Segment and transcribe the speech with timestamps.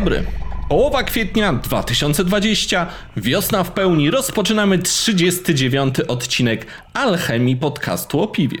[0.00, 0.24] dobry.
[0.68, 2.86] Połowa kwietnia 2020,
[3.16, 8.58] wiosna w pełni, rozpoczynamy 39 odcinek Alchemii podcastu o piwie.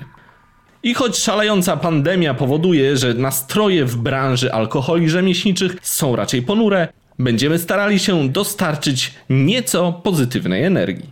[0.82, 7.58] I choć szalejąca pandemia powoduje, że nastroje w branży alkoholi rzemieślniczych są raczej ponure, będziemy
[7.58, 11.10] starali się dostarczyć nieco pozytywnej energii.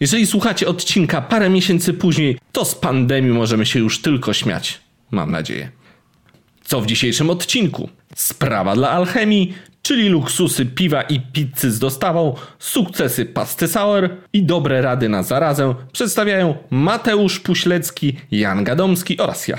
[0.00, 4.80] Jeżeli słuchacie odcinka parę miesięcy później, to z pandemii możemy się już tylko śmiać.
[5.10, 5.70] Mam nadzieję.
[6.64, 7.88] Co w dzisiejszym odcinku?
[8.14, 14.82] Sprawa dla alchemii, czyli luksusy piwa i pizzy z dostawą, sukcesy pasty sour i dobre
[14.82, 19.58] rady na zarazę przedstawiają Mateusz Puślecki, Jan Gadomski oraz ja.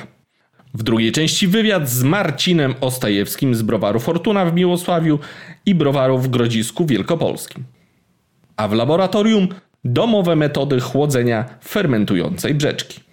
[0.73, 5.20] W drugiej części wywiad z Marcinem Ostajewskim z browaru Fortuna w Miłosławiu
[5.66, 7.64] i browaru w Grodzisku Wielkopolskim.
[8.58, 9.48] A w laboratorium
[9.83, 13.11] domowe metody chłodzenia fermentującej brzeczki.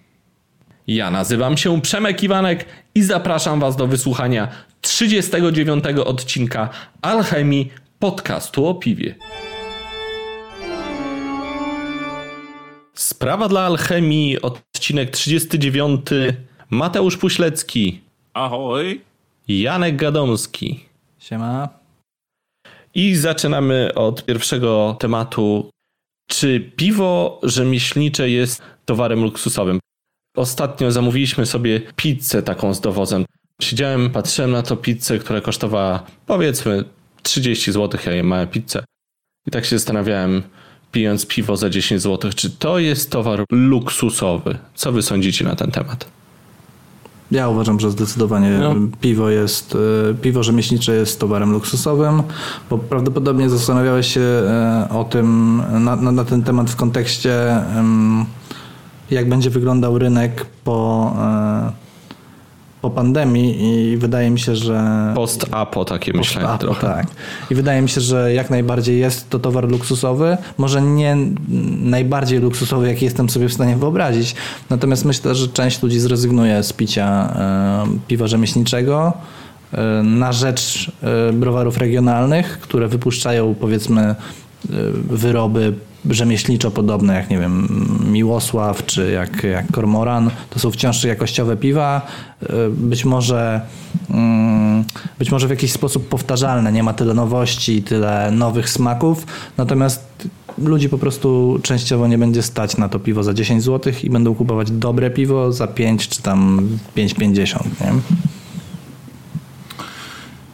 [0.89, 4.47] Ja nazywam się Przemek Iwanek i zapraszam Was do wysłuchania
[4.81, 6.69] 39 odcinka
[7.01, 9.15] Alchemii podcastu o piwie.
[12.93, 16.01] Sprawa dla alchemii, odcinek 39.
[16.69, 18.01] Mateusz Puślecki.
[18.33, 19.01] Ahoj.
[19.47, 20.85] Janek Gadomski.
[21.19, 21.69] Siema.
[22.93, 25.69] I zaczynamy od pierwszego tematu.
[26.29, 29.79] Czy piwo rzemieślnicze jest towarem luksusowym?
[30.39, 33.25] Ostatnio zamówiliśmy sobie pizzę taką z dowozem.
[33.61, 36.83] Siedziałem, patrzyłem na to pizzę, która kosztowała powiedzmy
[37.23, 38.83] 30 zł, ja jem małe pizzę.
[39.47, 40.43] I tak się zastanawiałem,
[40.91, 44.57] pijąc piwo za 10 zł, czy to jest towar luksusowy?
[44.75, 46.05] Co wy sądzicie na ten temat?
[47.31, 48.75] Ja uważam, że zdecydowanie no.
[49.01, 49.77] piwo jest,
[50.11, 52.23] e, piwo rzemieślnicze jest towarem luksusowym,
[52.69, 57.31] bo prawdopodobnie zastanawiałeś się e, o tym, na, na, na ten temat w kontekście
[59.11, 61.89] jak będzie wyglądał rynek po e,
[62.81, 65.11] po pandemii i wydaje mi się, że...
[65.15, 66.87] Post-apo takie post myślenie trochę.
[66.87, 67.07] Tak.
[67.51, 70.37] I wydaje mi się, że jak najbardziej jest to towar luksusowy.
[70.57, 71.17] Może nie
[71.81, 74.35] najbardziej luksusowy, jaki jestem sobie w stanie wyobrazić.
[74.69, 79.13] Natomiast myślę, że część ludzi zrezygnuje z picia e, piwa rzemieślniczego
[79.71, 80.91] e, na rzecz
[81.33, 84.15] browarów regionalnych, które wypuszczają powiedzmy
[85.09, 85.73] wyroby
[86.09, 87.67] rzemieślniczo podobne, jak nie wiem,
[88.11, 92.01] Miłosław czy jak, jak Kormoran, to są wciąż jakościowe piwa,
[92.43, 93.61] e, być może
[94.09, 94.83] mm,
[95.19, 99.25] być może w jakiś sposób powtarzalne, nie ma tyle nowości, tyle nowych smaków,
[99.57, 104.09] natomiast ludzi po prostu częściowo nie będzie stać na to piwo za 10 zł i
[104.09, 107.91] będą kupować dobre piwo za 5 czy tam 5,50, nie?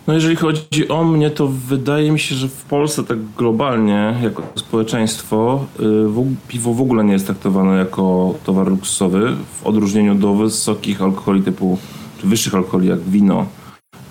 [0.08, 4.44] No jeżeli chodzi o mnie, to wydaje mi się, że w Polsce tak globalnie, jako
[4.56, 11.02] społeczeństwo, y, piwo w ogóle nie jest traktowane jako towar luksusowy, w odróżnieniu do wysokich
[11.02, 11.78] alkoholi typu,
[12.22, 13.46] czy wyższych alkoholi jak wino,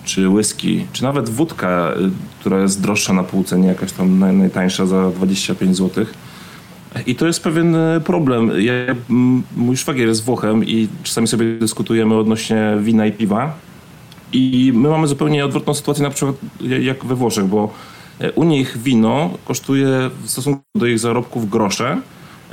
[0.03, 4.85] czy whisky, czy nawet wódka, y, która jest droższa na półce, nie jakaś tam najtańsza
[4.85, 6.05] za 25 zł.
[7.07, 8.51] I to jest pewien y, problem.
[8.59, 8.73] Ja,
[9.55, 13.53] mój szwagier jest Włochem i czasami sobie dyskutujemy odnośnie wina i piwa.
[14.35, 16.35] I my mamy zupełnie odwrotną sytuację na przykład
[16.81, 17.73] jak we Włoszech, bo
[18.19, 22.01] e, u nich wino kosztuje w stosunku do ich zarobków grosze,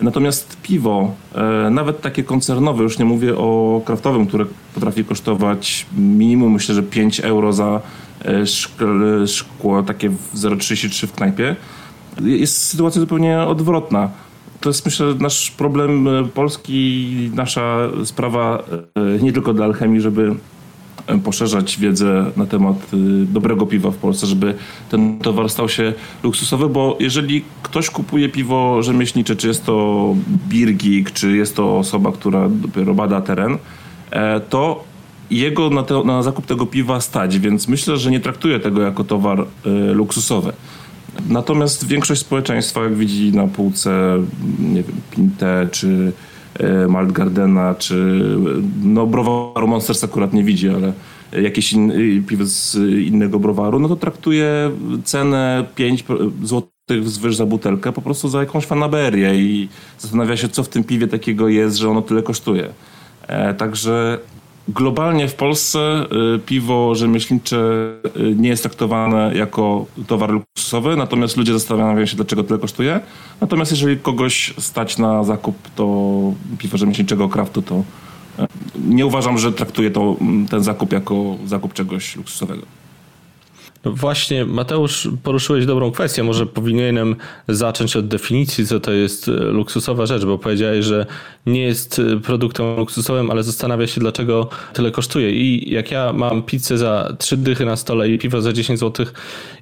[0.03, 4.45] natomiast piwo, e, nawet takie koncernowe, już nie mówię o kraftowym, które
[4.75, 7.81] potrafi kosztować minimum myślę, że 5 euro za
[8.25, 11.57] e, szkło, takie 0,33 w knajpie,
[12.21, 14.11] jest sytuacja zupełnie odwrotna.
[14.61, 18.65] To jest myślę nasz problem polski, nasza sprawa
[19.23, 20.35] nie tylko dla alchemii, żeby
[21.25, 24.55] poszerzać wiedzę na temat y, dobrego piwa w Polsce, żeby
[24.91, 25.93] ten towar stał się
[26.23, 30.15] luksusowy, bo jeżeli ktoś kupuje piwo rzemieślnicze, czy jest to
[30.49, 33.59] birgik, czy jest to osoba, która dopiero bada teren,
[34.11, 34.85] e, to
[35.31, 39.05] jego na, te, na zakup tego piwa stać, więc myślę, że nie traktuje tego jako
[39.05, 40.53] towar y, luksusowy.
[41.29, 44.19] Natomiast większość społeczeństwa, jak widzi na półce,
[44.59, 46.32] nie wiem, Pinte czy E,
[46.89, 48.25] Malt Gardena, czy
[48.83, 50.93] no browaru Monsters akurat nie widzi, ale
[51.43, 51.93] jakieś in,
[52.29, 52.75] piwo z
[53.07, 54.71] innego browaru, no to traktuje
[55.05, 56.05] cenę 5
[56.43, 56.63] zł
[57.05, 59.69] zwyż za butelkę po prostu za jakąś fanaberię i
[59.99, 62.69] zastanawia się, co w tym piwie takiego jest, że ono tyle kosztuje.
[63.29, 64.19] E, także
[64.69, 66.07] Globalnie w Polsce
[66.37, 67.57] y, piwo rzemieślnicze
[68.17, 73.01] y, nie jest traktowane jako towar luksusowy, natomiast ludzie zastanawiają się, dlaczego tyle kosztuje.
[73.41, 76.13] Natomiast jeżeli kogoś stać na zakup to
[76.59, 78.47] piwa rzemieślniczego kraftu, to y,
[78.89, 82.63] nie uważam, że traktuje to, mm, ten zakup jako zakup czegoś luksusowego.
[83.85, 86.23] No właśnie, Mateusz, poruszyłeś dobrą kwestię.
[86.23, 87.17] Może powinienem
[87.49, 91.07] zacząć od definicji, co to jest e, luksusowa rzecz, bo powiedziałeś, że
[91.47, 95.31] nie jest e, produktem luksusowym, ale zastanawia się, dlaczego tyle kosztuje.
[95.31, 99.07] I jak ja mam pizzę za 3 dychy na stole i piwo za 10 zł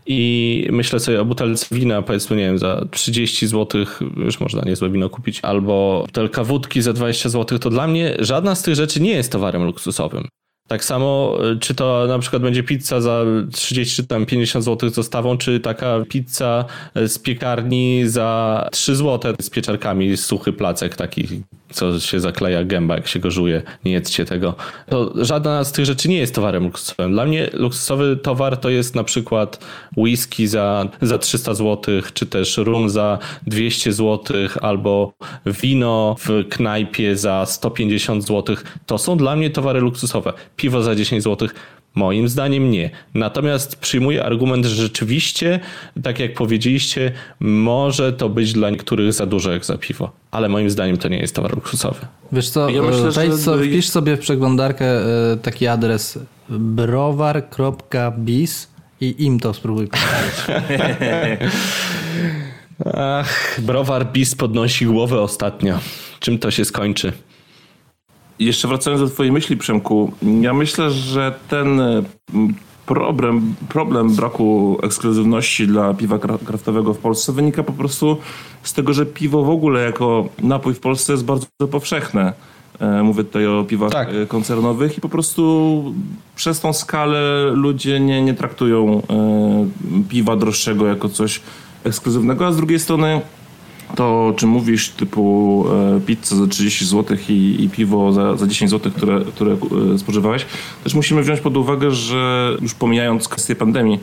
[0.06, 3.84] i myślę sobie o butelce wina, powiedzmy, nie wiem, za 30 zł,
[4.16, 8.54] już można niezłe wino kupić, albo butelka wódki za 20 zł, to dla mnie żadna
[8.54, 10.28] z tych rzeczy nie jest towarem luksusowym.
[10.70, 14.90] Tak samo, y, czy to na przykład będzie pizza za 30 czy tam 50 zł
[14.90, 16.64] z dostawą, czy taka pizza
[16.94, 23.06] z piekarni za 3 zł z pieczarkami, suchy placek taki, co się zakleja gęba, jak
[23.06, 23.62] się go żuje.
[23.84, 24.54] Nie jedzcie tego.
[24.88, 27.12] To żadna z tych rzeczy nie jest towarem luksusowym.
[27.12, 29.64] Dla mnie luksusowy towar to jest na przykład
[29.96, 35.12] whisky za, za 300 zł, czy też rum za 200 zł, albo
[35.46, 38.56] wino w knajpie za 150 zł.
[38.86, 41.48] To są dla mnie towary luksusowe piwo za 10 zł?
[41.94, 42.90] Moim zdaniem nie.
[43.14, 45.60] Natomiast przyjmuję argument, że rzeczywiście,
[46.02, 50.10] tak jak powiedzieliście, może to być dla niektórych za dużo jak za piwo.
[50.30, 52.06] Ale moim zdaniem to nie jest towar luksusowy.
[52.32, 53.38] Wiesz co, ja myślę, że...
[53.38, 57.90] sobie, wpisz sobie w przeglądarkę e, taki adres browar.biz
[59.00, 59.88] i im to spróbuj
[62.94, 65.78] Ach, browar bis podnosi głowę ostatnio.
[66.20, 67.12] Czym to się skończy?
[68.40, 72.54] Jeszcze wracając do twojej myśli, Przemku, ja myślę, że ten mm,
[72.86, 78.16] problem, problem braku ekskluzywności dla piwa kraftowego w Polsce wynika po prostu
[78.62, 82.32] z tego, że piwo w ogóle jako napój w Polsce jest bardzo powszechne.
[82.80, 84.08] E, mówię tutaj o piwach tak.
[84.14, 85.84] E, koncernowych i po prostu
[86.36, 91.40] przez tą skalę ludzie nie, nie traktują e, piwa droższego jako coś
[91.84, 93.20] ekskluzywnego, a z drugiej strony
[93.94, 95.64] to, o czym mówisz, typu
[95.96, 99.56] e, pizza za 30 zł i, i piwo za, za 10 zł, które, które
[99.94, 100.46] e, spożywałeś,
[100.84, 104.00] też musimy wziąć pod uwagę, że już pomijając kwestię pandemii,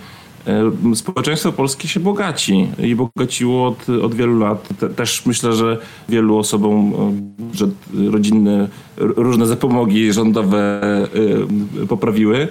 [0.47, 4.67] e, społeczeństwo polskie się bogaci i bogaciło od, od wielu lat.
[4.79, 5.77] Te, też myślę, że
[6.09, 6.93] wielu osobom
[7.53, 7.67] że
[8.11, 8.67] rodzinne,
[8.97, 10.81] różne zapomogi rządowe
[11.89, 12.47] poprawiły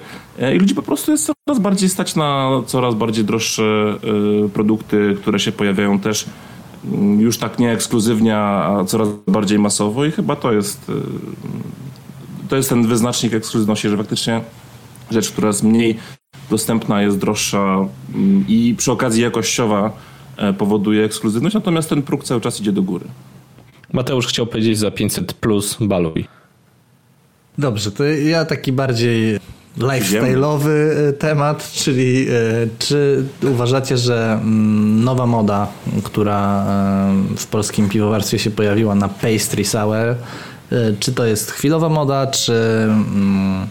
[0.54, 3.98] i ludzi po prostu jest coraz bardziej stać na coraz bardziej droższe
[4.54, 6.26] produkty, które się pojawiają też
[7.18, 10.92] już tak nie ekskluzywnie, a coraz bardziej masowo i chyba to jest, y,
[12.48, 14.40] to jest ten wyznacznik ekskluzywności, że faktycznie
[15.10, 15.98] rzecz, która jest mniej
[16.50, 19.92] dostępna, jest droższa mm, i przy okazji jakościowa
[20.36, 23.04] e, powoduje ekskluzywność, natomiast ten próg cały czas idzie do góry.
[23.92, 26.26] Mateusz chciał powiedzieć za 500 plus baluj.
[27.58, 29.38] Dobrze, to ja taki bardziej
[29.78, 30.68] lifestyle'owy
[31.08, 32.32] e, temat, czyli e,
[32.78, 35.68] czy uważacie, że mm, nowa moda,
[36.02, 40.14] która e, w polskim piwowarstwie się pojawiła na pastry sour,
[41.00, 42.52] czy to jest chwilowa moda, czy,
[42.88, 43.66] mm,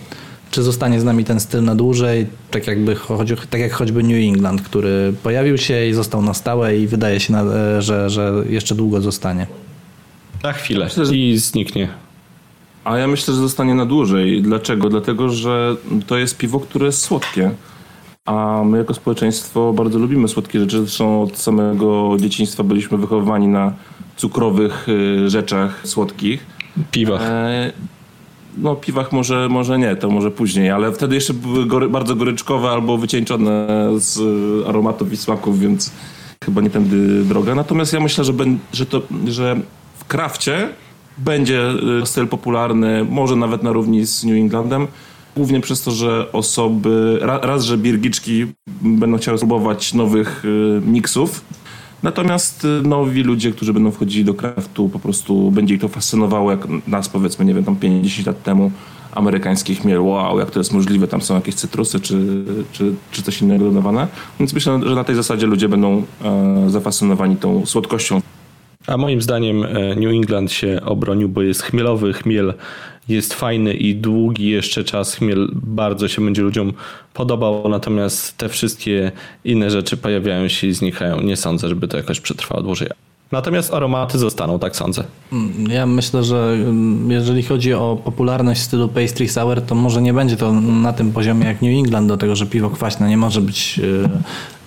[0.52, 2.96] czy zostanie z nami ten styl na dłużej, tak, jakby,
[3.50, 7.34] tak jak choćby New England, który pojawił się i został na stałe i wydaje się,
[7.80, 9.48] że, że jeszcze długo zostanie.
[10.44, 12.05] Na chwilę i zniknie.
[12.86, 14.42] A ja myślę, że zostanie na dłużej.
[14.42, 14.90] Dlaczego?
[14.90, 15.76] Dlatego, że
[16.08, 17.52] to jest piwo, które jest słodkie.
[18.26, 20.80] A my jako społeczeństwo bardzo lubimy słodkie rzeczy.
[20.80, 23.74] Zresztą od samego dzieciństwa byliśmy wychowywani na
[24.18, 26.46] cukrowych y, rzeczach słodkich.
[26.92, 27.22] Piwach.
[27.22, 27.72] E,
[28.58, 32.70] no piwach może, może nie, to może później, ale wtedy jeszcze były gory, bardzo goryczkowe
[32.70, 34.20] albo wycieńczone z
[34.68, 35.92] aromatów i smaków, więc
[36.46, 37.56] chyba nie tędy droga.
[37.56, 39.56] Natomiast ja myślę, że, ben, że, to, że
[39.98, 40.70] w krafcie
[41.18, 44.88] będzie y, styl popularny, może nawet na równi z New Englandem.
[45.36, 48.46] Głównie przez to, że osoby, raz, że birgiczki
[48.82, 51.42] będą chciały spróbować nowych y, miksów,
[52.04, 56.52] natomiast y, nowi ludzie, którzy będą wchodzili do craftu, po prostu będzie ich to fascynowało,
[56.52, 58.72] jak nas powiedzmy, nie wiem, tam 50 lat temu
[59.12, 63.42] amerykański chmiel, wow, jak to jest możliwe, tam są jakieś cytrusy czy, czy, czy coś
[63.42, 64.08] innego dodawane.
[64.40, 68.22] Więc myślę, że na tej zasadzie ludzie będą e, zafascynowani tą słodkością
[68.88, 72.54] a moim zdaniem e, New England się obronił, bo jest chmielowy, chmiel
[73.08, 76.74] jest fajny i długi jeszcze czas chmiel bardzo się będzie ludziom
[77.14, 79.12] podobał, natomiast te wszystkie
[79.44, 81.22] inne rzeczy pojawiają się i znikają.
[81.22, 82.90] Nie sądzę, żeby to jakoś przetrwało dłużej.
[83.32, 85.04] Natomiast aromaty zostaną, tak sądzę.
[85.32, 90.14] Mm, ja myślę, że mm, jeżeli chodzi o popularność stylu pastry sour, to może nie
[90.14, 93.42] będzie to na tym poziomie jak New England, do tego, że piwo kwaśne nie może
[93.42, 94.10] być e,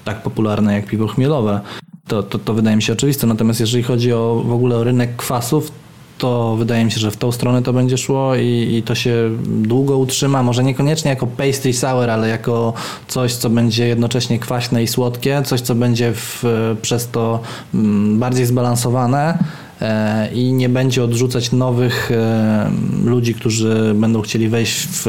[0.05, 1.61] tak popularne jak piwo chmielowe
[2.09, 3.27] to, to, to wydaje mi się oczywiste.
[3.27, 5.73] Natomiast jeżeli chodzi o w ogóle o rynek kwasów,
[6.19, 9.31] to wydaje mi się, że w tą stronę to będzie szło i, i, to się
[9.47, 10.43] długo utrzyma.
[10.43, 12.73] Może niekoniecznie jako pastry sour, ale jako
[13.09, 16.45] coś, co będzie jednocześnie kwaśne i słodkie, coś, co będzie w,
[16.83, 17.41] przez to
[17.75, 19.39] mm, bardziej zbalansowane
[19.81, 22.71] e, i nie będzie odrzucać nowych e,
[23.05, 25.07] ludzi, którzy będą chcieli wejść w,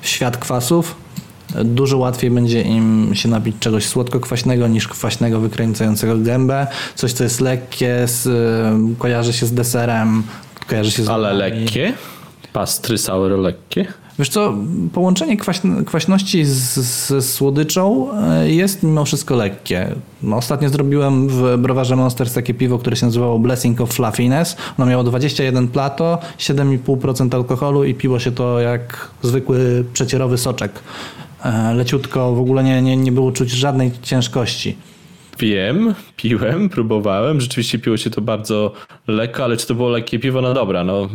[0.00, 1.01] w świat kwasów
[1.64, 6.66] dużo łatwiej będzie im się napić czegoś słodko-kwaśnego niż kwaśnego wykręcającego gębę.
[6.94, 10.22] Coś, co jest lekkie, z, y, kojarzy się z deserem,
[10.66, 11.08] kojarzy się z...
[11.08, 11.92] Ale lekkie?
[12.52, 13.86] Pastry sour lekkie?
[14.18, 14.54] Wiesz co,
[14.92, 19.94] połączenie kwaśn- kwaśności z, z słodyczą e, jest mimo wszystko lekkie.
[20.22, 24.56] No, Ostatnio zrobiłem w browarze Monsters takie piwo, które się nazywało Blessing of Fluffiness.
[24.78, 30.72] Ono miało 21 plato, 7,5% alkoholu i piło się to jak zwykły przecierowy soczek.
[31.44, 34.76] E, Leciutko, w ogóle nie, nie, nie było czuć żadnej ciężkości.
[35.38, 37.40] Wiem, piłem, próbowałem.
[37.40, 38.72] Rzeczywiście piło się to bardzo
[39.06, 40.40] lekko, ale czy to było lekkie piwo?
[40.40, 41.08] No dobra, no.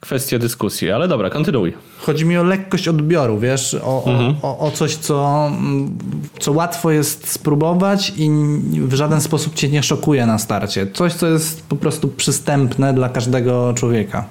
[0.00, 1.72] Kwestia dyskusji, ale dobra, kontynuuj.
[1.98, 5.98] Chodzi mi o lekkość odbioru, wiesz, o, o, o, o coś, co, mm,
[6.38, 8.30] co łatwo jest spróbować i
[8.72, 10.86] w żaden sposób cię nie szokuje na starcie.
[10.92, 14.24] Coś, co jest po prostu przystępne dla każdego człowieka.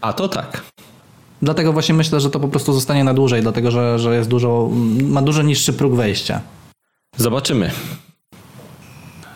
[0.00, 0.67] A to tak.
[1.42, 4.70] Dlatego właśnie myślę, że to po prostu zostanie na dłużej, dlatego że, że jest dużo,
[5.02, 6.40] ma dużo niższy próg wejścia.
[7.16, 7.70] Zobaczymy.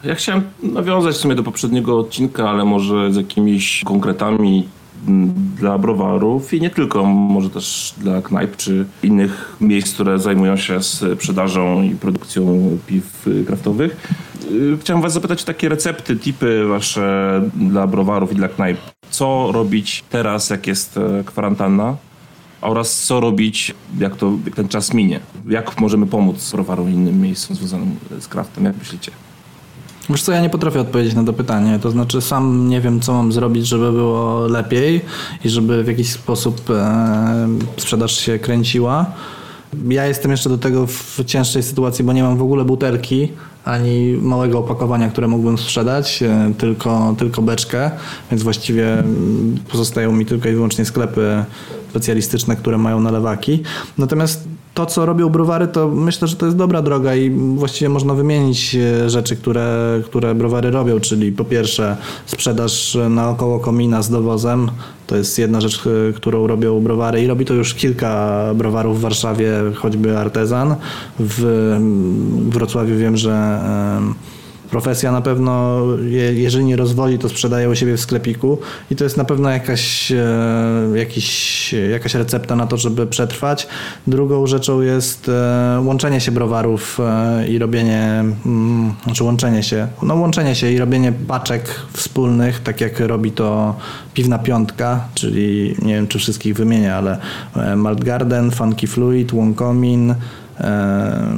[0.05, 4.69] Ja chciałem nawiązać w sumie do poprzedniego odcinka, ale może z jakimiś konkretami
[5.57, 10.83] dla browarów i nie tylko, może też dla knajp czy innych miejsc, które zajmują się
[10.83, 14.13] sprzedażą i produkcją piw kraftowych.
[14.51, 18.79] Y, Chciałem was zapytać o takie recepty, tipy wasze dla browarów i dla knajp.
[19.13, 21.97] Co robić teraz, jak jest e, kwarantanna?
[22.61, 25.21] Oraz co robić, jak, to, jak ten czas minie?
[25.49, 28.65] Jak możemy pomóc browarom i innym miejscom związanym z kraftem?
[28.65, 29.13] Jak myślicie?
[30.11, 31.79] Wiesz co, ja nie potrafię odpowiedzieć na to pytanie.
[31.79, 35.01] To znaczy sam nie wiem, co mam zrobić, żeby było lepiej
[35.45, 39.07] i żeby w jakiś sposób e, sprzedaż się kręciła.
[39.89, 43.29] Ja jestem jeszcze do tego w cięższej sytuacji, bo nie mam w ogóle butelki
[43.65, 47.91] ani małego opakowania, które mógłbym sprzedać, e, tylko, tylko beczkę,
[48.31, 51.45] więc właściwie mm, pozostają mi tylko i wyłącznie sklepy
[51.91, 53.63] specjalistyczne, które mają nalewaki.
[53.99, 58.15] Natomiast to, co robią browary, to myślę, że to jest dobra droga i właściwie można
[58.15, 64.71] wymienić e, rzeczy, które, które browary robią, czyli po pierwsze sprzedaż naokoło komina z dowozem.
[65.07, 69.01] To jest jedna rzecz, e, którą robią browary i robi to już kilka browarów w
[69.01, 70.75] Warszawie, choćby Artezan.
[71.19, 71.77] W
[72.49, 73.52] Wrocławiu wiem, że
[74.71, 78.59] Profesja na pewno, je- jeżeli nie rozwodzi, to sprzedaje u siebie w sklepiku
[78.91, 80.13] i to jest na pewno jakaś,
[80.95, 83.67] jakiś, jakaś recepta na to, żeby przetrwać.
[84.07, 85.31] Drugą rzeczą jest
[85.85, 86.99] łączenie się browarów
[87.49, 93.01] i robienie, mm, znaczy łączenie się, no łączenie się i robienie paczek wspólnych, tak jak
[93.01, 93.77] robi to
[94.15, 97.19] Piwna Piątka, czyli nie wiem, czy wszystkich wymienię, ale
[97.77, 100.15] Malt Garden, Funky Fluid, Łąkomin,
[100.61, 101.37] e,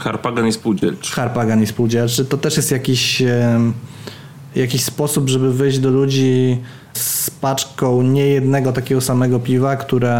[0.00, 1.12] Harpagan i spółdzielczy.
[1.12, 3.22] Harpagan i spółdzielczy, to też jest jakiś,
[4.56, 6.58] jakiś sposób, żeby wyjść do ludzi
[6.94, 10.16] z paczką nie jednego takiego samego piwa, które,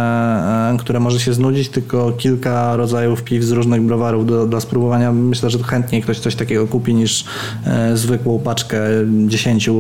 [0.79, 5.13] które może się znudzić, tylko kilka rodzajów piw z różnych browarów do, do spróbowania.
[5.13, 7.25] Myślę, że chętniej ktoś coś takiego kupi niż
[7.67, 8.81] e, zwykłą paczkę
[9.27, 9.73] 10 e,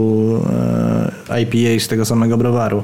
[1.42, 2.83] IPA z tego samego browaru.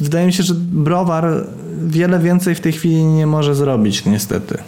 [0.00, 1.46] Wydaje mi się, że browar
[1.82, 4.58] wiele więcej w tej chwili nie może zrobić, niestety.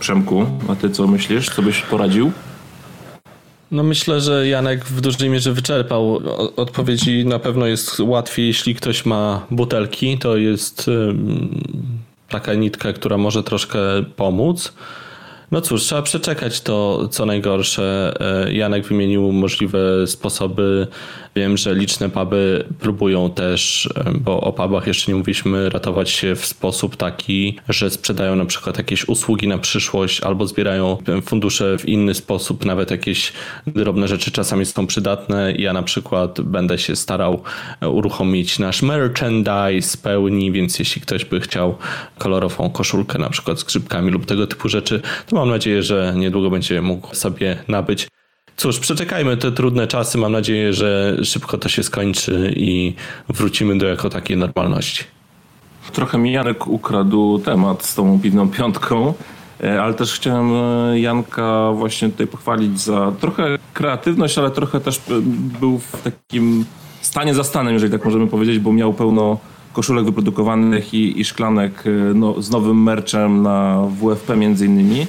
[0.00, 1.50] Przemku, a ty co myślisz?
[1.50, 2.32] Co byś poradził?
[3.70, 6.20] No myślę, że Janek w dużej mierze wyczerpał
[6.56, 7.24] odpowiedzi.
[7.24, 10.18] Na pewno jest łatwiej, jeśli ktoś ma butelki.
[10.18, 10.90] To jest
[12.28, 13.78] taka nitka, która może troszkę
[14.16, 14.72] pomóc.
[15.50, 18.14] No cóż, trzeba przeczekać to, co najgorsze.
[18.46, 20.86] E, Janek wymienił możliwe sposoby.
[21.36, 23.88] Wiem, że liczne puby próbują też,
[24.20, 28.78] bo o pubach jeszcze nie mówiliśmy, ratować się w sposób taki, że sprzedają na przykład
[28.78, 32.64] jakieś usługi na przyszłość albo zbierają fundusze w inny sposób.
[32.64, 33.32] Nawet jakieś
[33.66, 35.52] drobne rzeczy czasami są przydatne.
[35.52, 37.42] Ja na przykład będę się starał
[37.80, 41.78] e, uruchomić nasz merchandise pełni, więc jeśli ktoś by chciał
[42.18, 46.50] kolorową koszulkę na przykład z grzybkami lub tego typu rzeczy, to mam nadzieję, że niedługo
[46.50, 48.08] będzie mógł sobie nabyć.
[48.60, 50.18] Cóż, przeczekajmy te trudne czasy.
[50.18, 52.94] Mam nadzieję, że szybko to się skończy i
[53.28, 55.04] wrócimy do jako takiej normalności.
[55.92, 59.14] Trochę mi Janek ukradł temat z tą piwną piątką,
[59.64, 64.96] e, ale też chciałem e, Janka właśnie tutaj pochwalić za trochę kreatywność, ale trochę też
[64.96, 65.00] e,
[65.60, 66.64] był w takim
[67.00, 69.38] stanie za stanem, jeżeli tak możemy powiedzieć, bo miał pełno
[69.72, 75.06] koszulek wyprodukowanych i, i szklanek e, no, z nowym merchem na WFP między innymi.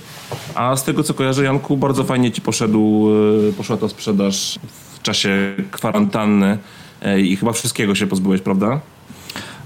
[0.56, 3.10] A z tego co kojarzę, Janku, bardzo fajnie ci poszedł,
[3.50, 4.60] e, poszła ta sprzedaż
[4.94, 6.58] w czasie kwarantanny
[7.02, 8.80] e, i chyba wszystkiego się pozbyłeś, prawda?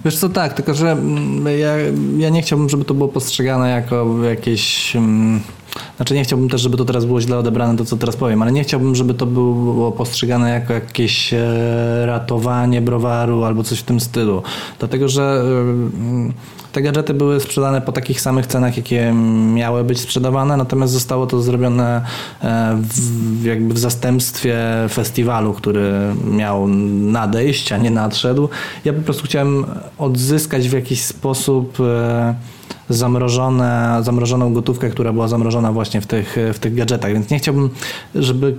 [0.06, 1.78] Wiesz co, tak, tylko że mm, ja,
[2.18, 5.42] ja nie chciałbym, żeby to było postrzegane jako jakieś mm,
[5.96, 8.52] znaczy nie chciałbym też, żeby to teraz było źle odebrane, to co teraz powiem, ale
[8.52, 14.00] nie chciałbym, żeby to było postrzegane jako jakieś e, ratowanie browaru albo coś w tym
[14.00, 14.44] stylu.
[14.80, 15.44] Dlatego, że
[16.30, 19.14] e, te gadżety były sprzedane po takich samych cenach, jakie
[19.54, 22.02] miały być sprzedawane, natomiast zostało to zrobione
[22.42, 24.58] e, w, jakby w zastępstwie
[24.90, 25.92] festiwalu, który
[26.32, 28.50] miał nadejść, a nie nadszedł.
[28.86, 29.66] Ja po prostu chciałem
[29.98, 31.78] odzyskać w jakiś sposób
[32.90, 37.70] zamrożone, zamrożoną gotówkę, która była zamrożona właśnie w tych, w tych gadżetach, więc nie chciałbym,
[38.16, 38.56] żeby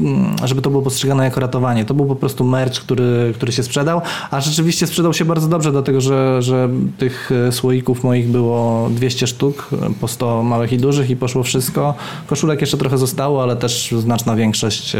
[0.00, 1.84] mm, żeby to było postrzegane jako ratowanie.
[1.84, 5.72] To był po prostu merch, który, który się sprzedał, a rzeczywiście sprzedał się bardzo dobrze,
[5.72, 9.68] dlatego że, że tych słoików moich było 200 sztuk,
[10.00, 11.94] po 100 małych i dużych i poszło wszystko.
[12.26, 14.98] Koszulek jeszcze trochę zostało, ale też znaczna większość e,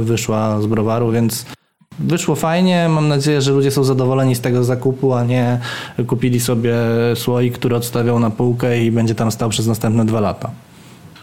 [0.00, 1.46] wyszła z browaru, więc
[1.98, 2.88] wyszło fajnie.
[2.88, 5.60] Mam nadzieję, że ludzie są zadowoleni z tego zakupu, a nie
[6.06, 6.74] kupili sobie
[7.14, 10.50] słoik, który odstawią na półkę i będzie tam stał przez następne dwa lata.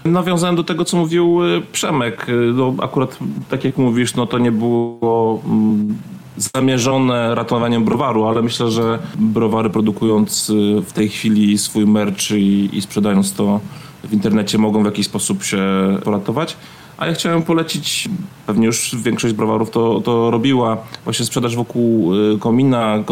[0.06, 2.30] Nawiązałem do tego, co mówił y, Przemek.
[2.30, 3.18] Y, no, akurat
[3.50, 5.98] tak jak mówisz, no to nie było mm,
[6.38, 12.70] zamierzone ratowaniem browaru, ale myślę, że browary produkując y, w tej chwili swój merch i,
[12.74, 13.60] i sprzedając to
[14.04, 15.60] w internecie mogą w jakiś sposób się
[16.04, 16.58] poratować.
[16.98, 18.10] A ja chciałem polecić,
[18.48, 23.04] pewnie już większość browarów to, to robiła, właśnie sprzedaż wokół y, komina,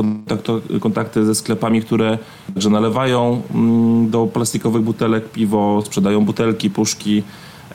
[0.82, 2.18] kontakty ze sklepami, które
[2.56, 7.24] że nalewają mm, do plastikowych butelek piwo, sprzedają butelki, puszki,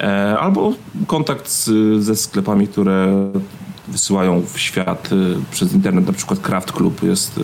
[0.00, 0.72] e, albo
[1.06, 1.70] kontakt z,
[2.02, 3.30] ze sklepami, które
[3.88, 7.40] wysyłają w świat y, przez internet, na przykład Craft Club jest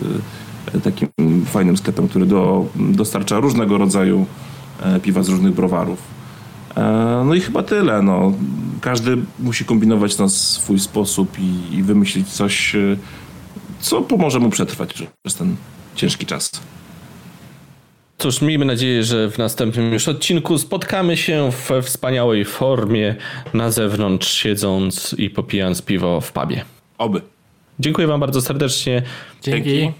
[0.75, 1.09] y, takim
[1.45, 4.25] fajnym sklepem, który do, dostarcza różnego rodzaju
[4.83, 6.14] e, piwa z różnych browarów.
[6.77, 8.01] E, no i chyba tyle.
[8.01, 8.33] No.
[8.81, 12.97] Każdy musi kombinować na swój sposób i, i wymyślić coś, e,
[13.79, 15.55] co pomoże mu przetrwać przez ten
[15.95, 16.51] ciężki czas.
[18.17, 23.15] Cóż, miejmy nadzieję, że w następnym już odcinku spotkamy się we wspaniałej formie
[23.53, 26.65] na zewnątrz, siedząc i popijając piwo w pubie.
[26.97, 27.21] Oby.
[27.79, 29.03] Dziękuję Wam bardzo serdecznie.
[29.41, 29.69] Dzięki.
[29.69, 29.93] Dzięki.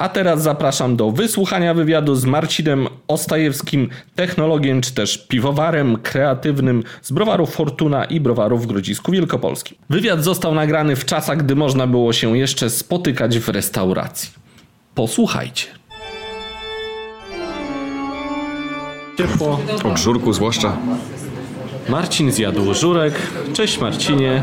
[0.00, 7.12] A teraz zapraszam do wysłuchania wywiadu z Marcinem Ostajewskim, technologiem czy też piwowarem kreatywnym z
[7.12, 9.78] browarów Fortuna i browarów w Grodzisku Wielkopolskim.
[9.90, 14.30] Wywiad został nagrany w czasach, gdy można było się jeszcze spotykać w restauracji.
[14.94, 15.66] Posłuchajcie.
[19.18, 19.60] Ciepło.
[19.84, 20.76] O żurku zwłaszcza.
[21.88, 23.14] Marcin zjadł żurek.
[23.52, 24.42] Cześć Marcinie.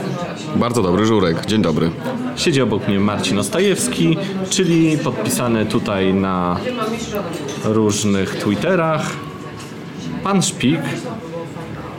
[0.55, 1.45] Bardzo dobry żurek.
[1.45, 1.91] Dzień dobry.
[2.35, 4.17] Siedzi obok mnie Marcin Ostajewski,
[4.49, 6.57] czyli podpisany tutaj na
[7.63, 9.11] różnych Twitterach.
[10.23, 10.79] Pan Szpik,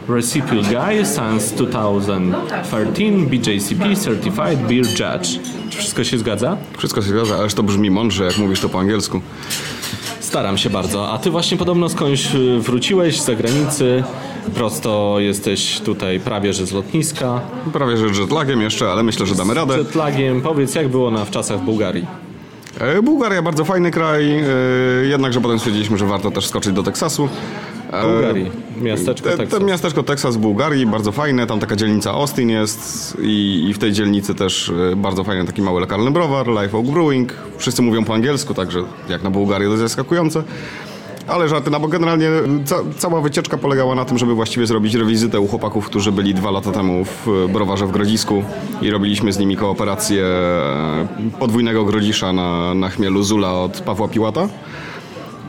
[0.09, 5.29] Recipe Guy since 2013, BJCP Certified Beer Judge.
[5.71, 6.57] Czy wszystko się zgadza?
[6.79, 9.21] Wszystko się zgadza, ależ to brzmi mądrze, jak mówisz to po angielsku.
[10.29, 11.11] Staram się bardzo.
[11.11, 14.05] A ty właśnie podobno skądś y, wróciłeś z zagranicy.
[14.55, 17.41] Prosto jesteś tutaj prawie że z lotniska.
[17.73, 19.75] Prawie że jetlagiem jeszcze, ale myślę, że damy radę.
[19.75, 20.41] Z jetlagiem.
[20.41, 22.07] Powiedz, jak było na wczasach w Bułgarii?
[22.81, 24.45] E, Bułgaria bardzo fajny kraj, e,
[25.07, 27.29] jednakże potem stwierdziliśmy, że warto też skoczyć do Teksasu.
[27.91, 29.59] Bułgarii, miasteczko Teksas.
[29.59, 33.79] Te, miasteczko Teksas w Bułgarii, bardzo fajne, tam taka dzielnica Austin jest i, i, w
[33.79, 37.33] tej dzielnicy też e, bardzo fajny taki mały lokalny browar, Life Oak Brewing.
[37.59, 40.43] Wszyscy mówią po angielsku, także jak na Bułgarię to jest zaskakujące.
[41.29, 42.31] Ale żarty, no bo generalnie
[42.65, 46.51] ca cała wycieczka polegała na tym, żeby właściwie zrobić rewizytę u chłopaków, którzy byli dwa
[46.51, 48.43] lata temu w browarze w Grodzisku
[48.83, 54.49] i robiliśmy z nimi kooperację e, podwójnego grodzisza na, na chmielu Zula od Pawła Piłata.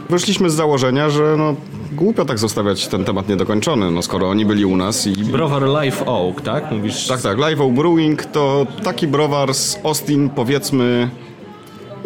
[0.10, 1.56] Wyszliśmy z założenia, że no,
[1.92, 5.12] głupio tak zostawiać ten temat niedokończony, no skoro oni byli u nas i...
[5.12, 6.72] Browar Live Oak, tak?
[6.72, 7.08] Mówisz...
[7.08, 7.38] Tak, tak.
[7.38, 11.10] Live Oak Brewing to taki browar z Austin, powiedzmy,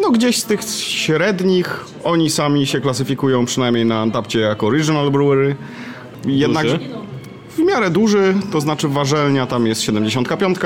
[0.02, 1.84] no gdzieś z tych średnich.
[2.04, 5.56] Oni sami się klasyfikują przynajmniej na Antapcie jako Original Brewery.
[6.26, 6.66] Jednak
[7.50, 10.58] w miarę duży, to znaczy ważelnia tam jest 75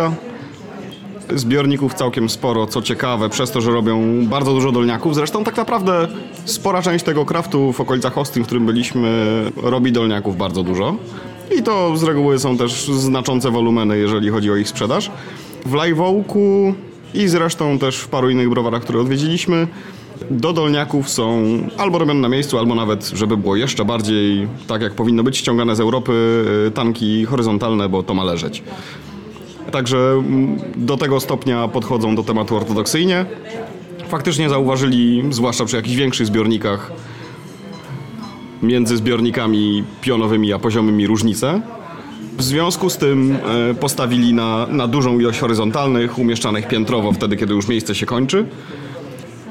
[1.34, 5.14] zbiorników całkiem sporo, co ciekawe, przez to, że robią bardzo dużo dolniaków.
[5.14, 6.08] Zresztą tak naprawdę
[6.44, 10.96] spora część tego kraftu w okolicach Austin, w którym byliśmy, robi dolniaków bardzo dużo.
[11.58, 15.10] I to z reguły są też znaczące wolumeny, jeżeli chodzi o ich sprzedaż.
[15.66, 16.74] W Live Oaku
[17.14, 19.66] i zresztą też w paru innych browarach, które odwiedziliśmy,
[20.30, 21.44] do dolniaków są
[21.78, 25.76] albo robione na miejscu, albo nawet, żeby było jeszcze bardziej tak jak powinno być, ściągane
[25.76, 26.12] z Europy
[26.66, 28.62] y, tanki horyzontalne, bo to ma leżeć.
[29.72, 33.26] Także mm, do tego stopnia podchodzą do tematu ortodoksyjnie.
[34.08, 36.92] Faktycznie zauważyli, zwłaszcza przy jakichś większych zbiornikach,
[38.62, 41.60] między zbiornikami pionowymi a poziomymi różnice.
[42.36, 43.36] W związku z tym
[43.70, 48.46] e, postawili na, na dużą ilość horyzontalnych, umieszczanych piętrowo wtedy, kiedy już miejsce się kończy.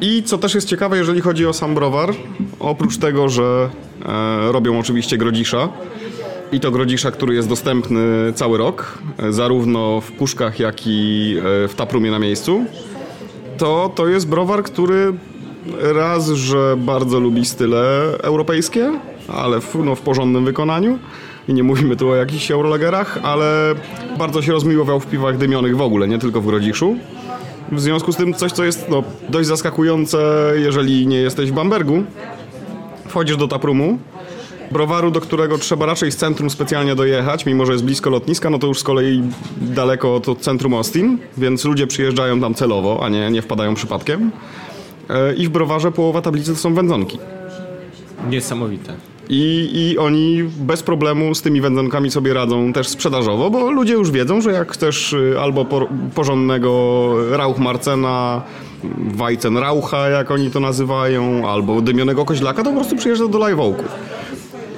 [0.02, 2.14] I co też jest ciekawe, jeżeli chodzi o sam browar,
[2.60, 3.70] oprócz tego, że
[4.06, 5.70] e, robią oczywiście grodzisza,
[6.52, 11.68] i to grodzisza, który jest dostępny cały rok, e, zarówno w puszkach, jak i e,
[11.68, 12.66] w taprumie na miejscu,
[13.58, 15.14] to to jest browar, który
[15.82, 17.80] raz, że bardzo lubi style
[18.24, 21.00] europejskie, ale w, no, w porządnym wykonaniu.
[21.48, 23.76] I nie mówimy tu o jakichś eurolagerach, ale
[24.18, 26.98] bardzo się rozmiłował w piwach dymionych w ogóle, nie tylko w grodziszu.
[27.72, 32.04] W związku z tym coś, co jest no, dość zaskakujące, jeżeli nie jesteś w Bambergu.
[33.08, 33.98] Wchodzisz do taprumu,
[34.72, 38.60] browaru, do którego trzeba raczej z centrum specjalnie dojechać, mimo że jest blisko lotniska, no
[38.60, 39.24] to już z kolei
[39.62, 44.32] daleko od centrum Austin, więc ludzie przyjeżdżają tam celowo, a nie, nie wpadają przypadkiem.
[45.10, 47.20] E, I w browarze połowa tablicy to są wędzonki.
[48.30, 48.94] Niesamowite.
[49.30, 54.12] I, I oni bez problemu z tymi wędzonkami sobie radzą też sprzedażowo, bo ludzie już
[54.12, 58.42] wiedzą, że jak chcesz y, albo por, porządnego Rauchmarcena,
[58.98, 63.60] Weizen Raucha, jak oni to nazywają, albo dymionego koźlaka, to po prostu przyjeżdża do Live
[63.60, 63.86] Oaków.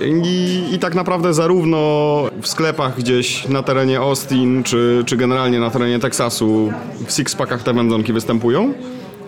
[0.01, 1.77] I, I tak naprawdę zarówno
[2.41, 6.73] w sklepach gdzieś na terenie Austin, czy, czy generalnie na terenie Teksasu
[7.05, 8.73] w six-packach te wędzonki występują,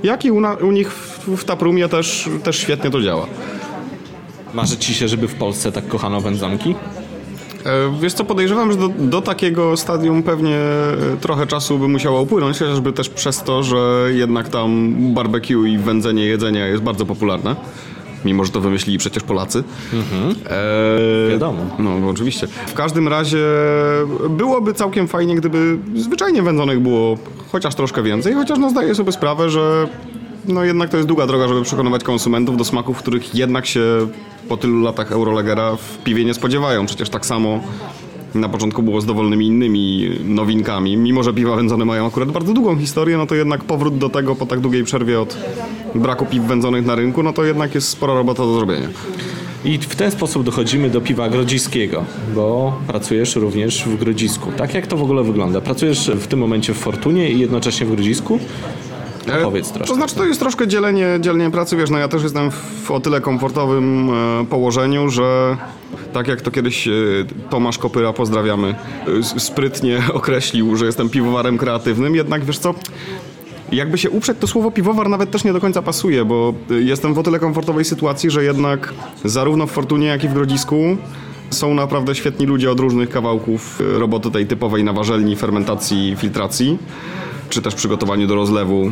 [0.04, 3.28] jak i u, na, u nich w, w Taprumie też, też świetnie to działa.
[4.54, 6.76] Marzy ci się, żeby w Polsce tak kochano wędzonki?
[7.66, 12.22] E, Wiesz co, podejrzewam, że do, do, takiego stadium pewnie e, trochę czasu by musiało
[12.22, 17.56] upłynąć, chociażby też przez to, że jednak tam barbecue i wędzenie jedzenia jest bardzo popularne.
[18.26, 19.64] Mimo, że to wymyślili przecież Polacy.
[19.94, 20.36] Mhm.
[21.28, 21.66] E, Wiadomo.
[21.80, 22.48] No, oczywiście.
[22.68, 23.46] W każdym razie
[24.30, 27.18] byłoby całkiem fajnie, gdyby zwyczajnie wędzonek było
[27.52, 29.88] chociaż troszkę więcej, chociaż no zdaję sobie sprawę, że
[30.48, 33.82] no jednak to jest długa droga, żeby przekonywać konsumentów do smaków, których jednak się
[34.50, 36.86] po tylu latach Eurolegera w piwie nie spodziewają.
[36.86, 37.60] Przecież tak samo
[38.36, 40.98] na początku było z dowolnymi innymi nowinkami.
[40.98, 44.36] Mimo, że piwa wędzone mają akurat bardzo długą historię, no to jednak powrót do tego
[44.36, 45.38] po tak długiej przerwie od
[45.96, 48.88] braku piw wędzonych na rynku, no to jednak jest spora robota do zrobienia.
[49.65, 54.52] I w ten sposób dochodzimy do piwa grodziskiego, bo pracujesz również w grodzisku.
[54.58, 55.62] Tak jak to w ogóle wygląda?
[55.62, 58.39] Pracujesz w tym momencie w Fortunie i jednocześnie w grodzisku?
[59.28, 59.88] No, powiedz troszkę.
[59.88, 62.52] To znaczy, to jest troszkę dzielenie, dzielenie pracy, wiesz, no ja też jestem
[62.84, 64.10] w o tyle komfortowym
[64.42, 65.58] e, położeniu, że
[66.14, 66.92] tak jak to kiedyś e,
[67.50, 68.76] Tomasz Kopyra, pozdrawiamy,
[69.36, 72.74] e, sprytnie określił, że jestem piwowarem kreatywnym, jednak wiesz co,
[73.72, 77.20] jakby się uprzeć, to słowo piwowar nawet też nie do końca pasuje, bo jestem w
[77.20, 78.94] o tyle komfortowej sytuacji, że jednak
[79.26, 80.98] zarówno w Fortunie, jak i w Grodzisku
[81.50, 86.78] są naprawdę świetni ludzie od różnych kawałków roboty tej typowej na warzelni, fermentacji, filtracji,
[87.52, 88.92] czy też przygotowaniu do rozlewu,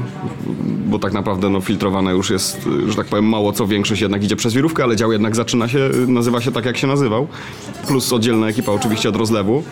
[0.86, 4.36] bo tak naprawdę no, filtrowane już jest, że tak powiem, mało co większość jednak idzie
[4.36, 7.28] przez wirówkę, ale dział jednak zaczyna się, nazywa się tak, jak się nazywał,
[7.88, 9.64] plus oddzielna ekipa oczywiście od rozlewu.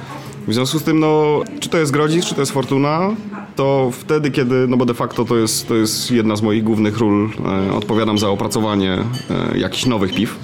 [0.47, 3.09] W związku z tym, no, czy to jest Grodzic, czy to jest Fortuna,
[3.55, 6.97] to wtedy, kiedy, no bo de facto to jest, to jest jedna z moich głównych
[6.97, 7.29] ról,
[7.69, 10.39] e, odpowiadam za opracowanie e, jakichś nowych piw.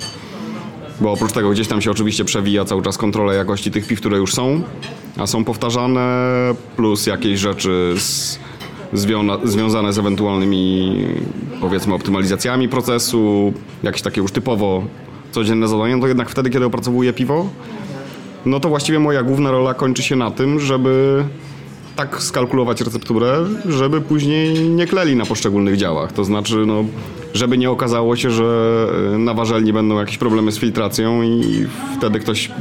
[1.01, 4.17] Bo oprócz tego gdzieś tam się oczywiście przewija cały czas kontrola jakości tych piw, które
[4.17, 4.62] już są,
[5.17, 6.29] a są powtarzane,
[6.75, 8.39] plus jakieś rzeczy z,
[8.93, 10.95] zwiona, związane z ewentualnymi,
[11.62, 13.53] powiedzmy, optymalizacjami procesu,
[13.84, 14.84] jakieś takie już typowo
[15.32, 17.49] codzienne zadania, to jednak wtedy, kiedy opracowuję piwo,
[18.45, 21.23] no to właściwie moja główna rola kończy się na tym, żeby
[21.95, 26.12] tak skalkulować recepturę, żeby później nie kleli na poszczególnych działach.
[26.12, 26.86] To znaczy, no,
[27.34, 31.65] żeby nie okazało się, że y, na warzelni będą jakieś problemy z filtracją i
[31.97, 32.51] wtedy ktoś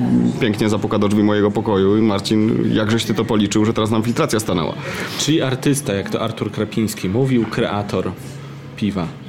[0.40, 4.02] pięknie zapuka do drzwi mojego pokoju i Marcin, jakżeś ty to policzył, że teraz nam
[4.02, 4.74] filtracja stanęła.
[5.18, 8.12] Czyli artysta, jak to Artur Krapiński mówił, kreator
[8.76, 9.21] piwa.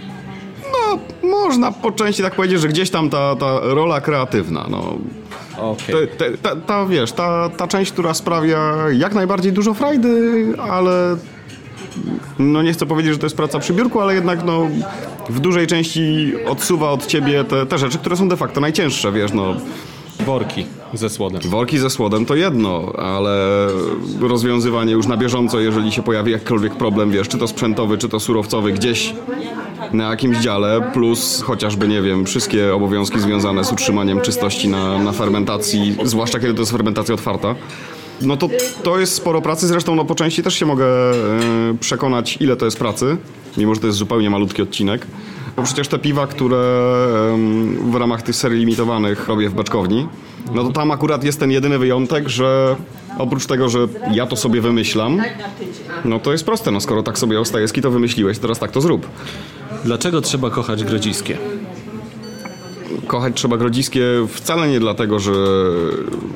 [1.44, 4.98] Można po części tak powiedzieć, że gdzieś tam ta, ta rola kreatywna, no.
[5.88, 11.18] Te, te, ta, ta, wiesz, ta, ta część, która sprawia jak najbardziej dużo frajdy, ale
[12.40, 14.68] no nie chcę powiedzieć, że to jest praca przy biurku, ale jednak no
[15.30, 19.34] w dużej części odsuwa od ciebie te, te rzeczy, które są de facto najcięższe, wiesz,
[19.34, 19.56] no
[20.26, 21.42] Worki ze słodem.
[21.42, 23.68] worki ze słodem to jedno, ale
[24.22, 28.20] rozwiązywanie już na bieżąco, jeżeli się pojawi jakikolwiek problem, wiesz, czy to sprzętowy, czy to
[28.20, 29.14] surowcowy gdzieś
[29.93, 35.12] na jakimś dziale, plus chociażby, nie wiem, wszystkie obowiązki związane z utrzymaniem czystości na, na
[35.12, 37.56] fermentacji, zwłaszcza kiedy to jest fermentacja otwarta,
[38.22, 38.50] no to
[38.84, 39.67] to jest sporo pracy.
[39.67, 41.13] Zresztą no, po części też się mogę e,
[41.80, 43.17] przekonać, ile to jest pracy,
[43.58, 45.08] mimo że to jest zupełnie malutki odcinek.
[45.56, 46.58] Bo przecież te piwa, które
[47.34, 50.08] em, w ramach tych serii limitowanych robię w beczkowni,
[50.54, 52.76] no to tam akurat jest ten jedyny wyjątek, że
[53.17, 55.22] oprócz tego, że ja to sobie wymyślam,
[56.06, 56.72] no to jest proste.
[56.72, 59.08] No skoro tak sobie Ostajewski to wymyśliłeś, teraz tak to zrób.
[59.86, 61.38] Dlaczego trzeba kochać grodziskie?
[63.08, 65.34] kochać trzeba grodziskie wcale nie dlatego, że,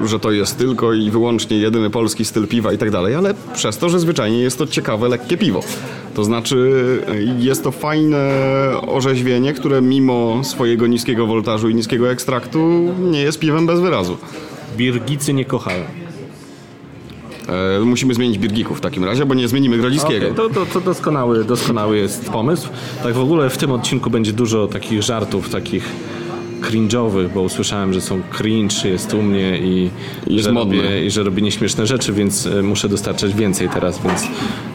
[0.05, 3.77] że to jest tylko i wyłącznie jedyny polski styl piwa i tak dalej, ale przez
[3.77, 5.63] to, że zwyczajnie jest to ciekawe, lekkie piwo.
[6.15, 6.81] To znaczy
[7.39, 8.31] jest to fajne
[8.88, 14.17] orzeźwienie, które mimo swojego niskiego woltażu i niskiego ekstraktu nie jest piwem bez wyrazu.
[14.77, 16.07] Birgicy nie kochają.
[17.49, 20.25] E, musimy zmienić birgików w takim razie, bo nie zmienimy grodziskiego.
[20.25, 22.69] Okej, to, to, to doskonały, doskonały jest pomysł.
[23.03, 25.89] Tak w ogóle w tym odcinku będzie dużo takich żartów, takich
[26.62, 29.89] cringe'owych, bo usłyszałem, że są cringe, jest u mnie i,
[30.27, 30.75] Jest że, modne.
[30.75, 34.23] robię, i że robię nieśmieszne rzeczy, więc e, muszę dostarczać więcej teraz, więc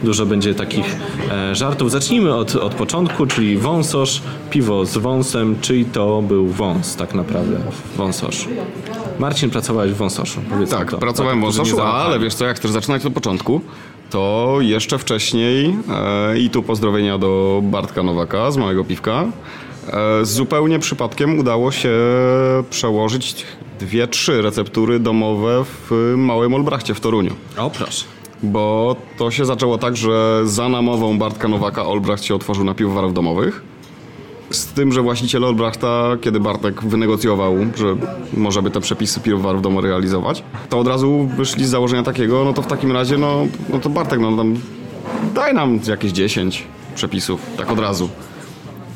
[0.03, 0.95] dużo będzie takich
[1.31, 1.91] e, żartów.
[1.91, 7.57] Zacznijmy od, od początku, czyli wąsosz, piwo z wąsem, czyj to był wąs tak naprawdę,
[7.97, 8.47] wąsosz.
[9.19, 10.97] Marcin, pracowałeś w wąsoszu, Tak, to.
[10.97, 13.61] pracowałem w tych, którzy Wąsoszu, ale wiesz co, jak chcesz zaczynać od początku,
[14.09, 19.25] to jeszcze wcześniej e, i tu pozdrowienia do Bartka Nowaka z Małego Piwka.
[20.21, 21.89] E, zupełnie przypadkiem udało się
[22.69, 23.45] przełożyć
[23.79, 27.31] dwie, trzy receptury domowe w Małym Olbrachcie w Toruniu.
[27.57, 28.05] O, proszę.
[28.43, 33.13] Bo to się zaczęło tak, że za namową Bartka Nowaka Olbracht się otworzył na piwowarów
[33.13, 33.63] domowych.
[34.53, 37.95] Z tym, że właściciel Olbrachta, kiedy Bartek wynegocjował, że
[38.33, 42.53] może by te przepisy piwowarów domu realizować, to od razu wyszli z założenia takiego, no
[42.53, 44.55] to w takim razie, no, no to Bartek, no tam
[45.35, 48.09] daj nam jakieś 10 przepisów, tak od razu.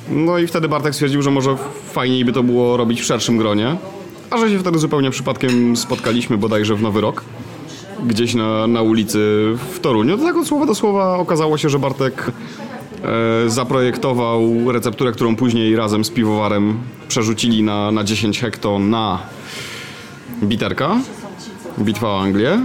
[0.10, 1.58] No i wtedy Bartek stwierdził, że może
[1.92, 3.76] fajniej by to było robić w szerszym gronie,
[4.30, 7.24] a że się wtedy zupełnie przypadkiem spotkaliśmy bodajże w Nowy Rok
[8.06, 9.20] gdzieś na, na ulicy
[9.72, 10.18] w Toruniu.
[10.18, 12.32] To tak od słowa do słowa okazało się, że Bartek
[13.48, 19.20] zaprojektował recepturę, którą później razem z piwowarem przerzucili na, na 10 hekto na
[20.44, 20.98] biterka,
[21.80, 22.60] bitwa o Anglię.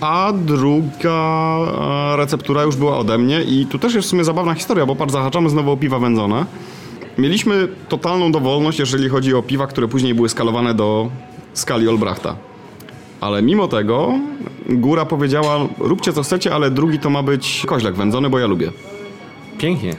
[0.00, 1.58] A druga
[2.12, 4.96] e, receptura już była ode mnie i tu też jest w sumie zabawna historia, bo
[4.96, 6.46] patrz, zahaczamy znowu o piwa wędzone.
[7.18, 11.08] Mieliśmy totalną dowolność, jeżeli chodzi o piwa, które później były skalowane do
[11.52, 12.36] skali Olbrachta.
[13.20, 14.12] Ale mimo tego
[14.68, 18.72] góra powiedziała, róbcie co chcecie, ale drugi to ma być koźlek wędzony, bo ja lubię.
[19.58, 19.92] Pięknie.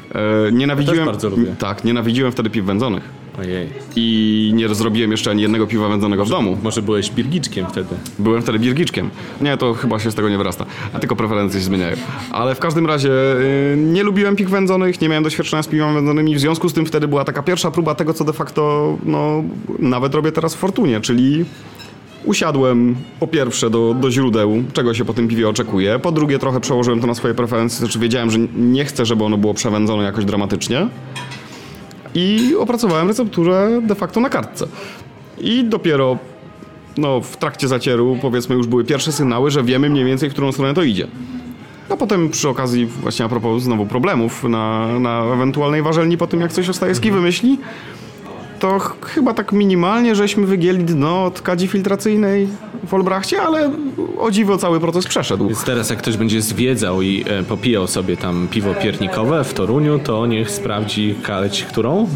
[0.48, 1.56] E, nienawidziłem, Ja bardzo lubię.
[1.60, 3.20] Tak, nienawidziłem wtedy piw wędzonych.
[3.40, 3.70] Ojej.
[3.96, 6.58] I nie zrobiłem jeszcze ani jednego piwa wędzonego w domu.
[6.64, 7.96] Może byłeś birgiczkiem wtedy.
[8.20, 9.10] Byłem wtedy birgiczkiem.
[9.42, 10.66] Nie, to chyba się z tego nie wyrasta.
[10.94, 11.96] A tylko preferencje się zmieniają.
[12.32, 16.36] Ale w każdym razie y, nie lubiłem piw wędzonych, nie miałem doświadczenia z piwami wędzonymi.
[16.36, 19.44] W związku z tym wtedy była taka pierwsza próba tego, co de facto no,
[19.80, 21.46] nawet robię teraz w Fortunie, czyli
[22.26, 26.00] usiadłem po pierwsze do, do źródeł, czego się po tym piwie oczekuje.
[26.00, 29.38] Po drugie trochę przełożyłem to na swoje preferencje, znaczy wiedziałem, że nie chcę, żeby ono
[29.38, 30.88] było przewędzone jakoś dramatycznie.
[32.16, 34.68] I opracowałem recepturę de facto na kartce.
[35.42, 36.18] I dopiero
[36.98, 40.52] no, w trakcie zacieru, powiedzmy, już były pierwsze sygnały, że wiemy mniej więcej, w którą
[40.52, 41.08] stronę to idzie.
[41.90, 46.42] A potem przy okazji, właśnie a propos znowu problemów na, na ewentualnej warzelni, po tym
[46.42, 47.58] jak coś Ostajewski wymyśli,
[48.60, 52.48] to ch- chyba tak minimalnie, żeśmy wygięli dno od kadzi filtracyjnej
[52.88, 53.72] w Olbrachcie, ale
[54.20, 55.48] o dziwo cały proces przeszedł.
[55.48, 60.00] Więc teraz jak ktoś będzie zwiedzał i e, popijał sobie tam piwo piernikowe w Toruniu,
[60.00, 62.08] to niech sprawdzi kaleć którą?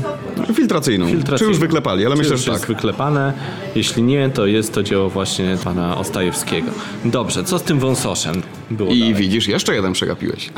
[0.53, 1.06] Filtracyjną.
[1.08, 1.38] Filtracyjną.
[1.38, 2.75] Czy już wyklepali, ale Czy myślę, że jest tak.
[2.75, 3.34] wyklepane.
[3.75, 6.71] Jeśli nie, to jest to dzieło właśnie pana Ostajewskiego.
[7.06, 9.15] Dobrze, co z tym wąsoszem było I dalej?
[9.15, 10.49] widzisz, jeszcze jeden przegapiłeś.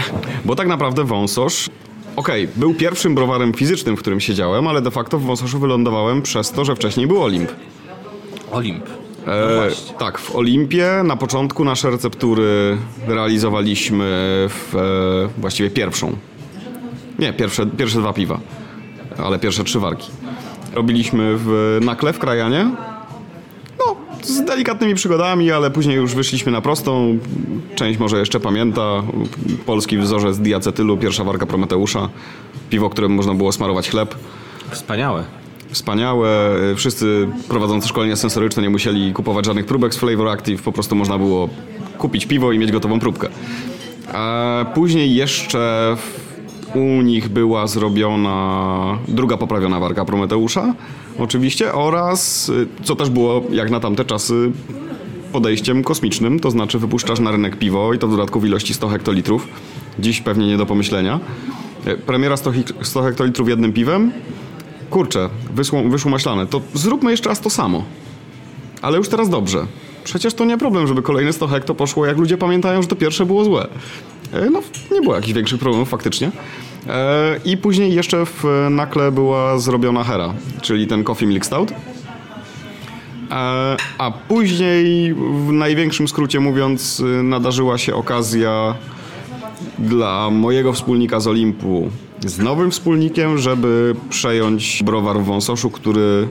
[0.45, 1.69] Bo tak naprawdę wąsosz,
[2.15, 6.51] okej, był pierwszym browarem fizycznym, w którym siedziałem, ale de facto w wąsoszu wylądowałem przez
[6.51, 7.51] to, że wcześniej był Olimp.
[8.51, 8.85] Olimp.
[9.27, 14.05] E, tak, w Olimpie na początku nasze receptury realizowaliśmy
[14.49, 16.15] w e, właściwie pierwszą.
[17.19, 18.39] Nie, pierwsze, pierwsze dwa piwa,
[19.17, 20.11] ale pierwsze trzy warki.
[20.73, 22.71] Robiliśmy w Nakle w Krajanie.
[24.25, 27.17] Z delikatnymi przygodami, ale później już wyszliśmy na prostą.
[27.75, 29.03] Część może jeszcze pamięta.
[29.65, 32.09] Polski wzorzec diacetylu, pierwsza warka Prometeusza.
[32.69, 34.15] Piwo, którym można było smarować chleb.
[34.71, 35.23] Wspaniałe.
[35.71, 36.55] Wspaniałe.
[36.75, 41.17] Wszyscy prowadzący szkolenia sensoryczne nie musieli kupować żadnych próbek z Flavor Active, po prostu można
[41.17, 41.49] było
[41.97, 43.27] kupić piwo i mieć gotową próbkę.
[44.13, 45.95] A później jeszcze
[46.75, 50.73] u nich była zrobiona druga poprawiona warka Prometeusza,
[51.19, 54.51] oczywiście, oraz, y, co też było jak na tamte czasy,
[55.31, 58.87] podejściem kosmicznym, to znaczy wypuszczasz na rynek piwo i to w dodatku w ilości 100
[58.87, 59.47] hektolitrów.
[59.99, 61.19] Dziś pewnie nie do pomyślenia.
[61.85, 64.11] E, Premiera 100, hek- 100 hektolitrów jednym piwem.
[64.89, 66.47] Kurczę, wyszło, wyszło maślane.
[66.47, 67.83] To zróbmy jeszcze raz to samo.
[68.81, 69.65] Ale już teraz dobrze.
[70.05, 73.25] Przecież to nie problem, żeby kolejne 100 hekto poszło, jak ludzie pamiętają, że to pierwsze
[73.25, 73.67] było złe.
[74.33, 76.31] E, No, nie było jakichś większych problemów faktycznie.
[76.87, 81.71] E, I później jeszcze w Nakle była zrobiona Hera, czyli ten Coffee Milk Stout.
[81.71, 81.75] E,
[83.97, 85.13] A później,
[85.47, 88.75] w największym skrócie mówiąc, y, nadarzyła się okazja
[89.79, 91.89] dla mojego wspólnika z Olimpu
[92.25, 96.27] z nowym wspólnikiem, żeby przejąć browar w Wąsoszu, który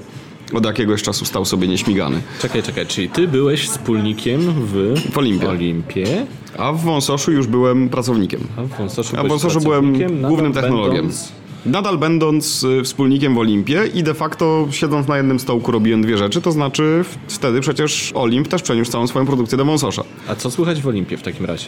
[0.57, 2.21] od jakiegoś czasu stał sobie nieśmigany.
[2.43, 5.49] Czekaj, czekaj, czyli ty byłeś wspólnikiem w, W Olimpie.
[5.49, 6.27] Olimpie,
[6.59, 8.41] A w Wąsoszu już byłem pracownikiem.
[8.57, 10.97] a w Wąsoszu, A w Wąsoszu byłem głównym technologiem.
[11.07, 11.33] będąc-
[11.67, 16.19] Nadal będąc y, wspólnikiem w Olimpie i de facto siedząc na jednym stołku robiłem dwie
[16.19, 20.05] rzeczy, to znaczy wtedy przecież Olimp też przeniósł całą swoją produkcję do Wąsosza.
[20.29, 21.67] A co słychać w Olimpie w takim razie?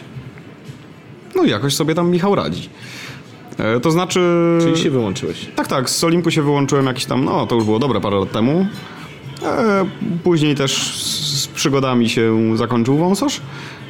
[1.35, 2.69] No jakoś sobie tam Michał radzi.
[3.59, 4.19] E, To znaczy...
[4.61, 5.47] Czyli się wyłączyłeś.
[5.55, 8.31] Tak, tak, z Olimpu się wyłączyłem jakiś tam, no to już było dobre parę lat
[8.31, 8.65] temu.
[9.43, 9.85] E,
[10.23, 10.97] później też
[11.33, 13.41] z przygodami się zakończył wąsosz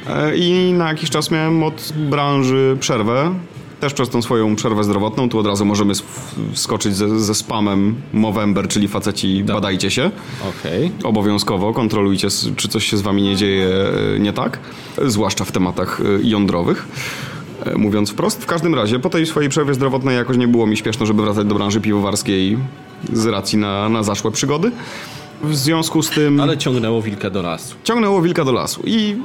[0.08, 3.34] e, i na jakiś czas miałem od branży przerwę.
[3.80, 6.02] Też przez tą swoją przerwę zdrowotną, tu od razu możemy sk-
[6.54, 10.10] skoczyć ze, ze spamem Movember, czyli faceci badajcie się.
[10.60, 10.92] Okej.
[11.04, 13.68] Obowiązkowo kontrolujcie, czy coś się z wami nie dzieje
[14.20, 14.58] nie tak,
[15.04, 16.88] zwłaszcza w tematach jądrowych.
[17.66, 20.76] E, Mówiąc wprost, w każdym razie po tej swojej przerwie zdrowotnej jakoś nie było mi
[20.76, 22.58] śpieszno, żeby wracać do branży piwowarskiej
[23.12, 24.70] z racji na, na zaszłe przygody.
[25.42, 27.76] W związku z tym Ale ciągnęło wilka do lasu.
[27.84, 29.16] ciągnęło wilka do lasu i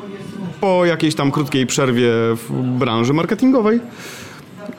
[0.61, 3.79] po jakiejś tam krótkiej przerwie w branży marketingowej,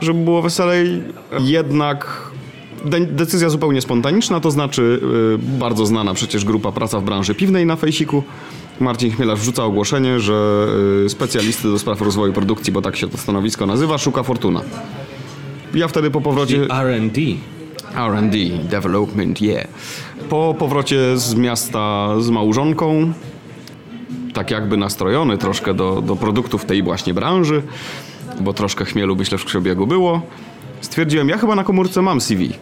[0.00, 1.02] żeby było weselej,
[1.40, 2.30] jednak
[2.84, 5.00] de- decyzja zupełnie spontaniczna, to znaczy
[5.34, 8.22] y, bardzo znana przecież grupa Praca w branży piwnej na fejsiku.
[8.80, 10.66] Marcin Chmielarz wrzuca ogłoszenie, że
[11.04, 14.60] y, specjalisty do spraw rozwoju produkcji, bo tak się to stanowisko nazywa, szuka fortuna.
[15.74, 16.62] Ja wtedy po powrocie...
[16.62, 17.20] R&D.
[17.96, 19.66] R&D, development, yeah.
[20.28, 23.12] Po powrocie z miasta z małżonką,
[24.32, 27.62] tak jakby nastrojony troszkę do, do produktów tej właśnie branży,
[28.40, 30.22] bo troszkę chmielu myślę w krwiobiegu było,
[30.80, 32.52] stwierdziłem, ja chyba na komórce mam CV.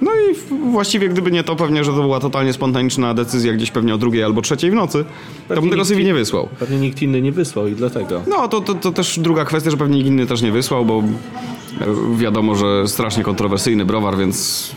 [0.00, 0.34] No i
[0.70, 4.22] właściwie gdyby nie to, pewnie, że to była totalnie spontaniczna decyzja gdzieś pewnie o drugiej
[4.22, 5.04] albo trzeciej w nocy,
[5.48, 6.48] to bym tego CV nie wysłał.
[6.58, 8.22] Pewnie nikt inny nie wysłał i dlatego.
[8.26, 11.02] No, to, to, to też druga kwestia, że pewnie nikt inny też nie wysłał, bo
[11.80, 14.70] e, wiadomo, że strasznie kontrowersyjny browar, więc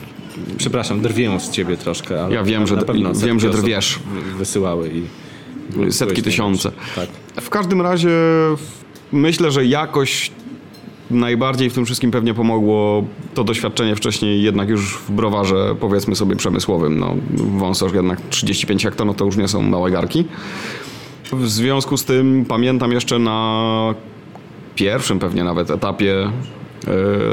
[0.57, 3.99] Przepraszam, drwię z ciebie troszkę, ale Ja wiem, że- pewno wiem, że drwiesz.
[4.37, 6.71] Wysyłały i setki tysiące.
[6.95, 7.09] Tak.
[7.41, 8.09] W każdym razie
[9.11, 10.31] myślę, że jakoś
[11.11, 16.35] najbardziej w tym wszystkim pewnie pomogło to doświadczenie wcześniej jednak już w browarze powiedzmy sobie
[16.35, 16.99] przemysłowym.
[16.99, 20.25] No, wąsosz jednak 35 hektar, no to już nie są małe garki.
[21.33, 23.95] W związku z tym pamiętam jeszcze na
[24.75, 26.31] pierwszym pewnie nawet etapie e,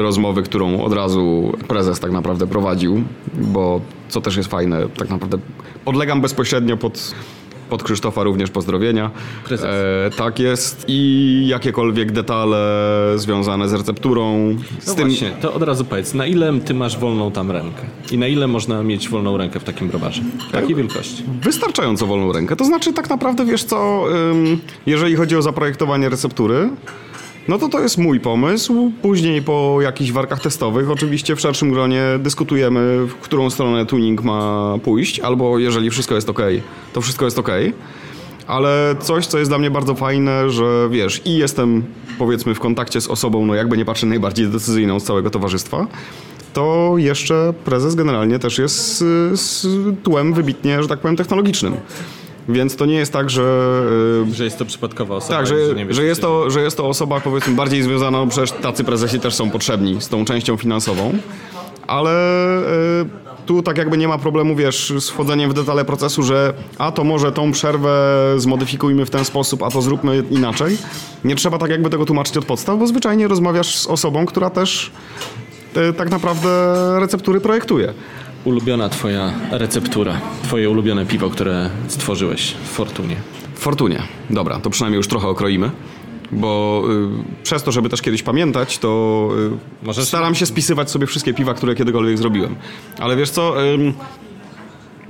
[0.03, 3.03] rozmowy, którą od razu prezes tak naprawdę prowadził,
[3.35, 5.39] bo co też jest fajne, tak naprawdę
[5.85, 7.15] podlegam bezpośrednio pod,
[7.71, 9.11] pod Krzysztofa również pozdrowienia.
[9.51, 12.59] E, tak jest i jakiekolwiek detale
[13.17, 16.99] związane z recepturą, z No tym właśnie, to od razu powiedz, na ile ty masz
[16.99, 17.83] wolną tam rękę?
[18.13, 20.23] I na ile można mieć wolną rękę w takim browarze?
[20.53, 21.23] Takiej wielkości.
[21.43, 22.57] wystarczająco wolną rękę.
[22.57, 24.05] To znaczy tak naprawdę wiesz co,
[24.87, 26.69] jeżeli chodzi o zaprojektowanie receptury,
[27.49, 28.93] no to to jest mój pomysł.
[29.03, 34.75] Później po jakichś warkach testowych oczywiście w szerszym gronie dyskutujemy, w którą stronę tuning ma
[34.85, 36.41] pójść, albo jeżeli wszystko jest ok,
[36.93, 37.49] to wszystko jest ok.
[38.47, 41.85] Ale coś, co jest dla mnie bardzo fajne, że wiesz, i jestem
[42.19, 45.87] powiedzmy w kontakcie z osobą, no jakby nie patrzę, najbardziej decyzyjną z całego towarzystwa,
[46.53, 49.67] to jeszcze prezes generalnie też jest z, z
[50.03, 51.75] tłem wybitnie, że tak powiem, technologicznym.
[52.49, 53.43] Więc to nie jest tak, że
[54.31, 55.37] y, Że jest to przypadkowa osoba.
[55.37, 58.51] tak, że, że, co jest to, że jest to osoba powiedzmy bardziej związana, no przecież
[58.53, 61.13] tacy prezesi też są potrzebni z tą częścią finansową,
[61.87, 62.13] ale
[63.03, 63.07] y,
[63.47, 67.05] tu tak jakby nie ma problemu, wiesz, z wchodzeniem w detale procesu, że a to
[67.05, 67.91] może tą przerwę
[68.37, 70.79] zmodyfikujmy w ten sposób, a to zróbmy inaczej.
[71.25, 74.91] Nie trzeba tak jakby tego tłumaczyć od podstaw, bo zwyczajnie rozmawiasz z osobą, która też
[75.77, 76.49] y, tak naprawdę
[77.01, 77.95] receptury projektuje.
[78.45, 83.17] Ulubiona twoja receptura, twoje ulubione piwo, które stworzyłeś w Fortunie.
[83.55, 84.03] Fortunie.
[84.31, 85.71] Dobra, to przynajmniej już trochę okroimy.
[86.33, 86.83] Bo
[87.41, 89.31] y, przez to, żeby też kiedyś pamiętać, to
[89.99, 92.57] y, staram się spisywać sobie wszystkie piwa, które kiedykolwiek zrobiłem.
[92.99, 93.95] Ale wiesz co, ym,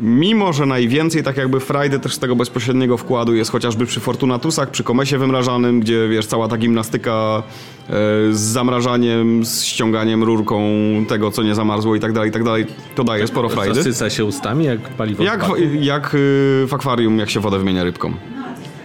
[0.00, 4.70] mimo że najwięcej tak jakby frajdy też z tego bezpośredniego wkładu jest chociażby przy Fortunatusach,
[4.70, 7.42] przy komesie wymrażanym, gdzie wiesz, cała ta gimnastyka
[7.88, 7.92] y,
[8.34, 10.62] z zamrażaniem, z ściąganiem rurką
[11.08, 13.74] tego, co nie zamarzło i tak dalej, i tak dalej, to daje sporo frajdy.
[13.74, 15.24] Zasysa się ustami jak paliwo.
[15.24, 18.12] Jak, w jak y, w akwarium, jak się wodę wymienia rybką.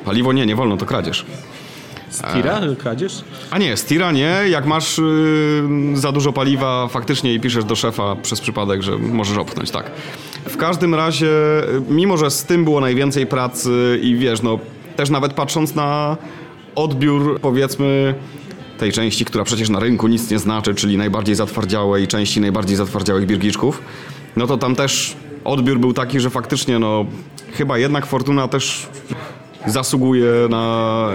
[0.06, 1.26] Paliwo nie, nie wolno, to kradzież.
[2.13, 2.62] Stira?
[2.78, 3.23] Kradzież?
[3.52, 4.38] A nie, stira nie.
[4.49, 9.38] Jak masz y, za dużo paliwa faktycznie i piszesz do szefa przez przypadek, że możesz
[9.38, 9.91] opchnąć, tak.
[10.45, 14.59] W każdym razie, y, mimo że z tym było najwięcej pracy i wiesz, no
[14.95, 16.18] też nawet patrząc na
[16.76, 18.16] odbiór, powiedzmy,
[18.78, 23.26] tej części, która przecież na rynku nic nie znaczy, czyli najbardziej zatwardziałej części najbardziej zatwardziałych
[23.26, 23.82] birgiczków,
[24.36, 27.05] no to tam też odbiór był taki, że faktycznie no
[27.53, 28.88] chyba jednak Fortuna też
[29.68, 31.07] zasługuje na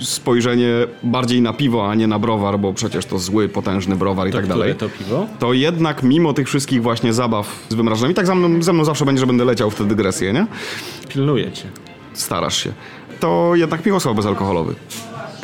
[0.00, 0.68] y, spojrzenie
[1.02, 4.38] bardziej na piwo, a nie na browar, bo przecież to zły, potężny browar i To
[4.38, 4.74] tak dalej.
[4.74, 5.26] to piwo?
[5.38, 8.84] To jednak mimo tych wszystkich właśnie zabaw z wymrażeniem, i tak ze mną, ze mną
[8.84, 10.46] zawsze będzie, że będę leciał w te dygresje, nie?
[11.08, 11.64] Pilnuję cię.
[12.12, 12.72] Starasz się.
[13.20, 14.74] To jednak piwo słabo bezalkoholowy.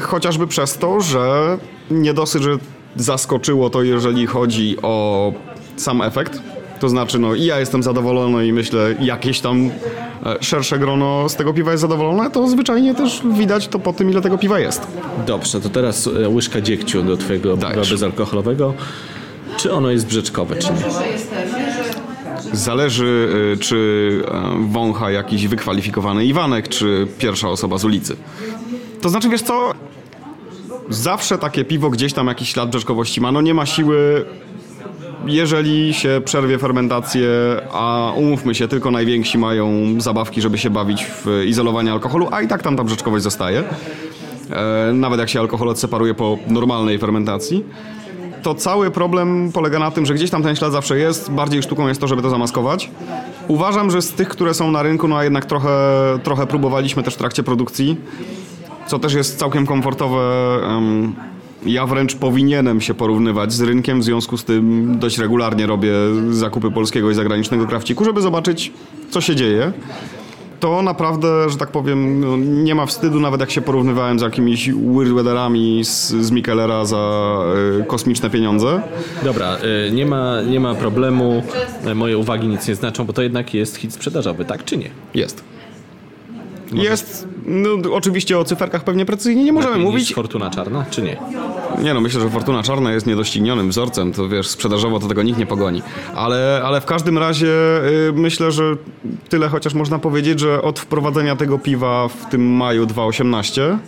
[0.02, 1.58] Chociażby przez to, że
[1.90, 2.50] nie dosyć, że
[2.96, 5.32] zaskoczyło to, jeżeli chodzi o
[5.76, 6.42] sam efekt.
[6.80, 9.70] To znaczy, no i ja jestem zadowolony i myślę, jakieś tam
[10.40, 14.20] szersze grono z tego piwa jest zadowolone, to zwyczajnie też widać to po tym, ile
[14.20, 14.86] tego piwa jest.
[15.26, 18.74] Dobrze, to teraz e, łyżka dziegciu do twojego piwa bezalkoholowego.
[19.56, 20.80] Czy ono jest brzeczkowe, czy nie?
[22.52, 28.16] Zależy, y, czy e, wącha jakiś wykwalifikowany Iwanek, czy pierwsza osoba z ulicy.
[29.00, 29.74] To znaczy, wiesz co?
[30.88, 33.32] Zawsze takie piwo gdzieś tam jakiś ślad brzeczkowości ma.
[33.32, 34.24] No nie ma siły,
[35.26, 37.28] jeżeli się przerwie fermentację,
[37.72, 42.48] a umówmy się, tylko najwięksi mają zabawki, żeby się bawić w izolowanie alkoholu, a i
[42.48, 43.64] tak tam ta brzeczkowość zostaje.
[44.50, 47.64] E, Nawet jak się alkohol odseparuje po normalnej fermentacji
[48.42, 51.88] to cały problem polega na tym, że gdzieś tam ten ślad zawsze jest, bardziej sztuką
[51.88, 52.90] jest to, żeby to zamaskować.
[53.48, 55.68] Uważam, że z tych, które są na rynku, no a jednak trochę,
[56.22, 57.96] trochę próbowaliśmy też w trakcie produkcji,
[58.86, 60.20] co też jest całkiem komfortowe.
[61.66, 65.92] Ja wręcz powinienem się porównywać z rynkiem, w związku z tym dość regularnie robię
[66.30, 68.72] zakupy polskiego i zagranicznego krawciku, żeby zobaczyć,
[69.11, 69.72] co się dzieje.
[70.61, 74.70] To naprawdę, że tak powiem, no, nie ma wstydu, nawet jak się porównywałem z jakimiś
[74.70, 77.38] Weird Weatherami z, z Mikelera za
[77.80, 78.82] y, kosmiczne pieniądze.
[79.22, 81.42] Dobra, e, nie ma, nie ma problemu.
[81.84, 84.90] E, Moje uwagi nic nie znaczą, bo to jednak jest hit sprzedażowy, tak czy nie?
[85.14, 85.49] Jest.
[86.72, 90.14] Jest, no oczywiście o cyferkach pewnie precyzyjnie nie możemy Lepiej mówić.
[90.14, 91.16] Fortuna czarna, czy nie?
[91.82, 95.38] Nie no, myślę, że Fortuna Czarna jest niedoścignionym wzorcem, to wiesz, sprzedażowo to tego nikt
[95.38, 95.82] nie pogoni.
[96.14, 97.48] Ale, ale w każdym razie
[98.08, 98.76] y, myślę, że
[99.28, 103.78] tyle chociaż można powiedzieć, że od wprowadzenia tego piwa w tym maju 2018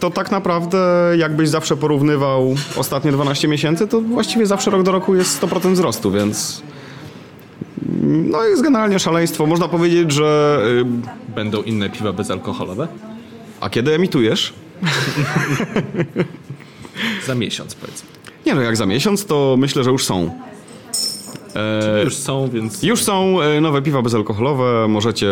[0.00, 0.78] to tak naprawdę
[1.16, 6.10] jakbyś zawsze porównywał ostatnie 12 miesięcy, to właściwie zawsze rok do roku jest 100% wzrostu,
[6.10, 6.62] więc
[8.30, 9.46] no jest generalnie szaleństwo.
[9.46, 10.60] Można powiedzieć, że
[11.28, 12.88] y, Będą inne piwa bezalkoholowe?
[13.60, 14.52] a kiedy emitujesz?
[17.26, 18.08] Za miesiąc powiedzmy.
[18.46, 20.30] Nie no, jak za miesiąc, to myślę, że już są.
[22.04, 25.26] Już są, więc Już są e, nowe piwa bezalkoholowe, możecie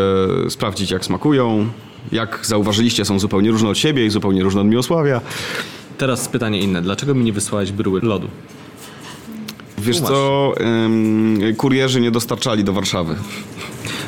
[0.49, 1.67] sprawdzić jak smakują.
[2.13, 5.21] Jak zauważyliście, są zupełnie różne od siebie i zupełnie różne od Miłosławia.
[5.99, 6.83] teraz pytanie inne.
[6.83, 8.29] Dlaczego mi nie wysłałeś bryły lodu?
[9.81, 13.17] Wiesz co, ym, kurierzy nie dostarczali do Warszawy.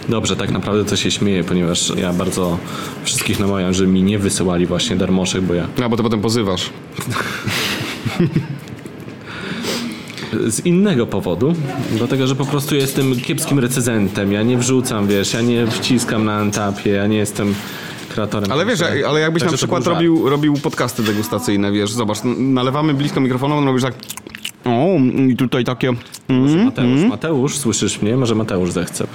[0.09, 2.59] Dobrze, tak naprawdę to się śmieję, ponieważ ja bardzo
[3.05, 6.71] wszystkich namawiam, że mi nie wysyłali właśnie darmoszek, bo ja A, bo ty potem pozywasz.
[10.49, 11.55] z innego powodu,
[11.97, 16.35] dlatego że po prostu jestem kiepskim recenzentem, ja nie wrzucam, wiesz, ja nie wciskam na
[16.35, 17.55] antapie, ja nie jestem
[18.09, 18.53] kreatorem.
[18.53, 23.21] Ale wiesz, ale jakbyś na to przykład robił, robił podcasty degustacyjne, wiesz, zobacz, nalewamy blisko
[23.21, 23.95] mikrofonu, on robisz tak...
[24.65, 24.87] O,
[25.29, 25.93] i tutaj takie...
[26.29, 28.17] Mm, Mateusz, Mateusz, słyszysz mnie?
[28.17, 29.07] Może Mateusz zechce.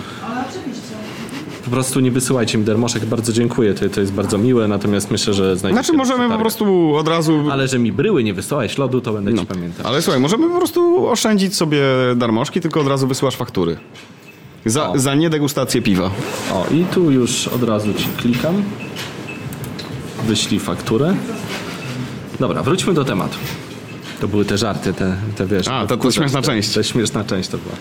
[1.66, 5.34] Po prostu nie wysyłajcie mi darmoszek, bardzo dziękuję, to, to jest bardzo miłe, natomiast myślę,
[5.34, 5.84] że znajdziecie...
[5.84, 7.43] Znaczy możemy po prostu od razu...
[7.52, 9.88] Ale że mi bryły nie wysyłałeś lodu, to będę No, ci pamiętał.
[9.88, 11.82] ale słuchaj, możemy po prostu oszczędzić sobie
[12.16, 13.78] darmożki, tylko od razu wysyłasz faktury.
[14.66, 15.00] Za, O.
[15.00, 16.12] za niedegustację piwa.
[16.54, 18.64] O, i tu już od razu ci klikam.
[20.28, 21.16] Wyślij fakturę.
[22.39, 23.38] Dobra, wróćmy do tematu.
[24.22, 25.68] To były te żarty, te, te wiesz...
[25.68, 26.74] A, to- to śmieszna te, część.
[26.74, 27.76] To śmieszna część to była.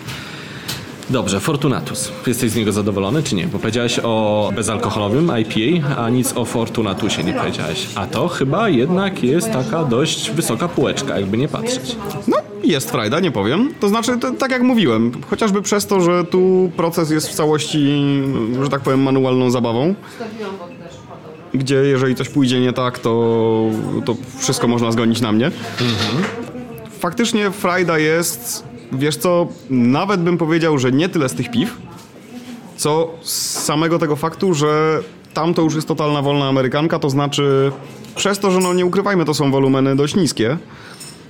[1.09, 2.11] Dobrze, Fortunatus.
[2.27, 3.47] Jesteś z niego zadowolony, czy nie?
[3.47, 7.87] Bo powiedziałeś o bezalkoholowym IPA, a nic o Fortunatusie nie powiedziałeś.
[7.95, 11.95] A to chyba jednak jest taka dość wysoka półeczka, jakby nie patrzeć.
[12.27, 13.73] No, jest frajda, nie powiem.
[13.79, 18.03] To znaczy, to, tak jak mówiłem, chociażby przez to, że tu proces jest w całości,
[18.63, 19.95] że tak powiem, manualną zabawą.
[21.57, 23.69] Gdzie jeżeli coś pójdzie nie tak, to,
[24.05, 25.51] to wszystko można zgonić na mnie.
[26.99, 31.77] Faktycznie frajda jest, wiesz co, nawet bym powiedział, że nie tyle z tych piw,
[32.77, 34.99] co z samego tego faktu, że
[35.33, 37.71] tam to już jest totalna wolna amerykanka, to znaczy
[38.15, 40.57] przez to, że no nie ukrywajmy, to są wolumeny dość niskie,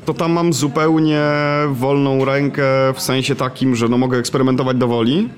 [0.06, 1.22] to tam mam zupełnie
[1.70, 2.64] wolną rękę
[2.96, 5.30] w sensie takim, że no mogę eksperymentować do woli.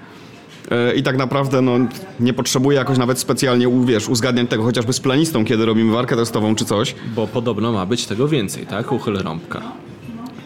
[0.72, 1.72] E, I tak naprawdę no,
[2.20, 6.56] nie potrzebuję jakoś nawet specjalnie wiesz, uzgadniać tego chociażby z planistą, kiedy robimy warkę testową
[6.56, 6.96] czy coś.
[7.16, 8.92] Bo podobno ma być tego więcej, tak?
[8.92, 9.62] Uchyl rąbka.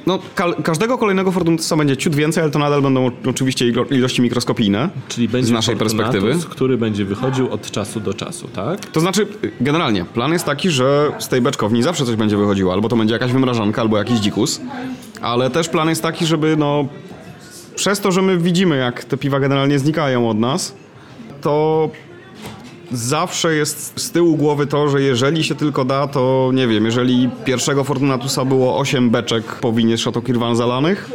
[0.08, 4.22] No, ka- każdego kolejnego Fortunatusa będzie ciut więcej, ale to nadal będą oczywiście ilo- ilości
[4.22, 6.36] mikroskopijne Czyli będzie z naszej perspektywy.
[6.50, 8.86] który będzie wychodził od czasu do czasu, tak?
[8.86, 9.28] To znaczy,
[9.62, 12.74] generalnie, plan jest taki, że z tej beczkowni zawsze coś będzie wychodziło.
[12.74, 14.62] Albo to będzie jakaś wymrażanka, albo jakiś dzikus.
[15.22, 16.86] Ale też plan jest taki, żeby no...
[17.76, 20.76] Przez to, że my widzimy, jak te piwa generalnie znikają od nas,
[21.42, 21.90] to
[22.92, 27.30] zawsze jest z tyłu głowy to, że jeżeli się tylko da, to nie wiem, jeżeli
[27.46, 31.10] pierwszego Fortunatusa było 8 beczek po winie z Kirwan zalanych,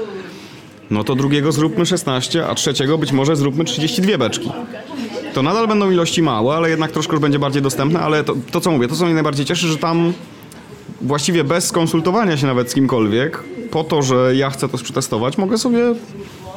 [0.90, 4.50] no to drugiego zróbmy 16, a trzeciego być może zróbmy 32 beczki.
[5.34, 8.60] To nadal będą ilości małe, ale jednak troszkę już będzie bardziej dostępne, ale to, to
[8.60, 10.12] co mówię, to co mnie najbardziej cieszy, że tam
[11.00, 15.58] właściwie bez konsultowania się nawet z kimkolwiek, po to, że ja chcę to przetestować, mogę
[15.58, 15.94] sobie,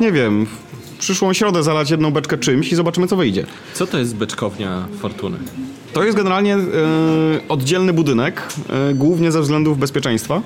[0.01, 3.45] nie wiem, w przyszłą środę zalać jedną beczkę czymś i zobaczymy co wyjdzie.
[3.73, 5.37] Co to jest beczkownia Fortuny?
[5.93, 6.59] To jest generalnie e,
[7.49, 8.41] oddzielny budynek,
[8.89, 10.41] e, głównie ze względów bezpieczeństwa.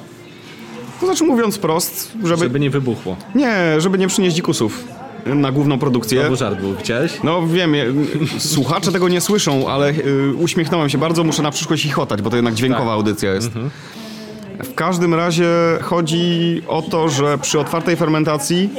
[1.00, 2.38] To znaczy mówiąc prost, żeby...
[2.44, 3.18] Żeby nie wybuchło.
[3.36, 4.84] Nie, żeby nie przynieść dzikusów
[5.26, 6.26] na główną produkcję.
[6.30, 7.12] Bo żart był, widziałeś?
[7.24, 7.94] No wiem, je-
[8.38, 12.36] słuchacze tego nie słyszą, ale y, uśmiechnąłem się bardzo, muszę na przyszłość chichotać, bo to
[12.36, 13.50] jednak dźwiękowa audycja jest.
[14.64, 15.48] W każdym razie
[15.82, 18.70] chodzi o to, że przy otwartej fermentacji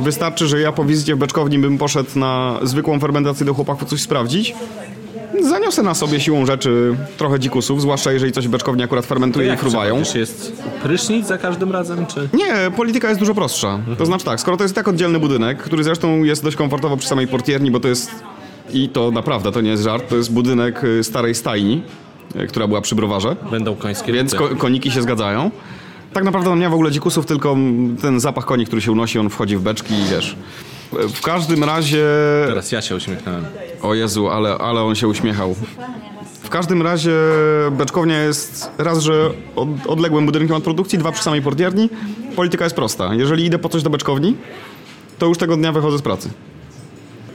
[0.00, 4.00] wystarczy, że ja po wizycie w beczkowni bym poszedł na zwykłą fermentację do chłopaków coś
[4.02, 4.54] sprawdzić.
[5.42, 9.56] Zaniosę na sobie siłą rzeczy trochę dzikusów, zwłaszcza jeżeli coś w beczkowni akurat fermentuje i
[9.56, 10.02] fruwają.
[10.02, 12.28] Czy jest prysznic za każdym razem, czy...
[12.34, 13.78] Nie, polityka jest dużo prostsza.
[13.98, 17.08] To znaczy tak, skoro to jest tak oddzielny budynek, który zresztą jest dość komfortowo przy
[17.08, 18.10] samej portierni, bo to jest
[18.72, 21.82] i to naprawdę, to nie jest żart, to jest budynek y, starej stajni,
[22.36, 25.50] y, która była przy browarze, Będą końskie więc ko- koniki się zgadzają.
[26.14, 27.56] Tak naprawdę tam nie ma w ogóle dzikusów, tylko
[28.02, 30.36] ten zapach koni, który się unosi, on wchodzi w beczki i wiesz.
[30.92, 32.06] W każdym razie...
[32.46, 33.44] Teraz ja się uśmiechnąłem.
[33.82, 35.54] O Jezu, ale, ale on się uśmiechał.
[36.42, 37.12] W każdym razie
[37.72, 41.90] beczkownia jest raz, że od, odległym budynkiem od produkcji, dwa przy samej portierni.
[42.36, 43.14] Polityka jest prosta.
[43.14, 44.36] Jeżeli idę po coś do beczkowni,
[45.18, 46.30] to już tego dnia wychodzę z pracy.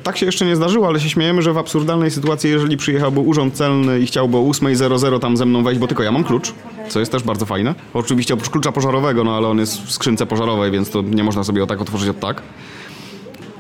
[0.10, 3.54] Tak się jeszcze nie zdarzyło, ale się śmiejemy, że w absurdalnej sytuacji, jeżeli przyjechałby urząd
[3.54, 6.54] celny i chciałby o 8.00 tam ze mną wejść, bo tylko ja mam klucz,
[6.88, 7.76] co jest też bardzo fajne.
[7.94, 11.44] Oczywiście oprócz klucza pożarowego, no ale on jest w skrzynce pożarowej, więc to nie można
[11.44, 12.42] sobie o tak otworzyć od tak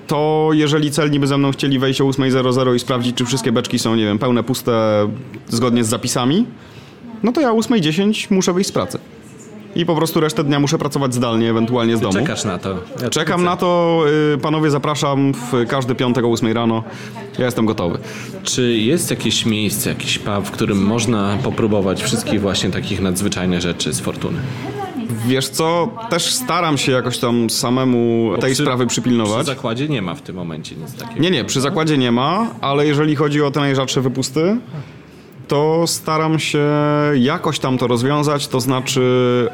[0.07, 3.79] to jeżeli celni by ze mną chcieli wejść o 8.00 i sprawdzić, czy wszystkie beczki
[3.79, 5.07] są, nie wiem, pełne, puste,
[5.47, 6.45] zgodnie z zapisami,
[7.23, 8.99] no to ja o 8.10 muszę wyjść z pracy.
[9.75, 12.13] I po prostu resztę dnia muszę pracować zdalnie, ewentualnie z domu.
[12.13, 12.75] Czekasz na to.
[13.03, 14.01] Ja Czekam na to,
[14.33, 16.83] y, panowie, zapraszam w każdy piątek o 8 rano.
[17.39, 17.97] Ja jestem gotowy.
[18.43, 23.93] Czy jest jakieś miejsce, jakiś pub, w którym można popróbować wszystkich właśnie takich nadzwyczajnych rzeczy
[23.93, 24.37] z Fortuny?
[25.27, 29.45] Wiesz co, też staram się jakoś tam samemu tej przy- sprawy Przy przypilnować.
[29.45, 31.21] zakładzie nie ma w tym momencie nic takiego.
[31.21, 34.57] Nie, nie, przy zakładzie nie ma, ale jeżeli chodzi o te najrzadsze wypusty,
[35.49, 36.67] to staram się
[37.15, 38.47] jakoś tam to rozwiązać.
[38.47, 39.01] To znaczy,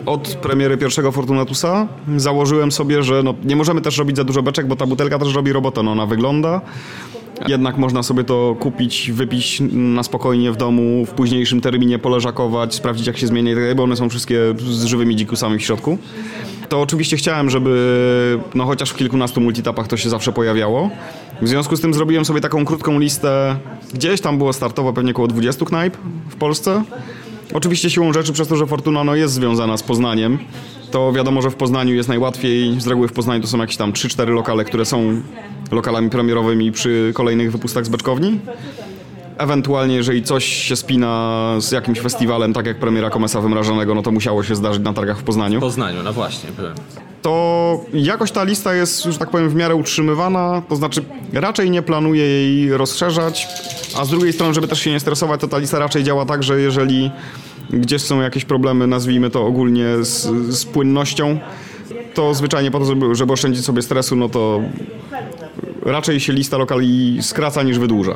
[0.05, 1.87] od premiery pierwszego Fortunatusa
[2.17, 5.33] założyłem sobie, że no, nie możemy też robić za dużo beczek, bo ta butelka też
[5.33, 5.83] robi robotę.
[5.83, 6.61] No, ona wygląda.
[7.47, 13.07] Jednak można sobie to kupić, wypić na spokojnie w domu, w późniejszym terminie poleżakować, sprawdzić
[13.07, 15.97] jak się zmienia i tak dalej, bo one są wszystkie z żywymi dzikusami w środku.
[16.69, 20.89] To oczywiście chciałem, żeby no chociaż w kilkunastu multitapach to się zawsze pojawiało.
[21.41, 23.55] W związku z tym zrobiłem sobie taką krótką listę.
[23.93, 25.97] Gdzieś tam było startowo pewnie około 20 knajp
[26.29, 26.83] w Polsce.
[27.53, 30.39] Oczywiście siłą rzeczy, przez to, że Fortuna no, jest związana z Poznaniem,
[30.91, 32.81] to wiadomo, że w Poznaniu jest najłatwiej.
[32.81, 35.21] Z reguły w Poznaniu to są jakieś tam 3-4 lokale, które są
[35.71, 38.39] lokalami premierowymi przy kolejnych wypustach z beczkowni.
[39.37, 44.11] Ewentualnie, jeżeli coś się spina z jakimś festiwalem, tak jak premiera Komesa Wymrażonego, no to
[44.11, 46.75] musiało się zdarzyć na targach w Poznaniu W Poznaniu, no właśnie, byłem.
[47.25, 51.03] To jakoś ta lista jest, że tak powiem, w miarę utrzymywana, to znaczy
[51.33, 53.47] raczej nie planuję jej rozszerzać,
[53.97, 56.43] a z drugiej strony, żeby też się nie stresować, to ta lista raczej działa tak,
[56.43, 57.11] że jeżeli
[57.69, 61.39] gdzieś są jakieś problemy, nazwijmy to ogólnie z, z płynnością,
[62.13, 64.61] to zwyczajnie po to, żeby, żeby oszczędzić sobie stresu, no to
[65.81, 68.15] raczej się lista lokali skraca niż wydłuża.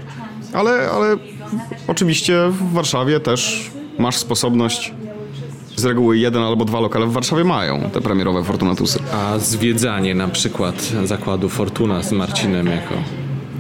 [0.53, 1.17] Ale, ale
[1.87, 4.93] oczywiście w Warszawie też masz sposobność
[5.79, 8.99] z reguły jeden albo dwa lokale w Warszawie mają te premierowe Fortunatusy.
[9.13, 12.95] A zwiedzanie na przykład zakładu Fortuna z Marcinem jako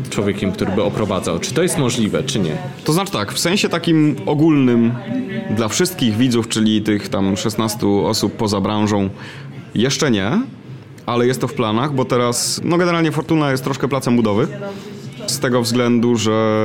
[0.09, 1.39] człowiekiem, który by oprowadzał.
[1.39, 2.57] Czy to jest możliwe, czy nie?
[2.83, 4.91] To znaczy tak, w sensie takim ogólnym
[5.55, 9.09] dla wszystkich widzów, czyli tych tam 16 osób poza branżą,
[9.75, 10.41] jeszcze nie,
[11.05, 14.47] ale jest to w planach, bo teraz, no generalnie Fortuna jest troszkę placem budowy.
[15.29, 16.59] Z tego względu, że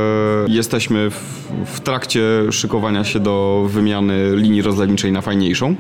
[0.49, 5.75] jesteśmy w, w trakcie szykowania się do wymiany linii rozlewniczej na fajniejszą.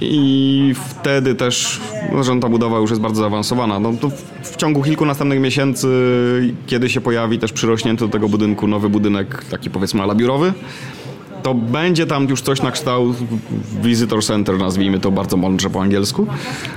[0.00, 1.80] I wtedy też,
[2.12, 3.80] no, że ta budowa już jest bardzo zaawansowana.
[3.80, 4.10] No, to
[4.42, 5.88] w, ciągu kilku następnych miesięcy,
[6.66, 10.52] kiedy się pojawi też przyrośnięty do tego budynku nowy budynek, taki powiedzmy ala biurowy,
[11.46, 13.16] to będzie tam już coś na kształt
[13.82, 16.26] Visitor Center, nazwijmy to bardzo mądrze po angielsku.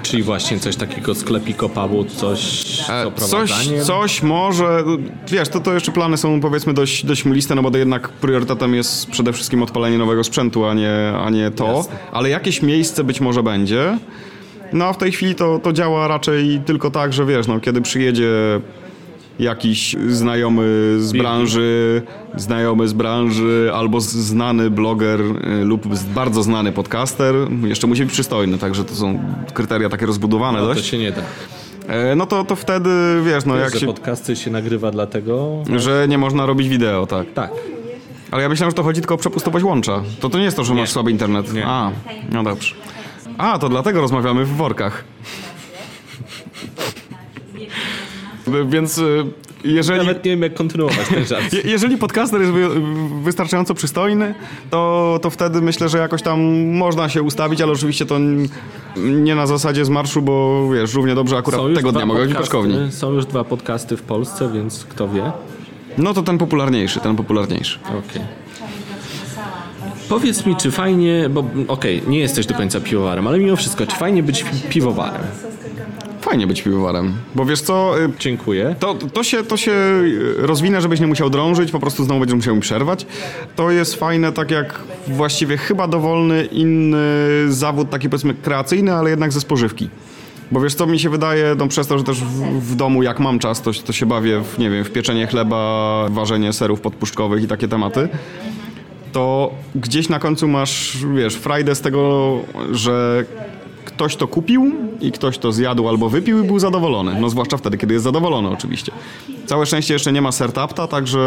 [0.04, 4.84] Czyli właśnie coś takiego sklepiko pubu, coś E, Coś, coś może,
[5.28, 8.76] wiesz, to, to jeszcze plany są powiedzmy dość, dość mliste, no bo to jednak priorytetem
[8.76, 11.96] jest przede wszystkim odpalenie nowego sprzętu, a nie, a nie to, Jasne.
[12.12, 13.98] ale jakieś miejsce być może będzie.
[14.74, 17.82] No a w tej chwili to, to działa raczej tylko tak, że wiesz, no kiedy
[17.82, 18.32] przyjedzie
[19.40, 22.02] jakiś znajomy z branży,
[22.36, 27.36] znajomy z branży albo znany bloger y, lub bardzo znany podcaster.
[27.64, 29.20] Jeszcze musi być przystojny, także to są
[29.54, 30.86] kryteria takie rozbudowane No to dość.
[30.86, 31.22] się nie da.
[31.88, 32.90] E, No to, to wtedy,
[33.26, 33.86] wiesz, no Wiesz, jak że się...
[33.86, 35.64] podcasty się nagrywa dlatego...
[35.76, 37.34] Że nie można robić wideo, tak.
[37.34, 37.52] Tak.
[38.32, 40.02] Ale ja myślałem, że to chodzi tylko o przepustowość łącza.
[40.20, 41.54] To to nie jest to, że masz słaby internet.
[41.54, 41.66] Nie.
[41.68, 41.92] A,
[42.32, 42.76] no dobrze.
[43.38, 45.04] A, to dlatego rozmawiamy w workach.
[48.70, 49.26] Więc y,
[49.64, 50.00] jeżeli...
[50.00, 51.54] Nawet nie wiem, jak kontynuować ten żart.
[51.54, 52.68] Je, jeżeli podcaster jest wy,
[53.24, 54.34] wystarczająco przystojny,
[54.70, 58.16] to, to wtedy myślę, że jakoś tam można się ustawić, ale oczywiście to
[58.98, 62.92] nie na zasadzie z marszu, bo wiesz, równie dobrze akurat tego dnia mogę być Peszkowni.
[62.92, 65.32] Są już dwa podcasty w Polsce, więc kto wie.
[65.98, 67.80] No to ten popularniejszy, ten popularniejszy.
[67.86, 68.22] Okej.
[70.10, 73.96] Powiedz mi, czy fajnie, bo okej, nie jesteś do końca piwowarem, ale mimo wszystko, czy
[73.96, 75.22] fajnie być pi- piwowarem?
[76.22, 78.76] Fajnie być piwowarem, bo wiesz co, y, Dziękuję.
[78.80, 79.74] To, to, się, to się
[80.38, 83.06] rozwinę, żebyś nie musiał drążyć, po prostu znowu będziesz musiał mi przerwać.
[83.56, 87.08] To jest fajne, tak jak właściwie chyba dowolny inny
[87.48, 89.90] zawód, taki powiedzmy kreacyjny, ale jednak ze spożywki.
[90.52, 93.20] Bo wiesz co, mi się wydaje, no przez to, że też w, w domu jak
[93.20, 97.44] mam czas, to, to się bawię w, nie wiem, w pieczenie chleba, ważenie serów podpuszczkowych
[97.44, 98.10] i takie tematy
[99.12, 102.38] to gdzieś na końcu masz, wiesz, frajdę z tego,
[102.72, 103.26] że
[104.00, 104.72] ktoś to kupił
[105.02, 107.18] i ktoś to zjadł albo wypił i był zadowolony.
[107.22, 108.92] No zwłaszcza wtedy, kiedy jest zadowolony oczywiście.
[109.46, 111.20] Całe szczęście jeszcze nie ma sertapta, także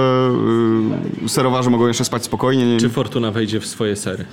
[1.22, 2.66] yy, serowarze mogą jeszcze spać spokojnie.
[2.66, 4.24] Nie, Czy Fortuna wejdzie w swoje sery?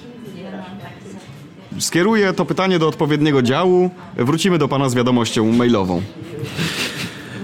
[1.80, 3.90] Skieruję to pytanie do odpowiedniego działu.
[4.18, 6.02] Wrócimy do pana z wiadomością mailową.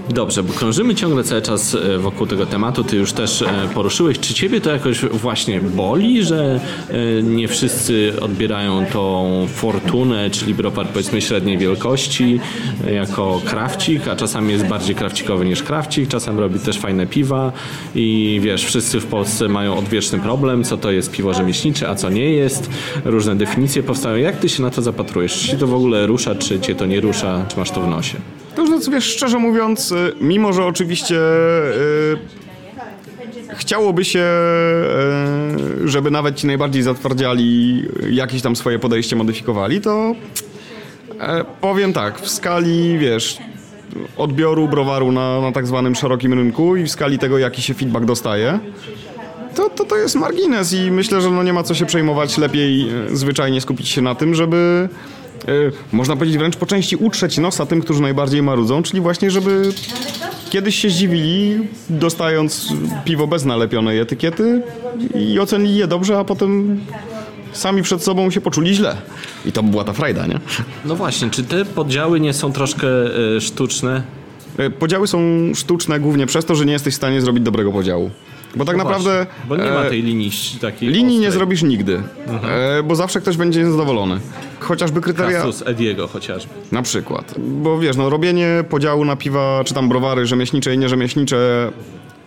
[0.10, 2.84] Dobrze, bo krążymy ciągle cały czas e, wokół tego tematu.
[2.84, 4.20] Ty już też e, poruszyłeś.
[4.20, 10.88] Czy ciebie to jakoś właśnie boli, że e, nie wszyscy odbierają tą fortunę, czyli browar
[10.88, 12.40] powiedzmy średniej wielkości,
[12.94, 17.52] jako krawcik, a czasami jest bardziej krawcikowy niż krawcik, czasem robi też fajne piwa
[17.96, 22.10] i wiesz, wszyscy w Polsce mają odwieczny problem, co to jest piwo rzemieślnicze, a co
[22.10, 22.70] nie jest.
[23.06, 24.16] Różne definicje powstają.
[24.16, 25.40] Jak ty się na to zapatrujesz?
[25.40, 27.88] Czy cię to w ogóle rusza, czy cię to nie rusza, czy masz to w
[27.88, 28.18] nosie?
[28.56, 32.18] To już wiesz, szczerze mówiąc, y, mimo że oczywiście y,
[33.56, 34.26] chciałoby się,
[35.84, 40.16] y, żeby nawet ci najbardziej zatwardziali jakieś tam swoje podejście modyfikowali, to
[41.20, 43.38] e, powiem tak, w skali, wiesz,
[44.18, 48.06] odbioru browaru na, na tak zwanym szerokim rynku i w skali tego, jaki się feedback
[48.06, 48.60] dostaje,
[49.56, 52.38] to, to, to jest margines i myślę, że no nie ma co się przejmować.
[52.38, 54.90] Lepiej e, zwyczajnie skupić się na tym, żeby
[55.92, 59.74] można powiedzieć wręcz po części utrzeć nosa tym, którzy najbardziej marudzą, czyli właśnie, żeby
[60.50, 62.68] kiedyś się zdziwili, dostając
[63.06, 64.62] piwo bez nalepionej etykiety
[65.16, 66.80] i ocenili je dobrze, a potem
[67.54, 68.96] sami przed sobą się poczuli źle.
[69.46, 70.40] I to była ta frajda, nie?
[70.86, 72.88] No właśnie, czy te podziały nie są troszkę
[73.38, 74.04] e, sztuczne?
[74.58, 75.20] E, Podziały są
[75.56, 78.12] sztuczne głównie przez to, że nie jesteś w stanie zrobić dobrego podziału.
[78.56, 79.26] Bo tak No naprawdę...
[79.26, 80.32] Właśnie, bo nie ma e, tej linii
[80.62, 81.32] takiej Linii nie ostrej.
[81.40, 82.04] zrobisz nigdy,
[82.80, 84.20] e, bo zawsze ktoś będzie niezadowolony.
[84.60, 85.40] Chociażby kryteria...
[85.40, 86.54] Kasus Ediego chociażby.
[86.72, 87.36] Na przykład.
[87.38, 91.72] Bo wiesz, no robienie podziału na piwa, czy tam browary rzemieślnicze i nierzemieślnicze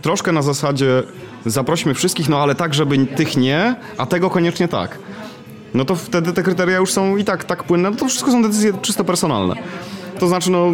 [0.02, 1.02] troszkę na zasadzie
[1.46, 4.98] zaprośmy wszystkich, no ale tak, żeby tych nie, a tego koniecznie tak.
[5.74, 8.42] No to wtedy te kryteria już są i tak tak płynne, no to wszystko są
[8.42, 9.54] decyzje czysto personalne.
[10.18, 10.66] To znaczy, no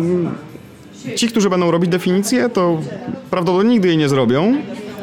[1.16, 2.80] ci, którzy będą robić definicję, to
[3.30, 4.56] prawdopodobnie nigdy jej nie zrobią,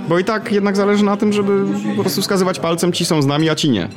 [0.09, 3.25] bo i tak jednak zależy na tym, żeby po prostu wskazywać palcem, ci są z
[3.25, 3.87] nami, a ci nie.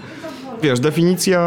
[0.63, 1.41] Wiesz, definicja...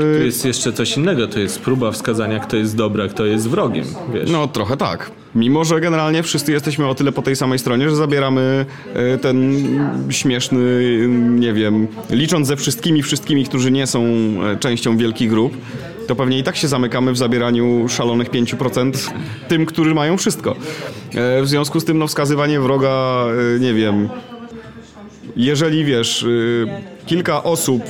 [0.00, 3.26] Tu Yy, jest jeszcze coś innego, to jest próba wskazania, kto jest dobry, a kto
[3.26, 4.30] jest wrogiem, wiesz.
[4.30, 5.10] No trochę tak.
[5.34, 9.54] Mimo, że generalnie wszyscy jesteśmy o tyle po tej samej stronie, że zabieramy e, ten
[10.10, 10.60] śmieszny,
[11.30, 15.56] nie wiem, licząc ze wszystkimi, wszystkimi, którzy nie są e, częścią wielkich grup,
[16.06, 19.10] to pewnie i tak się zamykamy w zabieraniu szalonych 5%
[19.48, 20.56] tym, którzy mają wszystko.
[21.14, 23.24] E, W związku z tym, no wskazywanie wroga,
[23.60, 24.08] nie wiem,
[25.36, 26.26] jeżeli wiesz,
[27.06, 27.82] kilka osób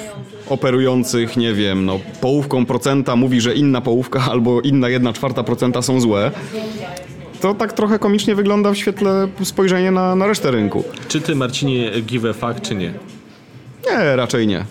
[0.49, 5.83] operujących, nie wiem, no, połówką procenta mówi, że inna połówka albo inna jedna czwarta procenta
[5.83, 6.31] są złe,
[7.41, 10.85] to tak trochę komicznie wygląda w świetle spojrzenia na, na resztę rynku.
[11.09, 12.93] Czy ty, Marcinie, give a fuck, czy nie?
[13.91, 14.65] Nie, raczej nie.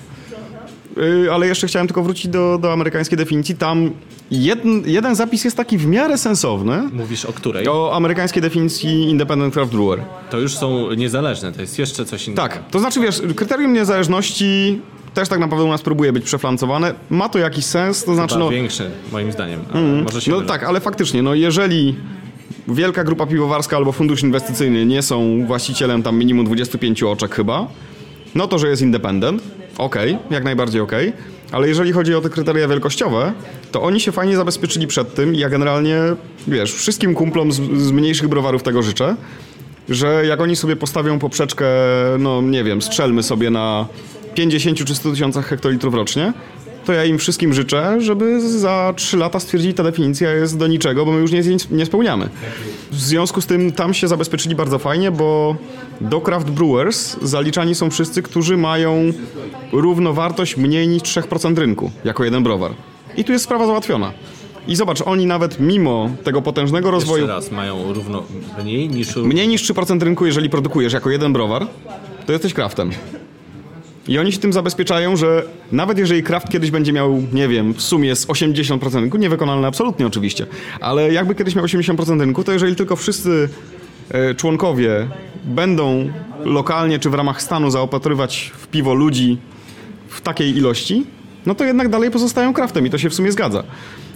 [0.98, 3.56] Y, Ale jeszcze chciałem tylko wrócić do, do amerykańskiej definicji.
[3.56, 3.92] Tam
[4.32, 6.84] jeden, jeden zapis jest taki w miarę sensowny.
[6.94, 7.68] Mówisz o której?
[7.68, 10.00] O amerykańskiej definicji Independent Craft Brewer.
[10.30, 12.42] To już są niezależne, to jest jeszcze coś innego.
[12.42, 14.82] Tak, to znaczy wiesz, kryterium niezależności
[15.14, 16.94] też tak naprawdę u nas próbuje być przeflancowane.
[17.10, 18.52] Ma to jakiś sens, to znaczy Chyba no...
[18.52, 19.60] większy, moim zdaniem.
[19.74, 20.48] ale Może się No mylę.
[20.50, 21.96] tak, ale faktycznie, no jeżeli
[22.70, 27.68] wielka grupa piwowarska albo fundusz inwestycyjny nie są właścicielem tam minimum 25 oczek chyba,
[28.36, 29.44] no to, że jest independent,
[29.78, 31.14] okej, jak najbardziej okej,
[31.52, 33.34] Ale jeżeli chodzi o te kryteria wielkościowe,
[33.72, 35.36] to oni się fajnie zabezpieczyli przed tym.
[35.36, 35.98] Ja generalnie,
[36.48, 39.16] wiesz, wszystkim kumplom z, z mniejszych browarów tego życzę,
[39.90, 41.66] że jak oni sobie postawią poprzeczkę,
[42.20, 43.86] no nie wiem, strzelmy sobie na
[44.36, 46.34] 50 czy 100 tysiącach hektolitrów rocznie,
[46.90, 51.06] to ja im wszystkim życzę, żeby za 3 lata stwierdzili, ta definicja jest do niczego,
[51.06, 52.30] bo my już nie, nie spełniamy.
[52.92, 55.56] W związku z tym tam się zabezpieczyli bardzo fajnie, bo
[56.02, 59.12] do craft brewers zaliczani są wszyscy, którzy mają
[59.72, 62.72] równowartość mniej niż 3% rynku, jako jeden browar.
[63.18, 64.12] I tu jest sprawa załatwiona.
[64.68, 67.24] I zobacz, oni nawet mimo tego potężnego rozwoju...
[67.24, 68.24] Jeszcze raz, mają równo
[68.64, 69.16] mniej niż...
[69.16, 71.68] Mniej niż 3% rynku, jeżeli produkujesz jako jeden browar,
[72.26, 72.92] to jesteś craftem.
[74.10, 77.82] I oni się tym zabezpieczają, że nawet jeżeli Kraft kiedyś będzie miał, nie wiem, w
[77.82, 80.46] sumie z 80% rynku, niewykonalne absolutnie oczywiście,
[80.80, 83.50] ale jakby kiedyś miał 80% rynku, to jeżeli tylko wszyscy
[84.10, 85.08] e, członkowie
[85.46, 86.12] będą
[86.44, 89.38] lokalnie czy w ramach stanu zaopatrywać w piwo ludzi
[90.08, 91.06] w takiej ilości,
[91.46, 93.64] no to jednak dalej pozostają kraftem i to się w sumie zgadza.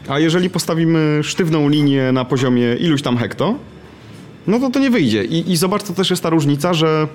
[0.07, 3.55] A jeżeli postawimy sztywną linię na poziomie iluś tam hekto,
[4.47, 5.23] no to to nie wyjdzie.
[5.23, 7.07] I, i zobacz, to też jest ta różnica, że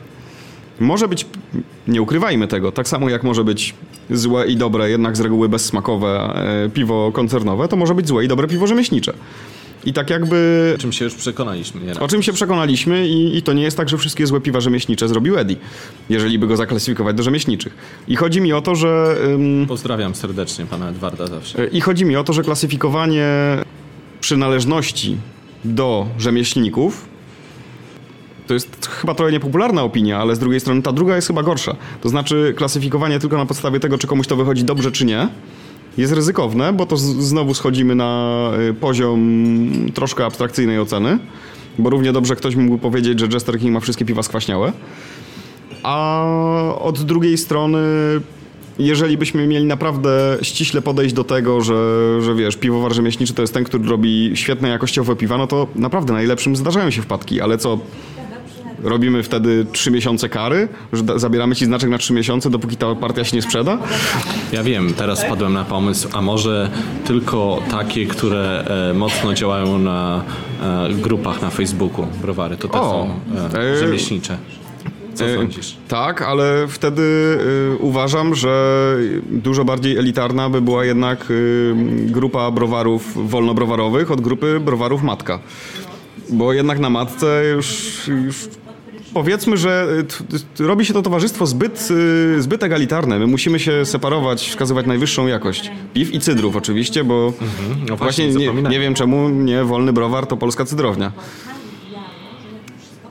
[0.80, 1.26] może być,
[1.88, 3.74] nie ukrywajmy tego, tak samo jak może być
[4.10, 8.28] złe i dobre, jednak z reguły bezsmakowe e, piwo koncernowe, to może być złe i
[8.28, 9.12] dobre piwo rzemieślnicze.
[9.84, 10.72] I tak jakby...
[10.76, 11.80] O czym się już przekonaliśmy.
[11.80, 14.60] Nie o czym się przekonaliśmy i, i, to nie jest tak, że wszystkie złe piwa
[14.60, 15.56] rzemieślnicze zrobił Eddie,
[16.08, 17.74] jeżeli by go zaklasyfikować do rzemieślniczych.
[18.08, 19.16] I chodzi mi o to, że...
[19.24, 21.66] Ym, Pozdrawiam serdecznie pana Edwarda zawsze.
[21.66, 23.26] I chodzi mi o to, że klasyfikowanie
[24.20, 25.16] przynależności
[25.64, 27.08] do rzemieślników
[28.48, 31.76] to jest chyba trochę niepopularna opinia, ale z drugiej strony ta druga jest chyba gorsza.
[32.00, 35.28] To znaczy klasyfikowanie tylko na podstawie tego, czy komuś to wychodzi dobrze, czy nie,
[35.98, 39.20] jest ryzykowne, bo to znowu schodzimy na y, poziom
[39.94, 41.18] troszkę abstrakcyjnej oceny,
[41.78, 44.72] bo równie dobrze ktoś mógłby powiedzieć, że Jester King ma wszystkie piwa skwaśniałe.
[45.82, 46.24] A
[46.78, 47.78] od drugiej strony
[48.78, 53.54] jeżeli byśmy mieli naprawdę ściśle podejść do tego, że, że wiesz, piwowar rzemieślniczy to jest
[53.54, 57.78] ten, który robi świetne jakościowe piwa, no to naprawdę najlepszym zdarzają się wpadki, ale co
[58.82, 63.24] robimy wtedy trzy miesiące kary, że zabieramy ci znaczek na trzy miesiące, dopóki ta partia
[63.24, 63.78] się nie sprzeda?
[64.52, 66.70] Ja wiem, teraz padłem na pomysł, a może
[67.04, 70.24] tylko takie, które e, mocno działają na
[70.62, 73.20] e, grupach na Facebooku, browary, to te o, są
[73.58, 74.38] e, e rzemieślnicze.
[75.18, 75.76] Co sądzisz?
[75.88, 78.94] Tak, ale wtedy y, uważam, że
[79.30, 81.74] dużo bardziej elitarna by była jednak y,
[82.06, 85.38] grupa browarów wolnobrowarowych od grupy browarów matka.
[86.30, 88.48] Bo jednak na matce już, już
[89.14, 89.86] powiedzmy, że
[90.60, 93.18] y, robi się to towarzystwo zbyt, y, zbyt egalitarne.
[93.18, 95.70] My musimy się separować, wskazywać najwyższą jakość.
[95.94, 100.26] Piw i cydrów oczywiście, bo mhm, no właśnie, nie, nie, wiem czemu nie wolny browar
[100.26, 101.12] to polska cydrownia.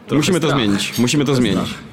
[0.08, 0.52] Trochę musimy strach.
[0.52, 1.00] to zmienić.
[1.00, 1.70] Musimy to Trochę zmienić.
[1.70, 1.88] Strach.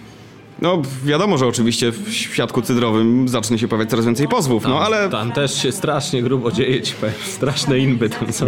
[0.62, 4.78] No, wiadomo, że oczywiście w świadku cydrowym zacznie się pojawiać coraz więcej pozwów, no, tam,
[4.78, 5.08] no ale...
[5.08, 7.14] Tam też się strasznie grubo dzieje, ci powiem.
[7.24, 8.46] Straszne inby tam są.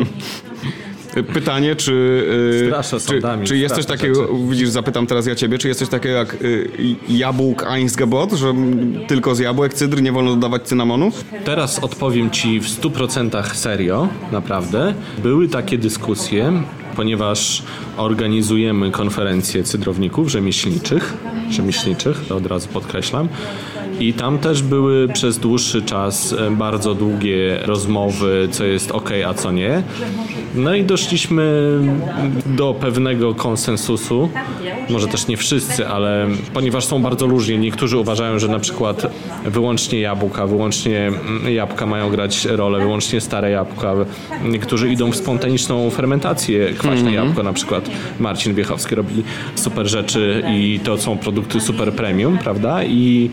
[1.22, 4.32] Pytanie, czy, y, czy, czy jest coś takiego, rzeczy.
[4.50, 6.68] widzisz, zapytam teraz ja ciebie, czy jest coś takiego jak y,
[7.08, 8.54] jabłk Einsgebot, że
[9.08, 11.12] tylko z jabłek cydr nie wolno dodawać cynamonu?
[11.44, 14.94] Teraz odpowiem ci w 100% serio, naprawdę.
[15.22, 16.62] Były takie dyskusje,
[16.96, 17.62] ponieważ
[17.96, 21.14] organizujemy konferencje cydrowników rzemieślniczych,
[21.50, 23.28] rzemieślniczych, to od razu podkreślam.
[24.00, 29.34] I tam też były przez dłuższy czas e, bardzo długie rozmowy, co jest ok, a
[29.34, 29.82] co nie.
[30.54, 31.78] No i doszliśmy
[32.46, 34.28] do pewnego konsensusu.
[34.90, 37.58] Może też nie wszyscy, ale ponieważ są bardzo różni.
[37.58, 39.06] Niektórzy uważają, że na przykład
[39.44, 43.94] wyłącznie jabłka, wyłącznie mm, jabłka mają grać rolę, wyłącznie stare jabłka.
[44.44, 47.14] Niektórzy idą w spontaniczną fermentację, kwaśne mm -hmm.
[47.16, 47.90] jabłko na przykład.
[48.20, 49.22] Marcin Wiechowski robi
[49.54, 52.84] super rzeczy i to są produkty super premium, prawda?
[52.84, 53.30] I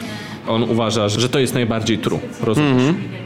[0.48, 2.20] on uważa, że to jest najbardziej true.
[2.42, 2.72] Rozumiesz?
[2.72, 3.24] Mm -hmm.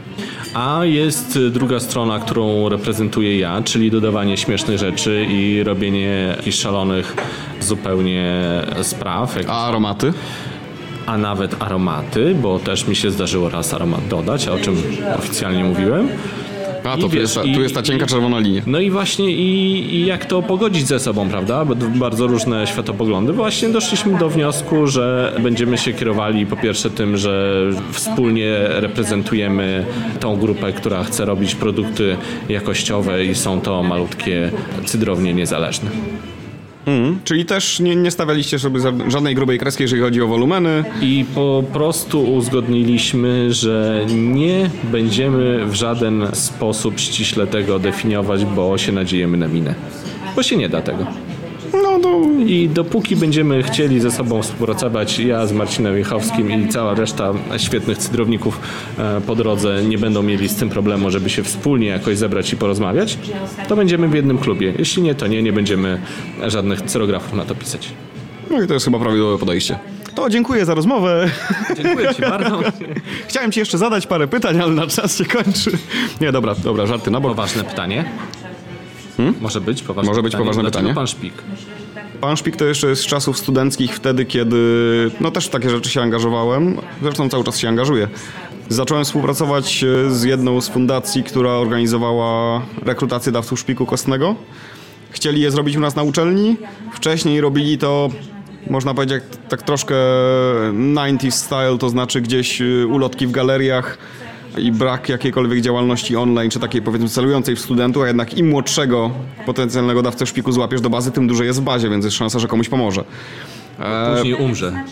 [0.54, 7.16] A jest druga strona, którą reprezentuję ja, czyli dodawanie śmiesznych rzeczy i robienie jakichś szalonych
[7.60, 8.34] zupełnie
[8.82, 9.36] spraw.
[9.48, 10.12] A aromaty?
[11.06, 14.82] A nawet aromaty, bo też mi się zdarzyło raz aromat dodać, o czym
[15.18, 16.08] oficjalnie mówiłem.
[16.92, 18.62] A, to, wiesz, jest ta, tu jest ta cienka czerwona linia.
[18.66, 21.64] No i właśnie i, i, jak to pogodzić ze sobą, prawda?
[21.64, 23.32] Bo bardzo różne światopoglądy.
[23.32, 27.62] Właśnie doszliśmy do wniosku, że będziemy się kierowali po pierwsze tym, że
[27.92, 29.86] wspólnie reprezentujemy
[30.20, 32.16] tą grupę, która chce robić produkty
[32.48, 34.50] jakościowe i są to malutkie
[34.84, 35.90] cydrownie niezależne.
[36.88, 40.84] Mm, czyli też nie, nie stawialiście sobie żadnej grubej kreski, jeżeli chodzi o wolumeny.
[41.02, 48.92] I po prostu uzgodniliśmy, że nie będziemy w żaden sposób ściśle tego definiować, bo się
[48.92, 49.74] nadziejemy na minę.
[50.36, 51.06] Bo się nie da tego.
[51.72, 56.94] No, no I dopóki będziemy chcieli ze sobą współpracować, ja z Marcinem Michowskim i cała
[56.94, 58.60] reszta świetnych cydrowników
[58.98, 62.56] e, po drodze nie będą mieli z tym problemu, żeby się wspólnie jakoś zebrać i
[62.56, 63.18] porozmawiać,
[63.68, 64.72] to będziemy w jednym klubie.
[64.78, 66.00] Jeśli nie, to nie, nie będziemy
[66.46, 67.88] żadnych cyrografów na to pisać.
[68.50, 69.78] No i to jest chyba prawidłowe podejście.
[70.14, 71.30] To dziękuję za rozmowę.
[71.76, 72.60] Dziękuję Ci bardzo.
[73.28, 75.70] Chciałem Ci jeszcze zadać parę pytań, ale na czas się kończy.
[76.20, 77.30] Nie, dobra, dobra, żarty na bok.
[77.30, 78.04] Poważne pytanie.
[79.40, 80.44] Może być poważne Może być pytanie.
[80.44, 80.94] poważne Dlaczego pytanie?
[80.94, 81.32] pan Szpik?
[82.20, 84.56] Pan Szpik to jeszcze jest z czasów studenckich, wtedy kiedy
[85.20, 86.76] no też w takie rzeczy się angażowałem.
[87.02, 88.08] Zresztą cały czas się angażuję.
[88.68, 94.34] Zacząłem współpracować e, z jedną z fundacji, która organizowała rekrutację dawców szpiku kostnego.
[95.10, 96.56] Chcieli je zrobić u nas na uczelni.
[96.92, 98.08] Wcześniej robili to,
[98.70, 99.94] można powiedzieć, tak troszkę
[100.72, 103.98] 90s style, to znaczy gdzieś e, ulotki w galeriach
[104.56, 109.10] i brak jakiejkolwiek działalności online, czy takiej powiedzmy celującej w studentów, a jednak im młodszego
[109.46, 112.48] potencjalnego dawcę szpiku złapiesz do bazy, tym dłużej jest w bazie, więc jest szansa, że
[112.48, 113.04] komuś pomoże.
[114.16, 114.84] Później umrze.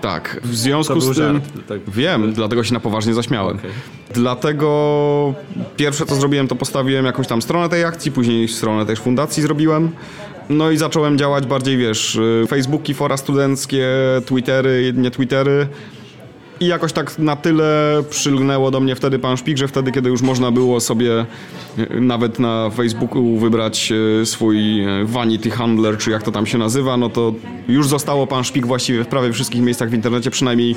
[0.00, 1.40] Tak, w związku z tym.
[1.68, 1.78] tak.
[1.88, 3.56] Wiem, dlatego się na poważnie zaśmiałem.
[3.56, 3.70] Okej.
[4.14, 5.34] Dlatego
[5.76, 9.90] pierwsze co zrobiłem, to postawiłem jakąś tam stronę tej akcji, później stronę też fundacji zrobiłem.
[10.48, 13.86] No i zacząłem działać bardziej, wiesz, y, Facebooki, fora studenckie,
[14.26, 15.68] Twittery, nie Twittery.
[16.60, 20.22] I jakoś tak na tyle przylgnęło do mnie wtedy pan Szpik, że wtedy, kiedy już
[20.22, 21.26] można było sobie
[21.78, 23.92] y, nawet na Facebooku wybrać
[24.22, 27.34] y, swój y, vanity handler, czy jak to tam się nazywa, no to
[27.68, 30.76] już zostało pan Szpik właściwie w prawie wszystkich miejscach w internecie, przynajmniej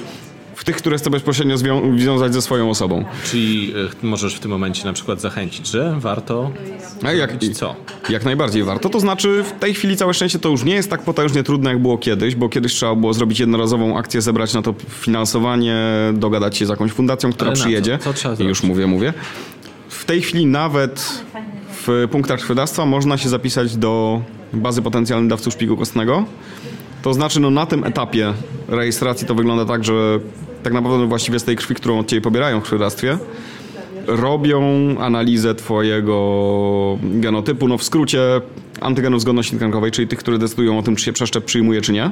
[0.63, 3.05] w tych, które chcę bezpośrednio zwią- związać ze swoją osobą.
[3.25, 6.51] Czyli e, możesz w tym momencie na przykład zachęcić, że warto
[7.03, 7.75] A jak, zrobić co?
[8.09, 8.89] Jak najbardziej warto.
[8.89, 11.81] To znaczy, w tej chwili całe szczęście to już nie jest tak potężnie trudne, jak
[11.81, 15.77] było kiedyś, bo kiedyś trzeba było zrobić jednorazową akcję, zebrać na to finansowanie,
[16.13, 17.63] dogadać się z jakąś fundacją, która Ale co?
[17.63, 17.99] przyjedzie.
[18.01, 19.13] Co trzeba I już mówię, mówię.
[19.89, 21.23] W tej chwili nawet
[21.87, 24.21] w punktach krwiodawstwa można się zapisać do
[24.53, 26.25] bazy potencjalnych dawców szpiku kostnego.
[27.01, 28.33] To znaczy, no na tym etapie
[28.67, 30.19] rejestracji to wygląda tak, że
[30.63, 33.17] tak naprawdę właściwie z tej krwi, którą od Ciebie pobierają w krwiodawstwie,
[34.07, 34.61] robią
[34.99, 38.19] analizę twojego genotypu, no w skrócie
[38.81, 42.11] antygenów zgodności tkankowej, czyli tych, które decydują o tym, czy się przeszczep przyjmuje, czy nie.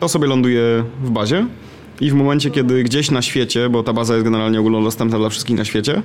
[0.00, 1.46] To sobie ląduje w bazie
[2.00, 5.56] i w momencie, kiedy gdzieś na świecie, bo ta baza jest generalnie ogólnodostępna dla wszystkich
[5.56, 6.02] na świecie,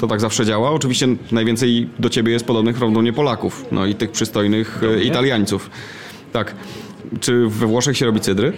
[0.00, 0.70] to tak zawsze działa.
[0.70, 5.70] Oczywiście najwięcej do ciebie jest podobnych prawdopodobnie Polaków, no i tych przystojnych e, Italiańców.
[6.32, 6.54] Tak.
[7.20, 8.52] Czy we Włoszech się robi cydry?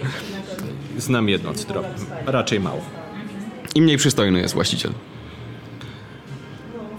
[0.97, 1.83] Znam jedno cydro,
[2.25, 2.81] raczej mało.
[3.75, 4.91] I mniej przystojny jest właściciel.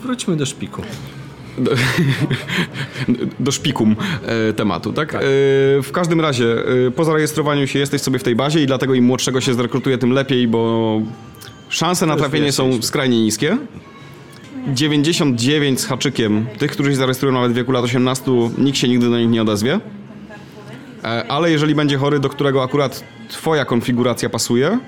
[0.02, 0.82] Wróćmy do szpiku.
[3.40, 5.14] do szpikum e, tematu, tak?
[5.14, 5.18] E,
[5.82, 6.46] w każdym razie,
[6.86, 9.98] e, po zarejestrowaniu się jesteś sobie w tej bazie i dlatego im młodszego się zrekrutuje,
[9.98, 11.00] tym lepiej, bo
[11.68, 13.58] szanse na trafienie są skrajnie niskie.
[14.68, 18.24] 99 z haczykiem tych, którzy się zarejestrują nawet w wieku lat 18,
[18.58, 19.80] nikt się nigdy do nich nie odezwie.
[21.04, 24.78] E, Ale jeżeli będzie chory, do którego akurat twoja konfiguracja pasuje,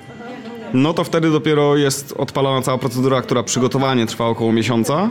[0.75, 5.11] no to wtedy dopiero jest odpalona cała procedura, która przygotowanie trwa około miesiąca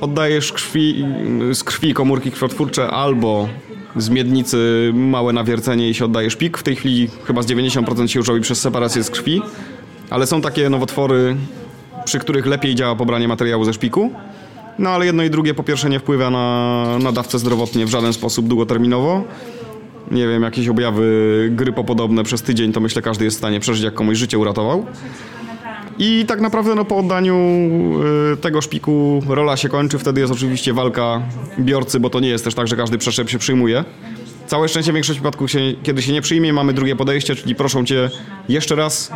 [0.00, 1.04] oddajesz krwi,
[1.52, 3.48] z krwi komórki krwiotwórcze albo
[3.96, 6.58] z miednicy małe nawiercenie i się oddaje szpik.
[6.58, 9.42] W tej chwili chyba z 90% się już robi przez separację z krwi,
[10.10, 11.36] ale są takie nowotwory,
[12.04, 14.10] przy których lepiej działa pobranie materiału ze szpiku.
[14.78, 18.12] No ale jedno i drugie po pierwsze nie wpływa na, na dawcę zdrowotnie w żaden
[18.12, 19.24] sposób długoterminowo.
[20.10, 23.94] Nie wiem, jakieś objawy grypopodobne przez tydzień, to myślę każdy jest w stanie przeżyć, jak
[23.94, 24.86] komuś życie uratował.
[25.98, 27.36] I tak naprawdę no, po oddaniu
[28.32, 29.98] y, tego szpiku rola się kończy.
[29.98, 31.22] Wtedy jest oczywiście walka
[31.58, 33.84] biorcy, bo to nie jest też tak, że każdy przeszczep się przyjmuje.
[34.46, 37.84] Całe szczęście w większości przypadków, się, kiedy się nie przyjmie, mamy drugie podejście, czyli proszą
[37.84, 38.10] cię
[38.48, 39.12] jeszcze raz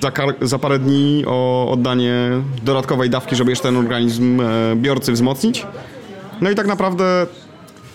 [0.00, 2.14] za, za parę dni o oddanie
[2.62, 4.44] dodatkowej dawki, żeby jeszcze ten organizm e,
[4.76, 5.66] biorcy wzmocnić.
[6.40, 7.26] No i tak naprawdę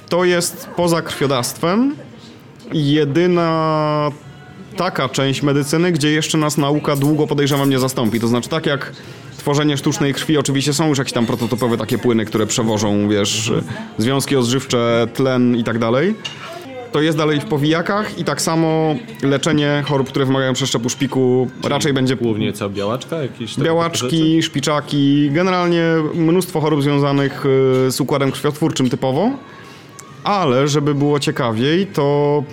[0.09, 1.95] to jest poza krwiodawstwem
[2.73, 4.11] jedyna
[4.75, 8.19] taka część medycyny, gdzie jeszcze nas nauka długo podejrzewam nie zastąpi.
[8.19, 8.91] To znaczy tak jak
[9.37, 13.51] tworzenie sztucznej krwi, oczywiście są już jakieś tam prototypowe takie płyny, które przewożą, wiesz,
[13.97, 16.15] związki odżywcze, tlen i tak dalej.
[16.91, 21.93] To jest dalej w powijakach i tak samo leczenie chorób, które wymagają przeszczepu szpiku raczej
[21.93, 23.21] będzie Głównie co, białaczka?
[23.21, 27.45] Jakieś białaczki, szpiczaki, generalnie mnóstwo chorób związanych
[27.87, 29.31] y, z układem krwiotwórczym typowo.
[30.25, 32.43] Ale żeby było ciekawiej, to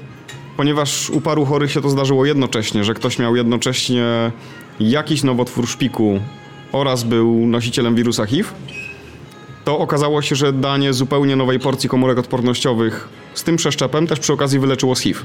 [0.57, 4.33] ponieważ u paru chorych się to zdarzyło jednocześnie, że ktoś miał jednocześnie
[4.81, 6.21] jakiś nowotwór szpiku
[6.73, 8.49] oraz był nosicielem wirusa HIV,
[9.65, 14.33] to okazało się, że danie zupełnie nowej porcji komórek odpornościowych z tym przeszczepem też przy
[14.33, 15.21] okazji wyleczyło z HIV.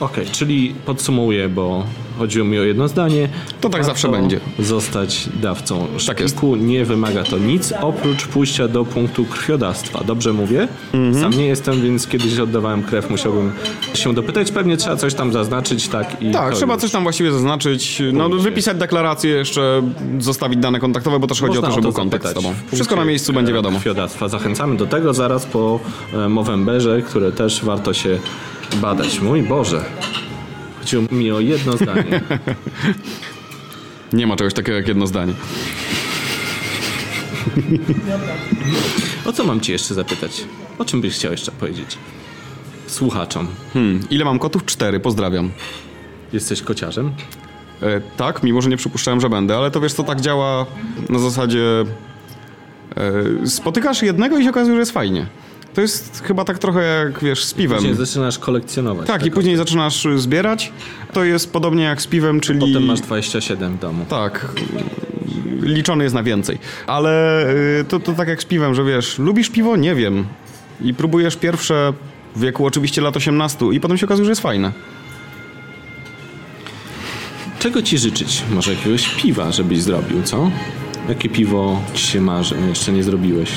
[0.00, 1.84] Okej, czyli podsumuję, bo
[2.18, 3.28] chodziło mi o jedno zdanie.
[3.60, 4.40] To tak zawsze będzie.
[4.58, 6.56] Zostać dawcą Tak szpiku.
[6.56, 10.04] Nie wymaga to nic oprócz pójścia do punktu krwiodawstwa.
[10.04, 10.68] Dobrze mówię?
[10.94, 11.22] Mhm.
[11.22, 13.52] Sam nie jestem, więc kiedyś oddawałem krew, musiałbym
[13.94, 14.52] się dopytać.
[14.52, 16.22] Pewnie trzeba coś tam zaznaczyć, tak?
[16.22, 16.82] I Tak, trzeba już.
[16.82, 19.82] coś tam właściwie zaznaczyć, no, wypisać deklarację, jeszcze
[20.18, 22.54] zostawić dane kontaktowe, bo też chodzi Można o to, żeby był kontakt z tobą.
[22.72, 23.78] Wszystko na miejscu będzie wiadomo.
[23.78, 24.28] Krwiodawstwa.
[24.28, 25.80] Zachęcamy do tego zaraz po
[26.14, 28.18] e, Movemberze, które też warto się
[28.76, 29.20] badać.
[29.20, 29.84] Mój Boże.
[30.78, 32.20] Chodziło mi o jedno zdanie.
[34.12, 35.32] Nie ma czegoś takiego jak jedno zdanie.
[39.24, 40.44] O co mam cię jeszcze zapytać?
[40.78, 41.98] O czym byś chciał jeszcze powiedzieć?
[42.86, 43.48] Słuchaczom.
[43.72, 44.64] Hmm, ile mam kotów?
[44.64, 45.50] Cztery, pozdrawiam.
[46.32, 47.12] Jesteś kociarzem?
[47.82, 50.66] E, tak, mimo że nie przypuszczałem, że będę, ale to wiesz, to tak działa
[51.08, 51.84] na zasadzie
[53.42, 55.26] e, spotykasz jednego i się okazuje, że jest fajnie.
[55.76, 57.78] To jest chyba tak trochę jak, wiesz, z piwem.
[57.78, 59.06] Później zaczynasz kolekcjonować.
[59.06, 60.72] Tak, i później zaczynasz zbierać.
[61.12, 62.60] To jest podobnie jak z piwem, czyli...
[62.60, 64.04] Potem masz 27 w domu.
[64.08, 64.46] Tak,
[65.60, 66.58] liczony jest na więcej.
[66.86, 67.44] Ale
[67.80, 69.76] y, to, to tak jak z piwem, że wiesz, lubisz piwo?
[69.76, 70.26] Nie wiem.
[70.80, 71.92] I próbujesz pierwsze
[72.36, 74.72] w wieku oczywiście lat 18 i potem się okazuje, że jest fajne.
[77.58, 78.42] Czego ci życzyć?
[78.50, 80.50] Może jakiegoś piwa, żebyś zrobił, co?
[81.08, 82.56] Jakie piwo ci się marzy?
[82.68, 83.50] Jeszcze nie zrobiłeś.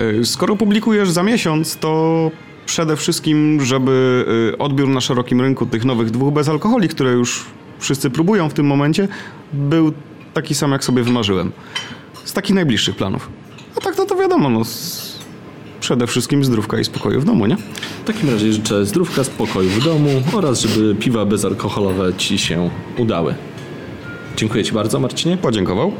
[0.00, 2.30] Y, Skoro publikujesz za miesiąc, to
[2.66, 4.24] przede wszystkim, żeby
[4.54, 7.44] y, odbiór na szerokim rynku tych nowych dwóch bezalkoholi, które już
[7.78, 9.08] wszyscy próbują w tym momencie,
[9.52, 9.92] był
[10.34, 11.52] taki sam, jak sobie wymarzyłem.
[12.24, 13.28] Z takich najbliższych planów.
[13.76, 14.62] A tak to, to wiadomo, no,
[15.80, 17.56] przede wszystkim zdrówka i spokoju w domu, nie?
[18.04, 23.34] W takim razie życzę zdrówka, spokoju w domu oraz żeby piwa bezalkoholowe ci się udały.
[24.36, 25.36] Dziękuję ci bardzo, Marcinie.
[25.36, 25.92] Podziękował.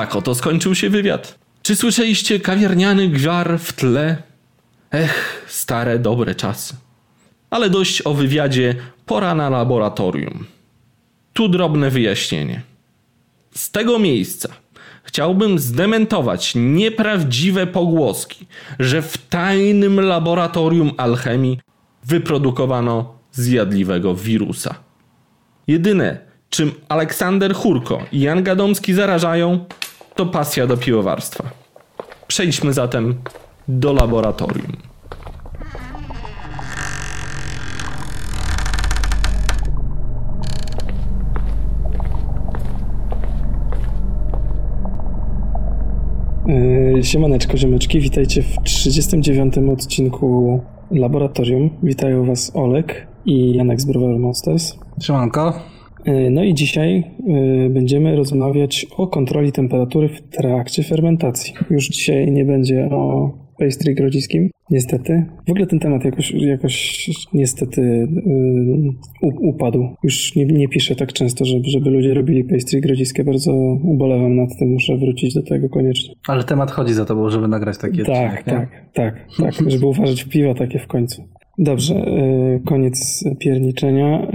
[0.00, 1.38] Tak oto skończył się wywiad.
[1.62, 4.16] Czy słyszeliście kawiarniany gwar w tle?
[4.90, 6.74] Ech, stare, dobre czasy.
[7.50, 8.74] Ale dość o wywiadzie,
[9.06, 10.46] pora na laboratorium.
[11.32, 12.62] Tu drobne wyjaśnienie.
[13.54, 14.48] Z tego miejsca
[15.04, 18.46] chciałbym zdementować nieprawdziwe pogłoski,
[18.78, 21.60] że w tajnym laboratorium alchemii
[22.04, 24.74] wyprodukowano zjadliwego wirusa.
[25.66, 26.18] Jedyne,
[26.50, 29.64] czym Aleksander Churko i Jan Gadomski zarażają,
[30.14, 31.44] to pasja do piwowarstwa.
[32.26, 33.14] Przejdźmy zatem
[33.68, 34.72] do laboratorium.
[46.46, 49.54] Yy, Siemaneczko, ziomeczki, witajcie w 39.
[49.72, 51.70] odcinku Laboratorium.
[51.82, 54.78] Witają Was Olek i Janek z Browar Monsters.
[55.00, 55.69] Siemanko.
[56.06, 61.54] Yy, No i dzisiaj yy, będziemy rozmawiać o kontroli temperatury w trakcie fermentacji.
[61.70, 65.24] Już dzisiaj nie będzie o pastry grodziskim, niestety.
[65.48, 68.08] W ogóle ten temat jakoś, jakoś niestety
[69.22, 69.88] u- upadł.
[70.04, 73.24] Już nie, nie piszę tak często, żeby, żeby ludzie robili pastry grodziskie.
[73.24, 73.52] Bardzo
[73.84, 76.14] ubolewam nad tym, muszę wrócić do tego koniecznie.
[76.28, 78.52] Ale temat chodzi za tobą, żeby nagrać taki Tak, odcinek, nie?
[78.52, 81.22] tak, tak, tak, żeby uważać w piwa takie w końcu.
[81.58, 82.06] Dobrze,
[82.66, 84.26] koniec pierniczenia.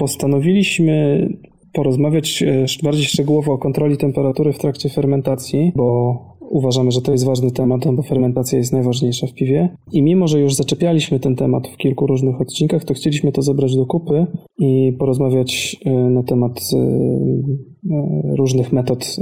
[0.00, 1.28] Postanowiliśmy
[1.72, 7.26] porozmawiać y, bardziej szczegółowo o kontroli temperatury w trakcie fermentacji, bo uważamy, że to jest
[7.26, 9.76] ważny temat, bo fermentacja jest najważniejsza w piwie.
[9.92, 13.76] I mimo, że już zaczepialiśmy ten temat w kilku różnych odcinkach, to chcieliśmy to zebrać
[13.76, 14.26] do kupy
[14.58, 19.16] i porozmawiać y, na temat y, różnych metod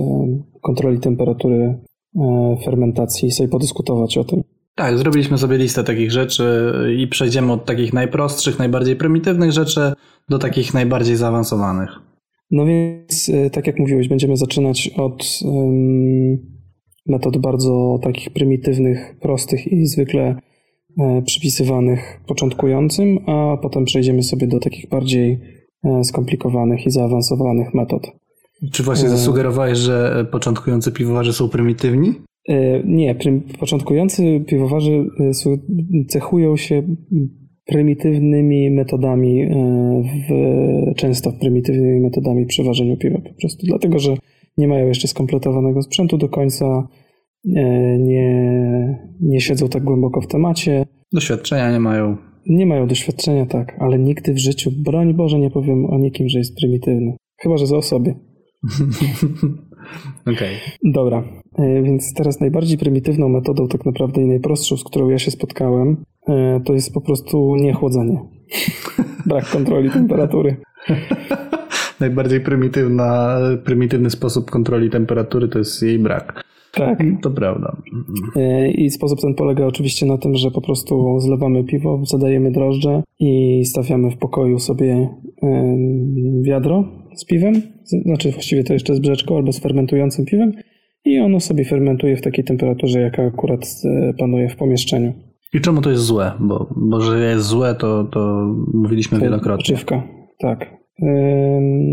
[0.62, 1.78] kontroli temperatury
[2.16, 4.42] e, fermentacji i sobie podyskutować o tym.
[4.74, 9.92] Tak, zrobiliśmy sobie listę takich rzeczy i przejdziemy od takich najprostszych, najbardziej prymitywnych rzeczy
[10.28, 11.88] do takich najbardziej zaawansowanych.
[12.50, 15.40] No więc, e, tak jak mówiłeś, będziemy zaczynać od
[17.06, 20.36] metod bardzo takich prymitywnych, prostych i zwykle
[20.98, 25.40] e, przypisywanych początkującym, a potem przejdziemy sobie do takich bardziej
[25.84, 28.06] e, skomplikowanych i zaawansowanych metod.
[28.72, 32.12] Czy właśnie zasugerowałeś, że początkujący piwowarze są prymitywni?
[32.84, 33.16] Nie,
[33.58, 35.06] początkujący piwowarzy
[36.08, 36.82] cechują się
[37.68, 39.48] prymitywnymi metodami, e,
[40.28, 44.16] w, często prymitywnymi metodami przy ważeniu piwa po prostu, dlatego że
[44.58, 46.88] nie mają jeszcze skompletowanego sprzętu do końca,
[47.56, 52.16] e, nie, nie siedzą tak głęboko w temacie, Doświadczenia nie mają.
[52.46, 56.38] nie mają doświadczenia, tak, ale nigdy w życiu, broń Boże, nie powiem o nikim, że
[56.38, 57.16] jest prymitywny.
[57.42, 58.14] Chyba, że o sobie.
[60.32, 60.56] Okej.
[60.84, 65.30] Dobra, e, więc teraz najbardziej prymitywną metodą, tak naprawdę i najprostszą, z którą ja się
[65.30, 65.96] spotkałem,
[66.28, 68.18] e, to jest po prostu niechłodzenie.
[69.26, 70.56] Brak kontroli temperatury.
[72.00, 76.44] Najbardziej prymitywna, prymitywny sposób kontroli temperatury to jest jej brak.
[76.72, 76.98] Tak.
[77.22, 77.76] To prawda.
[78.36, 83.02] E, I sposób ten polega oczywiście na tym, że po prostu zlewamy piwo, zadajemy drożdże
[83.18, 85.08] i stawiamy w pokoju sobie
[86.42, 86.84] wiadro
[87.16, 87.54] z piwem.
[87.84, 90.52] Znaczy właściwie to jeszcze z brzeczką albo z fermentującym piwem
[91.04, 95.12] i ono sobie fermentuje w takiej temperaturze, jaka akurat e, panuje w pomieszczeniu.
[95.52, 96.32] I czemu to jest złe?
[96.40, 99.74] Bo, bo że jest złe, to, to mówiliśmy to wielokrotnie.
[99.74, 100.02] Oczywka,
[100.38, 100.78] tak.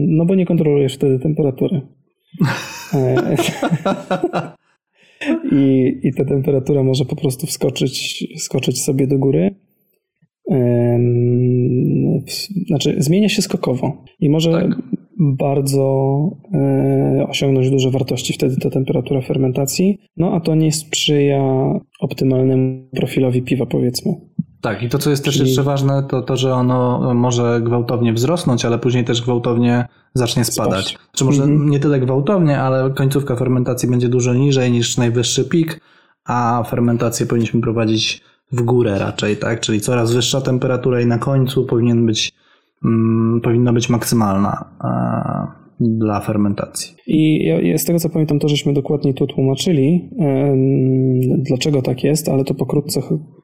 [0.07, 1.81] No bo nie kontrolujesz wtedy temperatury.
[2.93, 3.35] E,
[5.51, 9.55] I, I ta temperatura może po prostu wskoczyć, skoczyć sobie do góry.
[12.67, 14.81] Znaczy, zmienia się skokowo i może tak.
[15.19, 16.17] Bardzo
[16.53, 21.43] e, osiągnąć duże wartości wtedy ta temperatura fermentacji, no a to nie sprzyja
[21.99, 24.13] optymalnemu profilowi piwa, powiedzmy.
[24.61, 25.37] Tak, i to, co jest Czyli...
[25.37, 30.45] też jeszcze ważne, to to, że ono może gwałtownie wzrosnąć, ale później też gwałtownie zacznie
[30.45, 30.97] spadać.
[31.11, 31.69] Czy może mm -hmm.
[31.69, 35.81] nie tyle gwałtownie, ale końcówka fermentacji będzie dużo niżej niż najwyższy pik,
[36.25, 39.59] a fermentację powinniśmy prowadzić w górę raczej, tak?
[39.59, 42.33] Czyli coraz wyższa temperatura i na końcu powinien być,
[43.43, 46.95] powinna być maksymalna e, dla fermentacji.
[47.07, 50.09] I z tego co pamiętam, to żeśmy dokładnie to tłumaczyli,
[51.37, 53.01] dlaczego tak jest, ale to pokrótce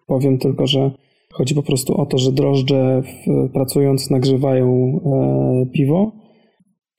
[0.08, 0.92] powiem tylko, że
[1.34, 3.04] chodzi po prostu o to, że drożdże
[3.54, 6.12] pracując nagrzewają e, piwo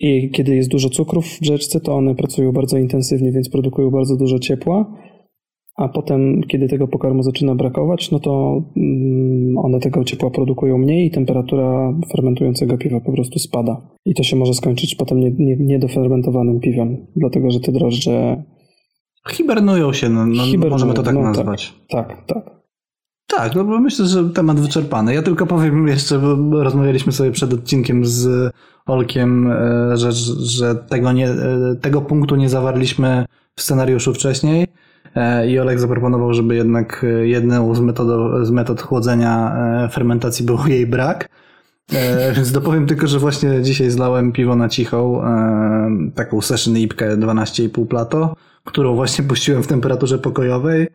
[0.01, 4.17] i kiedy jest dużo cukrów w brzeczce, to one pracują bardzo intensywnie, więc produkują bardzo
[4.17, 4.97] dużo ciepła
[5.77, 11.07] a potem, kiedy tego pokarmu zaczyna brakować, no to mm, one tego ciepła produkują mniej
[11.07, 13.81] i temperatura fermentującego piwa po prostu spada.
[14.05, 15.19] I to się może skończyć potem
[15.59, 18.43] niedofermentowanym nie, nie piwem, dlatego że te drożdże...
[19.31, 21.75] Hibernują się, no, no Hibernują, możemy to tak no, nazwać.
[21.89, 22.27] Tak, tak.
[22.27, 22.63] tak.
[23.37, 25.15] Tak, no bo myślę, że temat wyczerpany.
[25.15, 28.53] Ja tylko powiem jeszcze, bo rozmawialiśmy sobie przed odcinkiem z
[28.87, 30.13] Olkiem, e, że,
[30.43, 33.25] że tego, nie, e, tego punktu nie zawarliśmy
[33.57, 34.67] w scenariuszu wcześniej.
[35.15, 40.47] E, i Olek zaproponował, żeby jednak e, jedną z, metodo, z metod chłodzenia e, fermentacji
[40.47, 41.29] był jej brak.
[42.37, 45.23] Więc dopowiem tylko, że właśnie dzisiaj zlałem piwo na cichą,
[46.15, 50.89] taką Session Ipkę 12,5 plato, którą właśnie puściłem w temperaturze pokojowej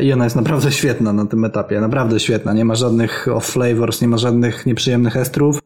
[0.00, 2.52] i ona jest naprawdę świetna na tym etapie, naprawdę świetna.
[2.52, 5.58] Nie ma żadnych off-flavors, nie ma żadnych nieprzyjemnych estrów.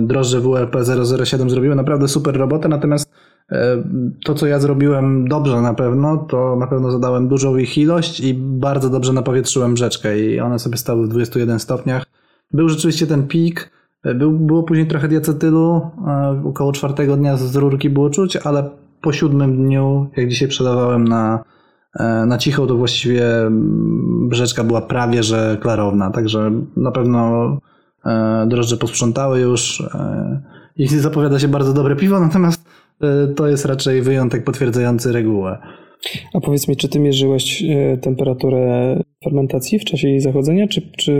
[0.00, 0.76] Drożdże WLP
[1.24, 3.12] 007 zrobiły naprawdę super robotę, natomiast
[4.24, 8.34] to, co ja zrobiłem dobrze na pewno, to na pewno zadałem dużą ich ilość i
[8.34, 12.06] bardzo dobrze napowietrzyłem rzeczkę i one sobie stały w 21 stopniach.
[12.52, 13.70] Był rzeczywiście ten pik,
[14.04, 18.70] e, był, było później trochę diacetylu, e, około czwartego dnia z rurki było czuć, ale
[19.02, 21.44] po siódmym dniu, jak dzisiaj przelewałem na,
[22.26, 23.24] na cicho, to właściwie
[24.28, 27.58] brzeczka była prawie że klarowna, także na pewno
[28.46, 29.82] drożdże posprzątały już
[30.76, 32.79] i zapowiada się bardzo dobre piwo, natomiast E,
[33.36, 35.58] to jest raczej wyjątek potwierdzający regułę.
[36.34, 41.12] A powiedz mi, czy ty mierzyłeś e, temperaturę fermentacji w czasie jej zachodzenia, czy, czy...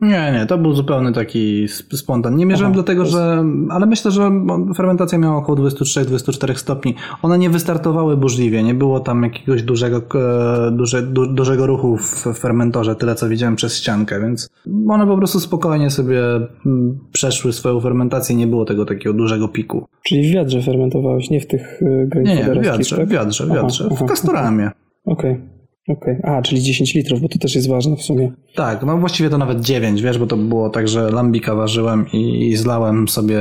[0.00, 2.36] Nie, nie, to był zupełny taki spontan.
[2.36, 3.12] Nie mierzyłem Aha, dlatego, jest...
[3.12, 3.44] że...
[3.70, 4.30] Ale myślę, że
[4.76, 6.94] fermentacja miała około 23-24 stopni.
[7.22, 12.26] One nie wystartowały burzliwie, nie było tam jakiegoś dużego, e, duże, du, dużego ruchu w
[12.38, 14.48] fermentorze, tyle co widziałem przez ściankę, więc
[14.88, 16.22] one po prostu spokojnie sobie
[16.66, 19.86] mm, przeszły swoją fermentację, nie było tego takiego dużego piku.
[20.02, 23.08] Czyli w wiadrze fermentowałeś, nie w tych e, Nie, nie, w wiadrze, tak?
[23.08, 24.70] w wiadrze, w wiadrze, aha, w kastoramie.
[25.04, 25.32] Okej.
[25.32, 25.55] Okay.
[25.88, 26.36] Okej, okay.
[26.36, 28.32] a czyli 10 litrów, bo to też jest ważne w sumie.
[28.54, 32.48] Tak, no właściwie to nawet 9, wiesz, bo to było tak, że lambika ważyłem i,
[32.48, 33.38] i zlałem sobie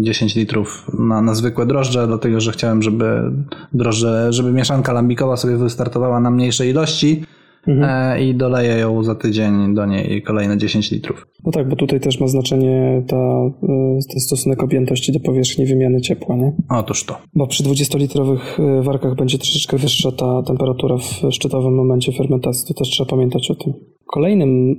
[0.00, 3.32] 10 litrów na, na zwykłe drożdże, dlatego że chciałem, żeby
[3.72, 7.24] drożdże, żeby mieszanka lambikowa sobie wystartowała na mniejsze ilości
[7.66, 7.90] mhm.
[7.90, 11.26] E, i doleję ją za tydzień do niej kolejne 10 litrów.
[11.44, 16.00] No tak, bo tutaj też ma znaczenie ta, e, ten stosunek objętości do powierzchni wymiany
[16.00, 16.52] ciepła, nie?
[16.68, 17.18] Otóż to.
[17.34, 22.74] Bo przy 20-litrowych e, warkach będzie troszeczkę wyższa ta temperatura w szczytowym momencie fermentacji, to
[22.74, 23.72] też trzeba pamiętać o tym.
[24.06, 24.76] Kolejnym,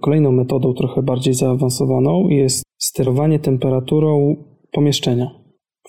[0.00, 4.36] kolejną metodą trochę bardziej zaawansowaną jest sterowanie temperaturą
[4.72, 5.39] pomieszczenia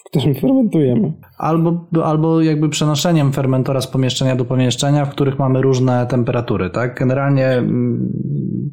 [0.02, 1.14] w którym fermentujemy.
[1.38, 7.00] Albo, albo jakby przenoszeniem fermentora z pomieszczenia do pomieszczenia, w których mamy różne temperatury, tak?
[7.00, 8.14] Generalnie mm,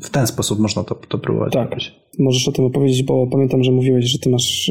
[0.03, 1.71] w ten sposób można to, to próbować tak.
[1.71, 1.95] robić.
[2.19, 4.69] Możesz o tym opowiedzieć, bo pamiętam, że mówiłeś, że ty masz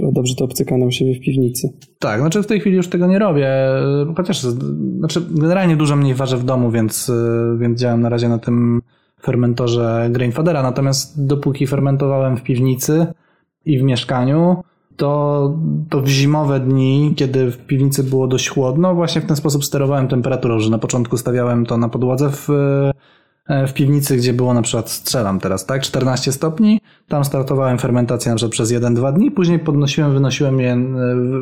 [0.00, 1.72] e, dobrze to obcykane u siebie w piwnicy.
[1.98, 3.50] Tak, znaczy w tej chwili już tego nie robię,
[4.16, 4.40] chociaż
[4.98, 8.82] znaczy generalnie dużo mniej ważę w domu, więc, e, więc działam na razie na tym
[9.22, 13.06] fermentorze Grainfadera, natomiast dopóki fermentowałem w piwnicy
[13.64, 14.56] i w mieszkaniu,
[14.98, 15.54] to,
[15.90, 20.08] to w zimowe dni, kiedy w piwnicy było dość chłodno, właśnie w ten sposób sterowałem
[20.08, 22.50] temperaturą, że na początku stawiałem to na podłodze w,
[23.48, 28.30] e, w piwnicy, gdzie było na przykład, strzelam teraz, tak, 14 stopni, tam startowałem fermentację
[28.30, 30.76] na przykład przez 1-2 dni, później podnosiłem, wynosiłem je,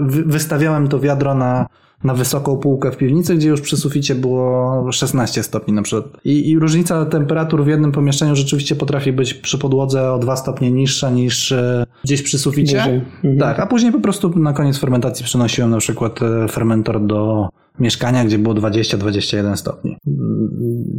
[0.07, 1.67] wystawiałem to wiadro na,
[2.05, 6.05] na wysoką półkę w piwnicy, gdzie już przy suficie było 16 stopni na przykład.
[6.25, 10.71] I, I, różnica temperatur w jednym pomieszczeniu rzeczywiście potrafi być przy podłodze o 2 stopnie
[10.71, 12.83] niższa niż e, gdzieś przy suficie.
[12.83, 13.39] Mhm.
[13.39, 17.49] Tak, a później po prostu na koniec fermentacji przynosiłem na przykład e, fermentor do
[17.79, 19.97] mieszkania, gdzie było 20-21 stopni,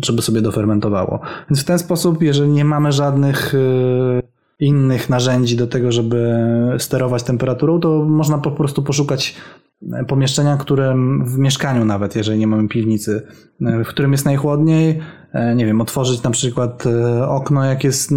[0.05, 1.19] żeby sobie dofermentowało.
[1.49, 3.57] Więc w ten sposób, jeżeli nie mamy żadnych e,
[4.59, 6.37] innych narzędzi do tego, żeby
[6.77, 9.35] sterować temperaturą, to można po prostu poszukać
[10.07, 10.95] pomieszczenia, które
[11.25, 13.21] w mieszkaniu nawet, jeżeli nie mamy piwnicy,
[13.59, 14.99] w którym jest najchłodniej,
[15.33, 18.11] e, nie wiem, otworzyć na przykład e, okno, jak jest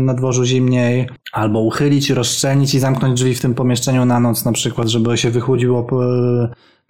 [0.00, 4.52] na dworzu zimniej, albo uchylić, rozszczelnić i zamknąć drzwi w tym pomieszczeniu na noc na
[4.52, 5.86] przykład, żeby się wychłodziło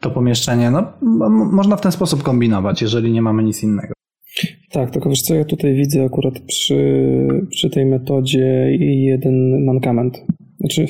[0.01, 0.71] to pomieszczenie.
[0.71, 0.93] No,
[1.31, 3.93] można w ten sposób kombinować, jeżeli nie mamy nic innego.
[4.73, 6.79] Tak, tylko wiesz co, ja tutaj widzę akurat przy,
[7.51, 10.19] przy tej metodzie jeden mankament.
[10.61, 10.87] Znaczy,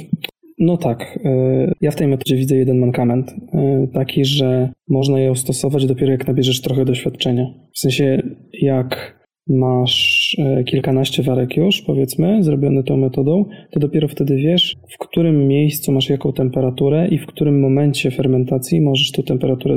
[0.61, 5.35] no tak, e, ja w tej metodzie widzę jeden mankament, e, taki, że można ją
[5.35, 7.47] stosować dopiero jak nabierzesz trochę doświadczenia.
[7.74, 8.23] W sensie,
[8.62, 14.99] jak masz e, kilkanaście warek już, powiedzmy, zrobione tą metodą, to dopiero wtedy wiesz, w
[14.99, 19.74] którym miejscu masz jaką temperaturę i w którym momencie fermentacji możesz tę temperaturę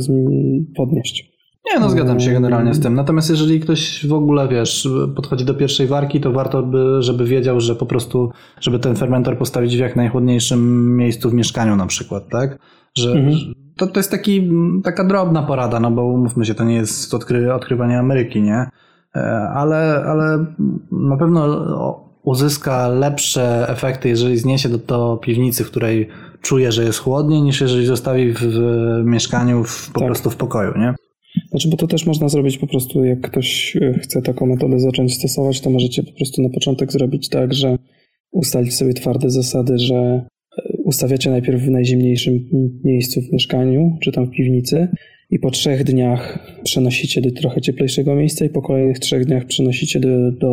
[0.75, 1.32] podnieść.
[1.71, 2.93] Nie, no zgadzam się generalnie z tym.
[2.93, 7.59] Natomiast jeżeli ktoś w ogóle, wiesz, podchodzi do pierwszej warki, to warto by, żeby wiedział,
[7.59, 12.29] że po prostu, żeby ten fermentor postawić w jak najchłodniejszym miejscu w mieszkaniu na przykład,
[12.29, 12.57] tak?
[12.97, 13.53] Że, mhm.
[13.77, 14.51] to, to jest taki,
[14.83, 18.65] taka drobna porada, no bo umówmy się, to nie jest odkry, odkrywanie Ameryki, nie?
[19.15, 20.45] E, ale, ale
[20.91, 26.09] na pewno uzyska lepsze efekty, jeżeli zniesie do, do piwnicy, w której
[26.41, 30.07] czuje, że jest chłodniej, niż jeżeli zostawi w, w mieszkaniu w, po tak.
[30.07, 30.95] prostu w pokoju, nie?
[31.49, 35.13] Znaczy, bo to też można zrobić po prostu, jak ktoś e, chce taką metodę zacząć
[35.13, 37.77] stosować, to możecie po prostu na początek zrobić tak, że
[38.31, 40.23] ustalić sobie twarde zasady, że e,
[40.83, 42.49] ustawiacie najpierw w najzimniejszym
[42.83, 44.87] miejscu w mieszkaniu, czy tam w piwnicy
[45.29, 49.99] i po trzech dniach przenosicie do trochę cieplejszego miejsca i po kolejnych trzech dniach przenosicie
[49.99, 50.51] do, do